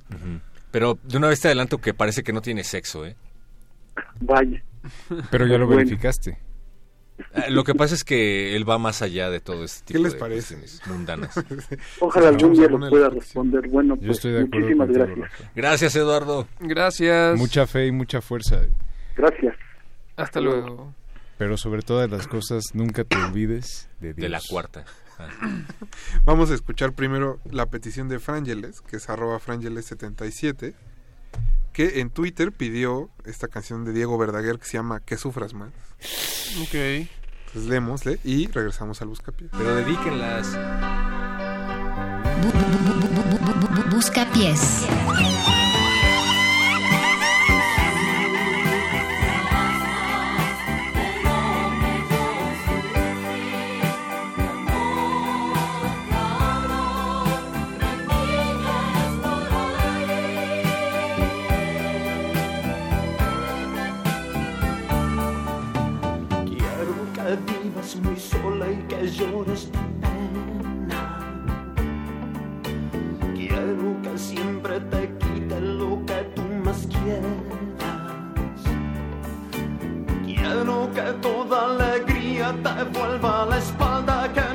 [0.71, 3.15] Pero de una vez te adelanto que parece que no tiene sexo, ¿eh?
[4.19, 4.61] Vaya.
[5.31, 5.77] Pero ya lo Bueno.
[5.77, 6.37] verificaste.
[7.33, 10.13] Ah, Lo que pasa es que él va más allá de todo este tipo les
[10.13, 10.55] de parece?
[10.55, 11.35] cuestiones mundanas.
[11.99, 13.67] Ojalá algún Escuchamos día lo pueda responder.
[13.67, 15.31] Bueno, Yo pues estoy de acuerdo muchísimas gracias.
[15.55, 16.47] Gracias, Eduardo.
[16.61, 17.37] Gracias.
[17.37, 18.61] Mucha fe y mucha fuerza.
[19.17, 19.53] Gracias.
[20.19, 20.93] Hasta luego.
[21.37, 24.17] Pero sobre todas las cosas, nunca te olvides de Dios.
[24.23, 24.83] De la cuarta.
[25.17, 25.29] Ah.
[26.25, 30.73] Vamos a escuchar primero la petición de Frangeles, que es arroba frangeles77,
[31.73, 35.71] que en Twitter pidió esta canción de Diego Verdaguer que se llama Que sufras más.
[36.61, 36.73] Ok.
[36.73, 39.47] Entonces lémosle y regresamos al buscapié.
[39.57, 40.53] Pero dedíquenlas.
[42.41, 45.58] Bu- bu- bu- bu-
[67.89, 71.19] vivas muy sola y que llores tu pena.
[73.35, 77.23] Quiero que siempre te quite lo que tú más quieras.
[80.25, 84.48] Quiero que toda alegría te vuelva a la espalda, que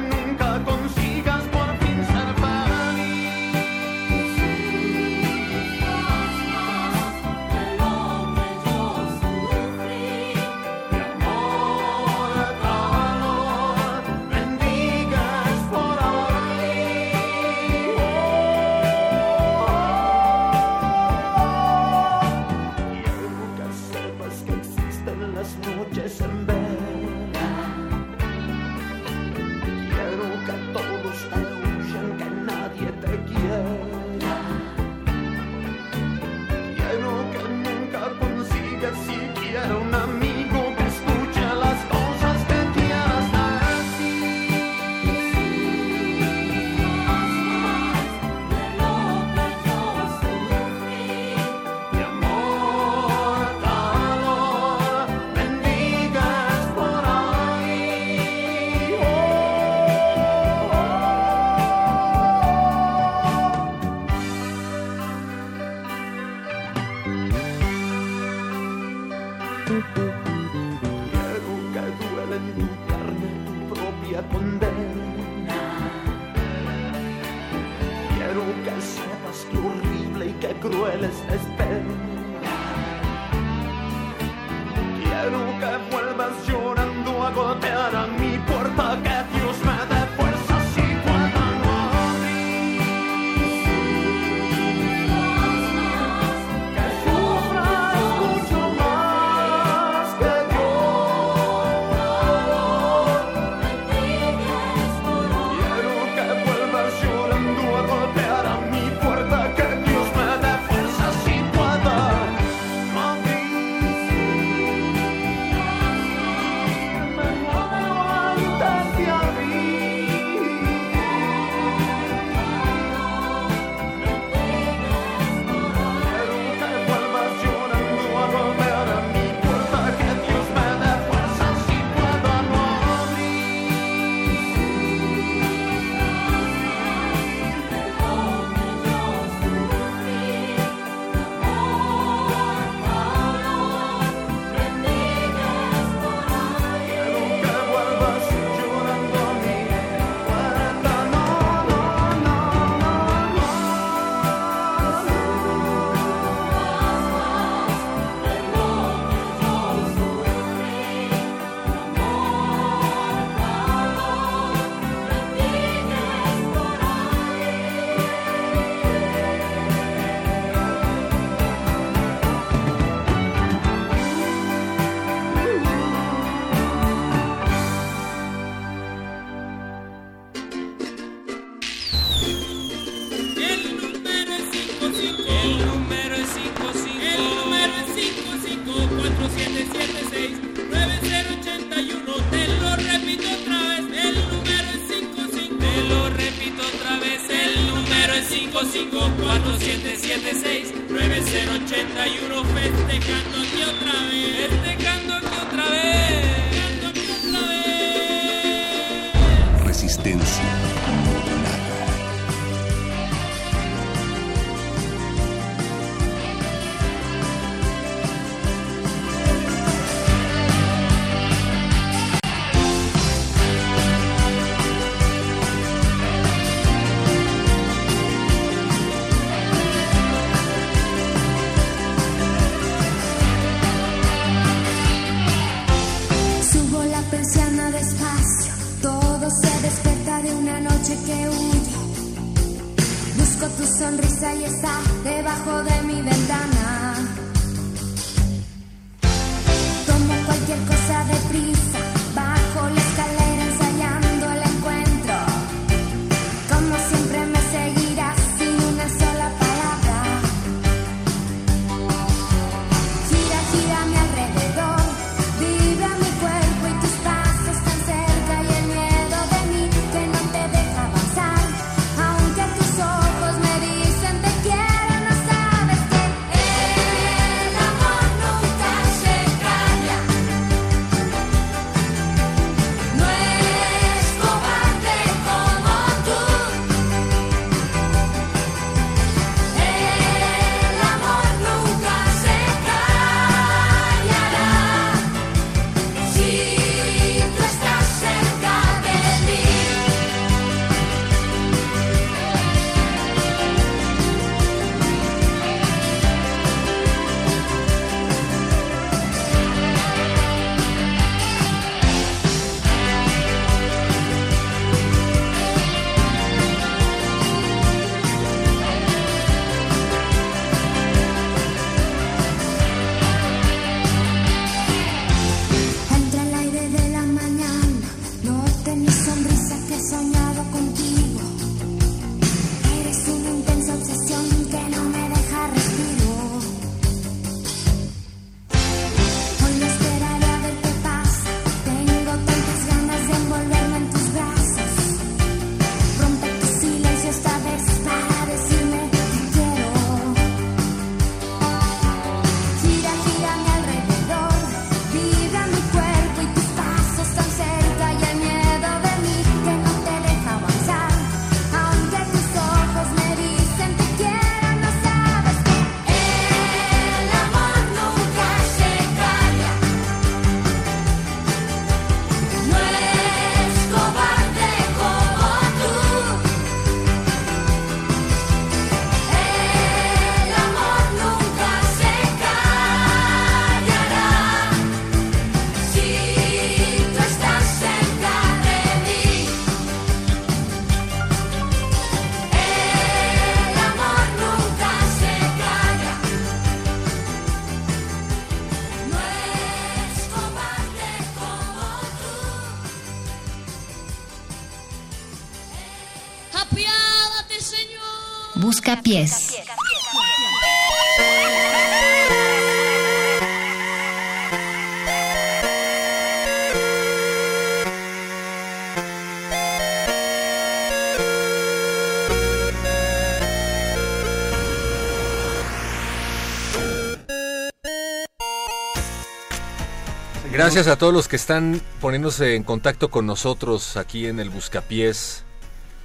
[430.30, 435.24] Gracias a todos los que están poniéndose en contacto con nosotros aquí en el Buscapiés.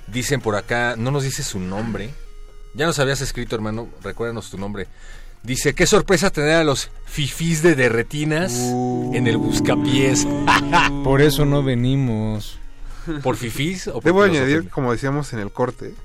[0.06, 2.14] Dicen por acá, no nos dice su nombre.
[2.74, 4.88] Ya nos habías escrito, hermano, recuérdanos tu nombre.
[5.44, 10.28] Dice, qué sorpresa tener a los fifís de derretinas en el Buscapiés.
[11.04, 12.60] Por eso no venimos.
[13.24, 15.96] ¿Por fifís o por Debo añadir, como decíamos en el corte,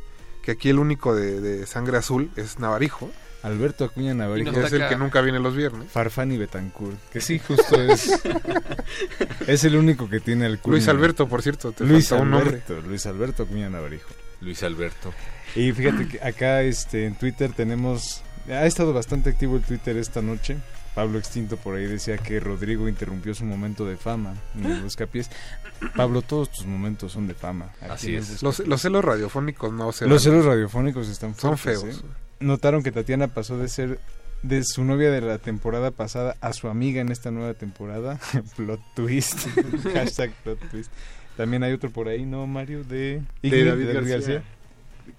[0.43, 3.11] que aquí el único de, de sangre azul es Navarijo.
[3.45, 4.59] Alberto Acuña Navarijo.
[4.59, 5.91] Es el que nunca viene los viernes.
[5.91, 6.97] Farfán y Betancourt.
[7.11, 8.11] Que sí, justo es.
[9.47, 12.49] es el único que tiene el Luis Alberto, por cierto, te Luis falta un nombre.
[12.49, 14.09] Alberto, Luis Alberto Acuña Navarijo.
[14.41, 15.13] Luis Alberto.
[15.55, 18.23] Y fíjate que acá este, en Twitter tenemos.
[18.49, 20.57] Ha estado bastante activo el Twitter esta noche.
[20.95, 25.29] Pablo Extinto por ahí decía que Rodrigo interrumpió su momento de fama en el Buscapiés.
[25.97, 27.73] Pablo, todos tus momentos son de fama.
[27.81, 28.43] Así es.
[28.43, 32.05] Los, los celos radiofónicos no se Los celos radiofónicos están Son fuertes, feos.
[32.05, 32.17] ¿eh?
[32.41, 33.99] Notaron que Tatiana pasó de ser
[34.43, 38.21] de su novia de la temporada pasada a su amiga en esta nueva temporada.
[38.57, 39.49] plot twist.
[39.95, 40.93] Hashtag plot twist.
[41.37, 42.85] También hay otro por ahí, ¿no, Mario?
[42.85, 44.54] De, de David García, ¿Qué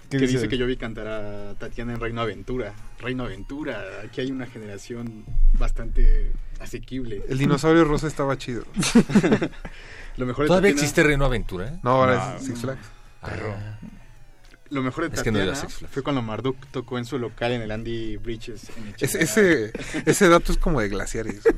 [0.10, 0.34] que dice?
[0.34, 2.74] dice que yo vi cantar a Tatiana en Reino Aventura.
[3.00, 5.26] Reino Aventura, aquí hay una generación
[5.58, 7.24] bastante asequible.
[7.28, 8.64] El dinosaurio rosa estaba chido.
[10.18, 11.80] Lo mejor de ¿Todavía Tatiana- existe Reino Aventura?
[11.84, 12.88] No, ahora es Six Flags.
[13.22, 13.54] Perro.
[14.70, 15.94] Lo mejor de Es que no Tatiana era Six Flags.
[15.94, 18.70] fue cuando Marduk tocó en su local en el Andy Bridges.
[18.78, 19.72] En Ese, Echenique.
[19.80, 21.42] ese, ese dato es como de glaciares.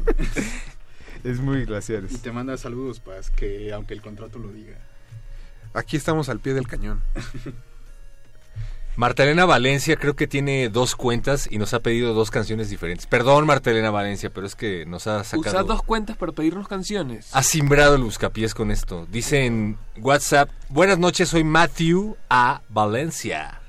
[1.24, 2.14] Es muy glaciares.
[2.14, 4.78] Y te manda saludos, Paz, que aunque el contrato lo diga.
[5.74, 7.02] Aquí estamos al pie del cañón.
[8.98, 13.06] Marta Elena Valencia creo que tiene dos cuentas y nos ha pedido dos canciones diferentes.
[13.06, 15.66] Perdón, Marta Elena Valencia, pero es que nos ha Usar sacado...
[15.66, 17.30] dos cuentas para pedirnos canciones.
[17.32, 19.06] Ha simbrado el buscapiés con esto.
[19.12, 22.64] Dice en WhatsApp, buenas noches, soy Matthew A.
[22.70, 23.62] Valencia.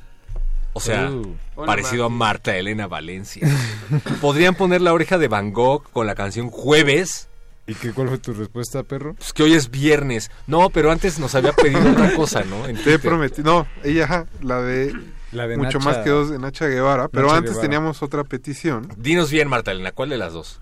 [0.73, 1.36] O sea, Uh.
[1.57, 3.47] Hola, parecido a Marta Elena Valencia.
[4.23, 7.28] Podrían poner la oreja de Van Gogh con la canción Jueves.
[7.66, 9.12] ¿Y qué, cuál fue tu respuesta, perro?
[9.12, 10.31] Pues que hoy es viernes.
[10.47, 12.66] No, pero antes nos había pedido otra cosa, ¿no?
[12.66, 13.44] En Te prometido.
[13.44, 14.94] No, ella, ajá, la de.
[15.32, 17.08] La de mucho Nacha- más que dos de Nacha Guevara.
[17.08, 17.68] Pero Nacha antes Guevara.
[17.68, 18.89] teníamos otra petición.
[18.97, 20.60] Dinos bien, Marta Elena, ¿cuál de las dos?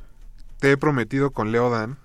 [0.58, 1.98] Te he prometido con Leo Dan.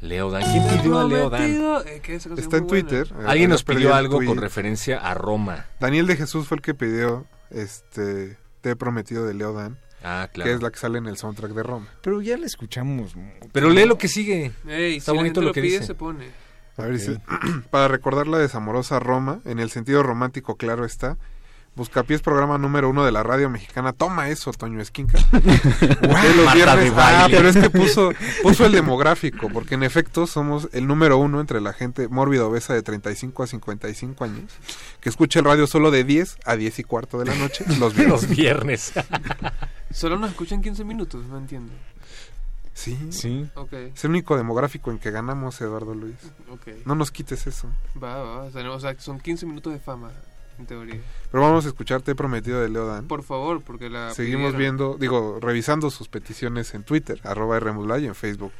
[0.00, 0.42] Leo Dan.
[0.42, 1.42] ¿Quién pidió a Leo Dan?
[1.86, 2.02] Eh,
[2.36, 2.66] Está en.
[2.66, 3.06] Twitter.
[3.18, 5.66] eh, Alguien ya nos pidió algo con referencia a Roma.
[5.80, 9.78] Daniel de Jesús fue el que pidió este Te he prometido de Leo Dan.
[10.02, 10.48] Ah, claro.
[10.50, 11.86] Que es la que sale en el soundtrack de Roma.
[12.02, 13.14] Pero ya la escuchamos.
[13.52, 14.52] Pero lee lo que sigue.
[14.68, 15.86] Ey, Está si bonito lo lo que pide, dice.
[15.86, 16.30] se pone.
[16.76, 17.18] A ver, dice,
[17.70, 21.16] para recordar la desamorosa Roma, en el sentido romántico, claro está.
[21.76, 23.92] Buscapiés, programa número uno de la radio mexicana.
[23.92, 25.18] Toma eso, Toño Esquinca.
[25.30, 30.68] De los viernes- Ah, pero es que puso, puso el demográfico, porque en efecto somos
[30.72, 34.50] el número uno entre la gente mórbida obesa de 35 a 55 años,
[35.00, 37.94] que escucha el radio solo de 10 a 10 y cuarto de la noche, los
[37.94, 38.08] viernes.
[38.22, 38.92] Los viernes.
[39.92, 41.72] Solo nos escuchan 15 minutos, no entiendo.
[42.74, 42.98] Sí.
[43.10, 43.48] Sí.
[43.54, 43.72] Ok.
[43.72, 46.16] Es el único demográfico en que ganamos, Eduardo Luis.
[46.50, 46.68] Ok.
[46.84, 47.68] No nos quites eso.
[48.02, 48.50] Va, va, va.
[48.50, 50.10] Tenemos- O sea, son 15 minutos de fama,
[50.58, 51.00] en teoría.
[51.30, 53.06] Pero vamos a escuchar Te he prometido de Leo Dan.
[53.06, 54.12] Por favor, porque la.
[54.14, 54.58] Seguimos pidieron.
[54.58, 58.52] viendo, digo, revisando sus peticiones en Twitter, arroba Rmodulada y en Facebook.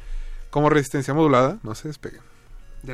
[0.49, 2.21] Como Resistencia Modulada, no se despeguen.
[2.83, 2.93] De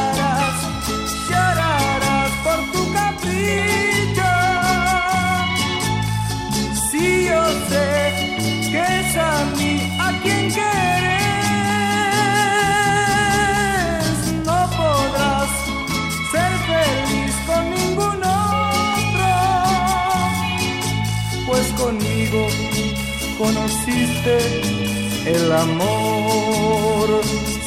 [25.51, 27.21] el amor,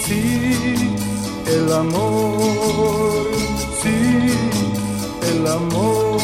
[0.07, 0.75] sí,
[1.47, 3.27] el amor,
[3.83, 4.33] sí,
[5.31, 6.21] el amor.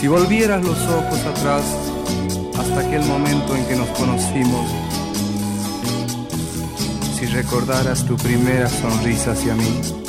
[0.00, 1.62] Si volvieras los ojos atrás
[2.58, 4.66] hasta aquel momento en que nos conocimos,
[7.18, 10.03] si recordaras tu primera sonrisa hacia mí,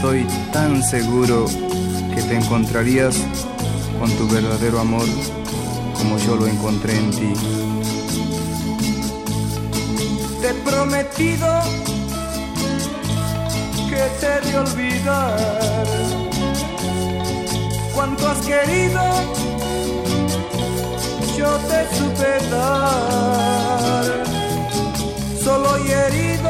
[0.00, 1.44] estoy tan seguro
[2.14, 3.14] que te encontrarías
[3.98, 5.04] con tu verdadero amor
[5.92, 7.32] como yo lo encontré en ti.
[10.40, 11.48] Te he prometido
[13.90, 15.86] que te de olvidar
[17.94, 19.02] cuánto has querido,
[21.36, 24.06] yo te supe dar.
[25.44, 26.49] Solo y herido,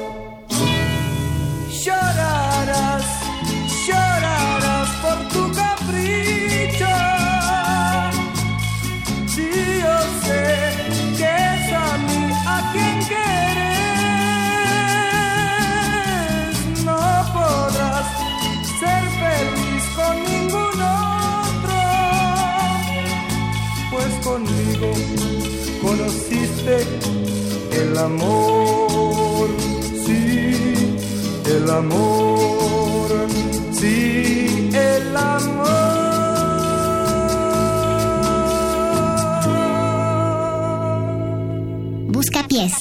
[28.01, 29.49] Amor,
[30.05, 30.97] sí,
[31.45, 33.27] el amor,
[33.71, 35.71] sí, el amor.
[42.07, 42.80] Busca pies.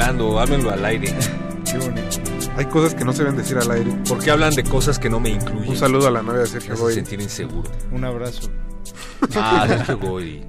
[0.00, 0.38] Hablando?
[0.38, 1.12] Háblenlo al aire.
[1.64, 2.18] Qué bonito.
[2.56, 3.90] Hay cosas que no se deben decir al aire.
[4.08, 5.68] ¿Por qué hablan de cosas que no me incluyen?
[5.70, 6.94] Un saludo a la novia de Sergio Goy.
[6.94, 7.70] sentir inseguro.
[7.90, 8.48] Un abrazo.
[9.34, 10.44] Ah, Sergio Goy.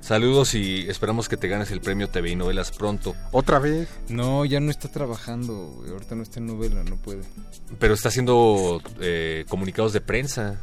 [0.00, 3.14] Saludos y esperamos que te ganes el premio TV y Novelas pronto.
[3.32, 3.88] ¿Otra vez?
[4.08, 5.90] No, ya no está trabajando, güey.
[5.92, 7.22] Ahorita no está en novela, no puede.
[7.78, 10.60] Pero está haciendo eh, comunicados de prensa.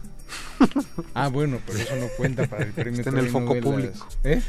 [1.13, 2.99] Ah, bueno, pero eso no cuenta para el premio.
[2.99, 3.63] Está en el foco Novelas.
[3.63, 4.07] público.
[4.23, 4.41] ¿Eh?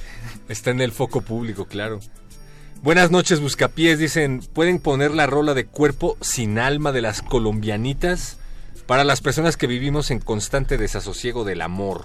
[0.48, 2.00] Está en el foco público, claro.
[2.80, 3.98] Buenas noches, Buscapiés.
[3.98, 8.38] Dicen, ¿pueden poner la rola de cuerpo sin alma de las colombianitas?
[8.86, 12.04] Para las personas que vivimos en constante desasosiego del amor.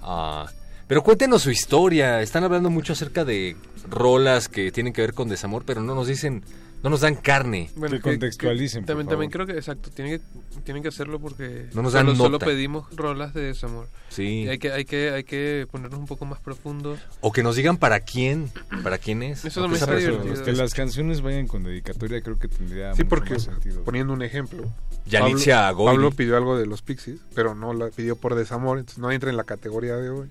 [0.00, 0.46] Ah,
[0.86, 2.22] pero cuéntenos su historia.
[2.22, 3.56] Están hablando mucho acerca de
[3.90, 6.44] rolas que tienen que ver con desamor, pero no nos dicen,
[6.84, 7.70] no nos dan carne.
[7.76, 9.14] Bueno, Que contextualicen, por también, favor.
[9.14, 12.38] también creo que, exacto, tienen que, tienen que hacerlo porque No nos dan solo, solo
[12.38, 13.88] pedimos rolas de desamor.
[14.10, 14.42] Sí.
[14.44, 17.00] Y hay que, hay que, hay que ponernos un poco más profundos.
[17.22, 18.50] O que nos digan para quién,
[18.82, 19.44] para quién es.
[19.44, 20.44] Eso también que está divertido.
[20.44, 23.82] Que las canciones vayan con dedicatoria creo que tendría Sí, mucho porque más sentido.
[23.82, 24.70] poniendo un ejemplo.
[25.06, 25.84] Yalitza Pablo.
[25.86, 29.30] Pablo pidió algo de los Pixies, pero no la pidió por desamor, entonces no entra
[29.30, 30.28] en la categoría de hoy.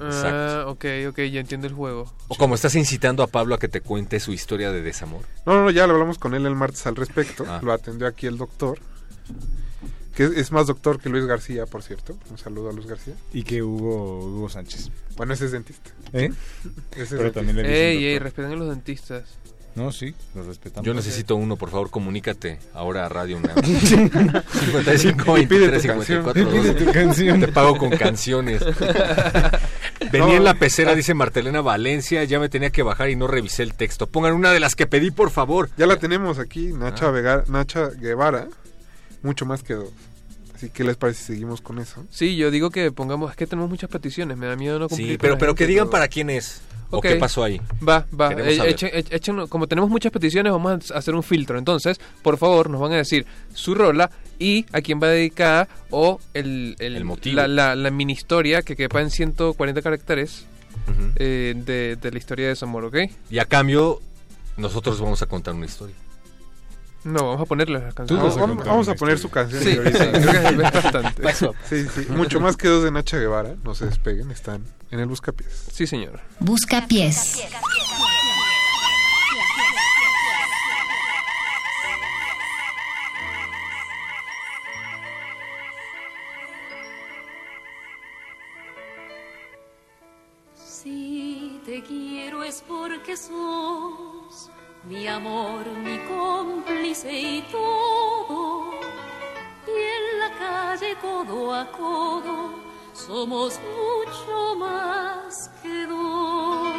[0.00, 2.12] Ah, ok, ok, ya entiendo el juego.
[2.28, 5.22] O como estás incitando a Pablo a que te cuente su historia de desamor.
[5.44, 7.44] No, no, ya lo hablamos con él el martes al respecto.
[7.46, 7.60] Ah.
[7.62, 8.78] Lo atendió aquí el doctor.
[10.14, 12.16] Que es, es más doctor que Luis García, por cierto.
[12.30, 13.14] Un saludo a Luis García.
[13.32, 14.90] Y que Hugo, Hugo Sánchez.
[15.16, 15.90] Bueno, ese es dentista.
[16.12, 16.32] ¿Eh?
[16.92, 17.40] Ese es Pero dentista.
[17.40, 18.08] también le dicen Ey, doctor.
[18.12, 19.24] ey, respeten a los dentistas.
[19.78, 20.84] No, sí, los respetamos.
[20.86, 23.54] Yo necesito uno, por favor, comunícate ahora a Radio UNAM.
[23.64, 26.24] 55 Y pide 23 tu canción.
[26.24, 27.40] 54 Y pide tu canción.
[27.40, 28.62] Te pago con canciones.
[30.12, 33.62] Venía en la pecera, dice Martelena Valencia, ya me tenía que bajar y no revisé
[33.62, 34.06] el texto.
[34.06, 35.70] Pongan una de las que pedí, por favor.
[35.76, 37.10] Ya la tenemos aquí, Nacha, Ah.
[37.10, 38.48] Vega- Nacha Guevara.
[39.22, 39.88] Mucho más que dos.
[40.54, 42.04] Así que les parece si seguimos con eso.
[42.10, 45.10] Sí, yo digo que pongamos, es que tenemos muchas peticiones, me da miedo no cumplir.
[45.12, 46.62] Sí, pero, pero que digan para quién es.
[46.90, 47.60] O qué pasó ahí.
[47.86, 48.32] Va, va.
[48.32, 51.58] Eh, echen- echen- echen- como tenemos muchas peticiones, vamos a hacer un filtro.
[51.58, 56.18] Entonces, por favor, nos van a decir su rola y a quién va dedicada o
[56.34, 57.36] el, el, El motivo.
[57.36, 60.46] La, la, la mini historia que quepa en 140 caracteres
[60.88, 61.10] Ujú.
[61.16, 62.96] eh, de, de la historia de desamor, ¿ok?
[63.30, 64.00] Y a cambio,
[64.56, 65.94] nosotros vamos a contar una historia.
[67.12, 68.36] No, vamos a ponerle las canciones.
[68.36, 69.62] a Vamos, contar vamos a poner su canción.
[69.62, 71.34] Sí, sí, creo que es bastante.
[71.68, 72.06] Sí, sí.
[72.10, 73.54] Mucho más que dos de Nacha Guevara.
[73.64, 75.66] No se despeguen, están en el Buscapiés.
[75.72, 76.20] Sí, señor.
[76.40, 77.42] Busca pies.
[90.54, 94.50] Si te quiero es porque sos
[94.88, 98.72] mi amor, mi cómplice y todo.
[99.66, 102.58] Y en la calle codo a codo
[102.92, 106.72] somos mucho más que dos.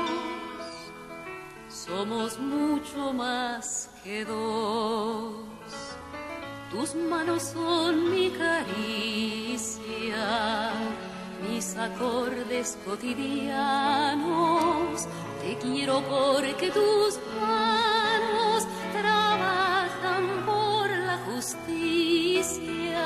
[1.70, 5.36] Somos mucho más que dos.
[6.72, 9.82] Tus manos son mi caricia,
[11.48, 15.08] mis acordes cotidianos.
[15.42, 18.68] Te quiero porque tus manos
[19.00, 23.00] trabajan por la justicia.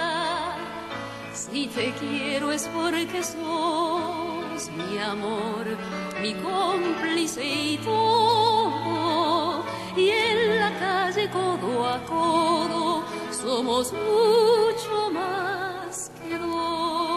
[1.34, 5.78] Si te quiero es porque sos mi amor,
[6.22, 9.64] mi cómplice y todo.
[9.96, 17.13] Y en la calle codo a codo somos mucho más que dos.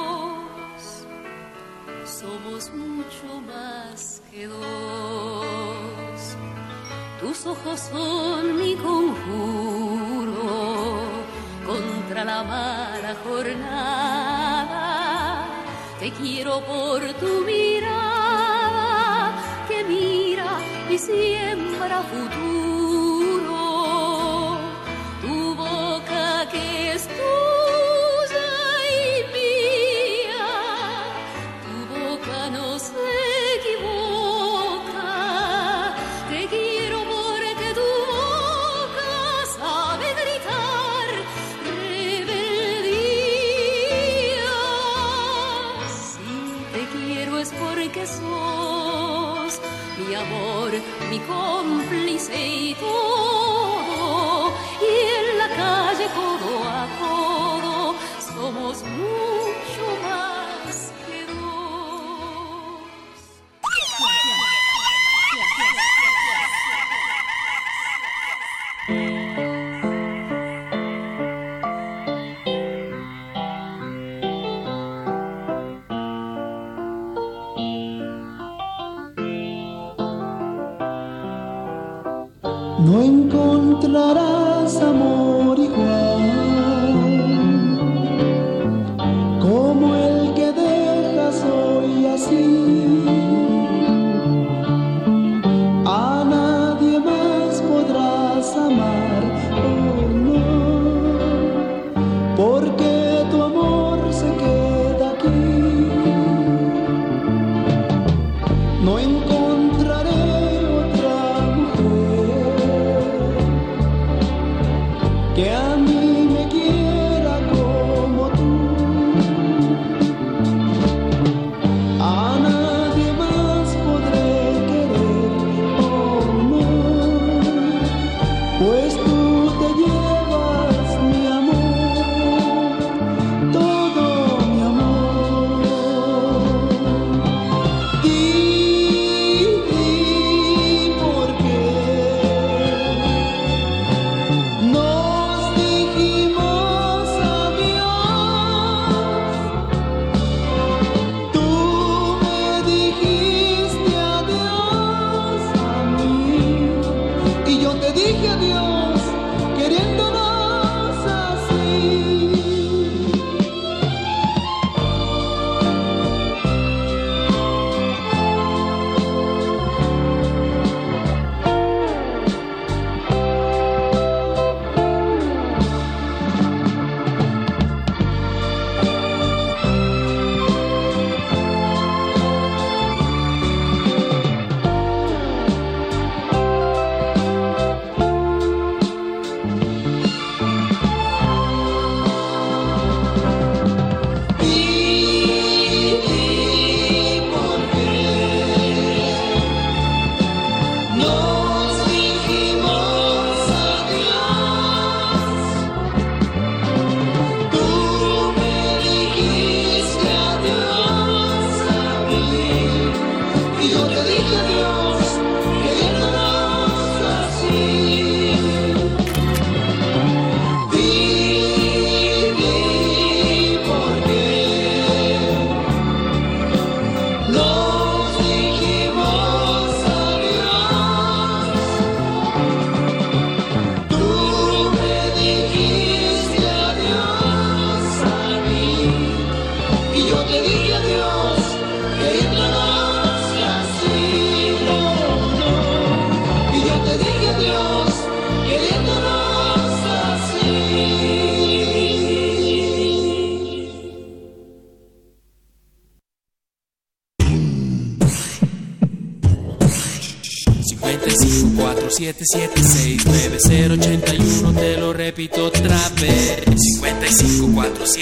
[2.06, 4.56] Somos mucho más que dos.
[7.20, 10.36] Tus ojos son mi conjuro
[11.66, 14.76] contra la mala jornada.
[15.98, 19.32] Te quiero por tu mirada
[19.68, 22.55] que mira y siembra futuro.
[50.16, 50.72] Mi amor,
[51.10, 54.50] mi cómplice y todo.
[54.80, 59.55] Y en la calle codo a codo somos mucho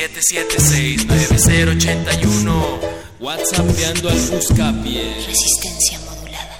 [0.08, 2.80] 776-9081.
[3.20, 5.14] WhatsAppeando al Buscapié.
[5.26, 6.58] Resistencia modulada.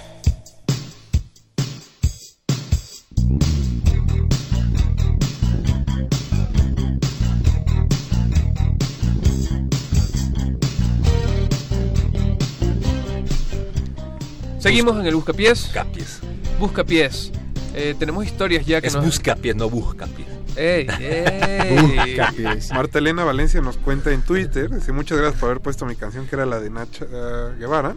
[14.59, 15.65] Seguimos en el Buscapiés.
[15.65, 16.21] Buscapiés.
[16.59, 17.31] Buscapiés.
[17.75, 19.05] Eh, tenemos historias ya que es nos...
[19.05, 20.34] Buscapiés, no Buscapiés.
[20.65, 22.59] ¡Ey, ey!
[22.73, 26.27] Marta Elena Valencia nos cuenta en Twitter, dice muchas gracias por haber puesto mi canción
[26.27, 27.95] que era la de Nacha eh, Guevara.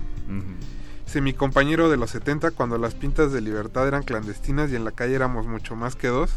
[1.05, 4.83] Dice mi compañero de los 70 cuando las pintas de libertad eran clandestinas y en
[4.83, 6.31] la calle éramos mucho más que dos.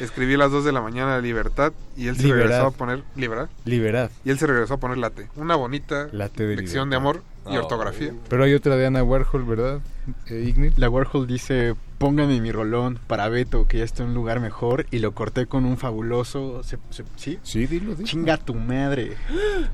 [0.00, 2.42] Escribí a las 2 de la mañana libertad y él se Liberad.
[2.44, 4.10] regresó a poner libertad Liberad.
[4.24, 5.26] y él se regresó a poner late.
[5.34, 7.62] Una bonita Late de lección de amor y Oh.
[7.62, 8.12] ortografía.
[8.28, 9.80] Pero hay otra de Ana Warhol, ¿verdad?
[10.26, 10.72] Eh.
[10.76, 14.86] La Warhol dice, póngame mi rolón para Beto, que ya está en un lugar mejor,
[14.90, 16.62] y lo corté con un fabuloso...
[16.62, 17.38] ¿se- se- ¿Sí?
[17.42, 18.06] Sí, dilo, dilo.
[18.08, 19.16] Chinga tu madre.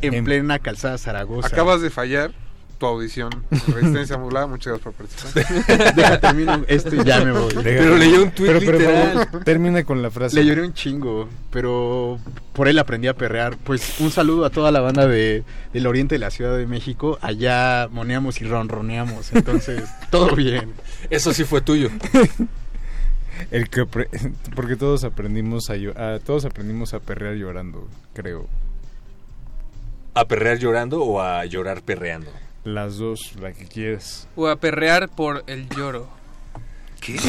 [0.03, 1.49] En, En- plena calzada Zaragoza.
[1.49, 2.33] Acabas de fallar
[2.85, 3.31] tu audición.
[3.69, 5.95] Resistencia modulada, muchas gracias por participar.
[5.95, 7.55] Deja, termino esto y ya me voy.
[7.63, 9.29] Pero leyó un tuit Pero, pero, literal.
[9.45, 10.37] termina con la frase.
[10.37, 12.19] Le lloré un chingo, pero
[12.53, 13.57] por él aprendí a perrear.
[13.57, 17.19] Pues un saludo a toda la banda de, del oriente de la Ciudad de México.
[17.23, 20.73] Allá moneamos y ronroneamos, entonces todo bien.
[21.11, 21.89] Eso sí fue tuyo.
[23.51, 23.85] El que
[24.55, 25.75] porque todos aprendimos a,
[26.15, 28.47] a- todos aprendimos a perrear llorando, creo.
[30.15, 32.31] ¿A perrear llorando o a llorar perreando?
[32.65, 34.27] Las dos, la que quieras.
[34.37, 36.09] O a perrear por el lloro.
[37.01, 37.17] ¿Qué?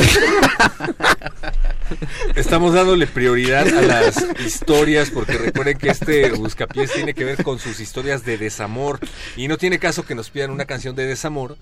[2.36, 7.60] Estamos dándole prioridad a las historias porque recuerden que este Buscapiés tiene que ver con
[7.60, 9.00] sus historias de desamor
[9.36, 11.58] y no tiene caso que nos pidan una canción de desamor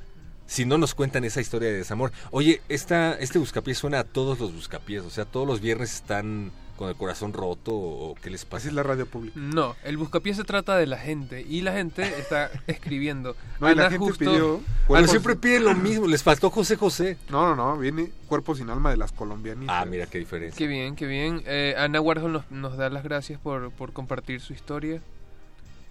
[0.45, 2.11] si no nos cuentan esa historia de desamor.
[2.29, 6.51] Oye, esta, este Buscapiés suena a todos los Buscapiés, o sea, todos los viernes están
[6.83, 8.57] con el corazón roto o qué les pasa.
[8.57, 9.39] Así es la radio pública.
[9.39, 13.35] No, el buscapiés se trata de la gente y la gente está escribiendo.
[13.59, 16.75] No, y la Ana gente justo- pidió cuerpos- siempre piden lo mismo, les faltó José
[16.75, 17.17] José.
[17.29, 19.75] No, no, no, viene Cuerpo sin alma de las colombianitas.
[19.77, 20.57] Ah, mira qué diferencia.
[20.57, 21.43] Qué bien, qué bien.
[21.45, 25.01] Eh, Ana Warhol nos, nos da las gracias por, por compartir su historia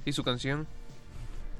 [0.04, 0.66] y su canción.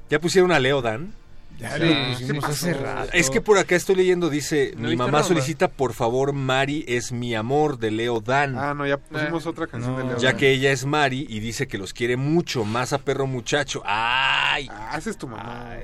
[0.09, 1.13] ¿Ya pusieron a Leo Dan?
[1.59, 2.51] Ya Sí, lo pusimos sí.
[2.51, 3.09] hace rato.
[3.13, 7.11] Es que por acá estoy leyendo, dice, ¿No mi mamá solicita por favor Mari es
[7.11, 8.57] mi amor de Leo Dan.
[8.57, 10.37] Ah, no, ya pusimos otra canción de Leo ya Dan.
[10.37, 13.81] que ella es Mari y dice que los quiere mucho, más a perro muchacho.
[13.85, 14.67] ¡Ay!
[14.71, 15.77] Ah, esa es tu mamá.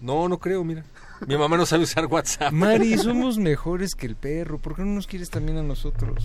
[0.00, 0.84] No, no creo, mira.
[1.28, 2.52] Mi mamá no sabe usar WhatsApp.
[2.52, 4.58] Mari, somos mejores que el perro.
[4.58, 6.24] ¿Por qué no nos quieres también a nosotros?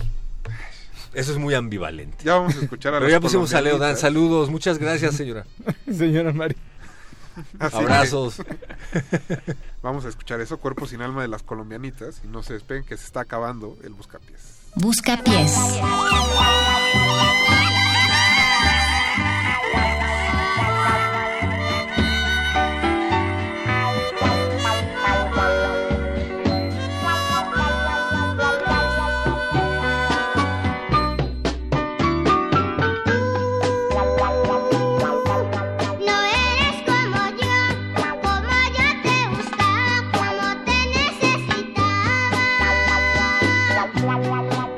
[1.14, 2.24] Eso es muy ambivalente.
[2.24, 3.96] Ya vamos a escuchar a Pero ya pusimos a Leo Dan.
[3.96, 5.44] Saludos, muchas gracias, señora.
[5.90, 6.56] Señora Mari.
[7.58, 8.36] Así Abrazos.
[8.36, 12.20] que Vamos a escuchar eso, Cuerpo sin alma de las colombianitas.
[12.24, 14.58] Y no se despeguen que se está acabando el buscapiés.
[14.74, 15.22] Busca
[44.06, 44.77] la la la la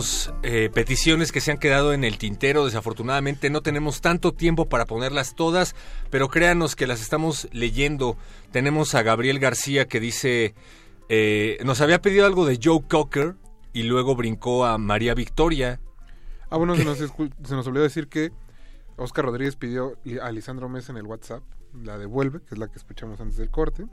[0.00, 2.64] Tenemos eh, peticiones que se han quedado en el tintero.
[2.64, 5.74] Desafortunadamente no tenemos tanto tiempo para ponerlas todas,
[6.08, 8.16] pero créanos que las estamos leyendo.
[8.50, 10.54] Tenemos a Gabriel García que dice,
[11.10, 13.34] eh, nos había pedido algo de Joe Cocker
[13.74, 15.80] y luego brincó a María Victoria.
[16.48, 18.32] Ah, bueno, se nos, se nos olvidó decir que
[18.96, 21.42] Oscar Rodríguez pidió a Lisandro Mesa en el WhatsApp
[21.84, 23.84] la devuelve, que es la que escuchamos antes del corte.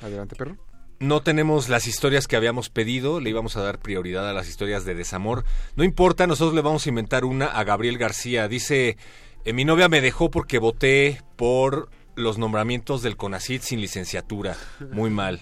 [0.00, 0.56] Adelante, perro.
[1.00, 4.84] No tenemos las historias que habíamos pedido, le íbamos a dar prioridad a las historias
[4.84, 5.44] de desamor.
[5.76, 8.48] No importa, nosotros le vamos a inventar una a Gabriel García.
[8.48, 8.96] Dice,
[9.44, 14.56] "Eh, mi novia me dejó porque voté por los nombramientos del CONACIT sin licenciatura.
[14.92, 15.40] Muy mal,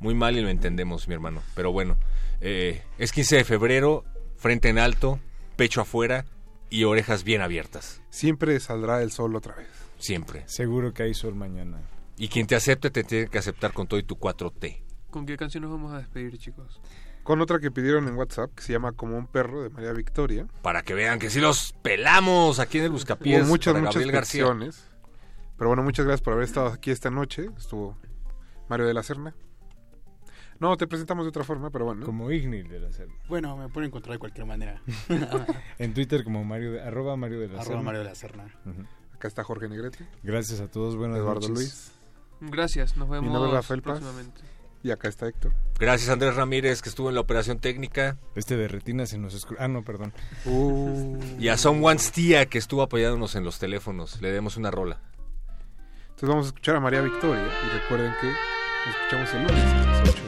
[0.00, 1.42] muy mal y lo entendemos, mi hermano.
[1.54, 1.98] Pero bueno,
[2.40, 4.04] eh, es 15 de febrero,
[4.36, 5.20] frente en alto,
[5.56, 6.24] pecho afuera
[6.70, 8.02] y orejas bien abiertas.
[8.10, 9.68] Siempre saldrá el sol otra vez.
[9.98, 10.44] Siempre.
[10.46, 11.80] Seguro que hay sol mañana.
[12.16, 14.83] Y quien te acepte te tiene que aceptar con todo y tu 4T.
[15.14, 16.80] ¿Con qué canción nos vamos a despedir, chicos?
[17.22, 20.48] Con otra que pidieron en WhatsApp, que se llama Como un perro, de María Victoria.
[20.60, 23.42] Para que vean que sí los pelamos aquí en el Buscapiés.
[23.42, 24.90] Hubo muchas, para muchas peticiones.
[25.56, 27.48] Pero bueno, muchas gracias por haber estado aquí esta noche.
[27.56, 27.96] Estuvo
[28.68, 29.36] Mario de la Serna.
[30.58, 32.04] No, te presentamos de otra forma, pero bueno.
[32.04, 33.14] Como Ignil de la Serna.
[33.28, 34.82] Bueno, me pueden encontrar de cualquier manera.
[35.78, 37.82] en Twitter como Mario de, arroba Mario de la Arroba Serna.
[37.82, 38.46] Mario de la Serna.
[39.14, 40.08] Acá está Jorge Negrete.
[40.24, 41.54] Gracias a todos, buenas Eduardo noches.
[41.54, 41.92] Luis.
[42.40, 44.02] Gracias, nos Mi vemos nombre es Rafael Paz.
[44.84, 45.52] Y acá está Héctor.
[45.80, 48.18] Gracias Andrés Ramírez que estuvo en la operación técnica.
[48.36, 50.12] Este de retina se nos escru- Ah, no, perdón.
[50.44, 51.18] Uh.
[51.40, 54.20] Y a Someone's Tía que estuvo apoyándonos en los teléfonos.
[54.20, 55.00] Le demos una rola.
[56.10, 57.42] Entonces vamos a escuchar a María Victoria.
[57.66, 60.23] Y recuerden que nos escuchamos el lunes a las 8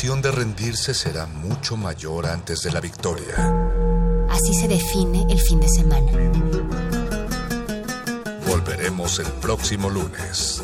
[0.00, 3.34] tentación de rendirse será mucho mayor antes de la victoria.
[4.30, 6.10] Así se define el fin de semana.
[8.46, 10.62] Volveremos el próximo lunes.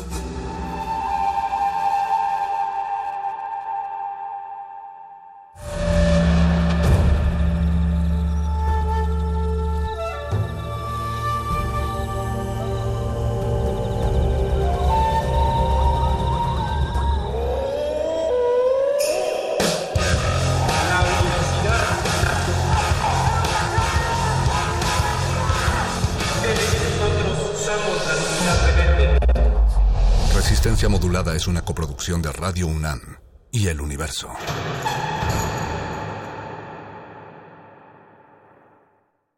[31.77, 33.19] Coproducción de Radio UNAM
[33.51, 34.29] y El Universo.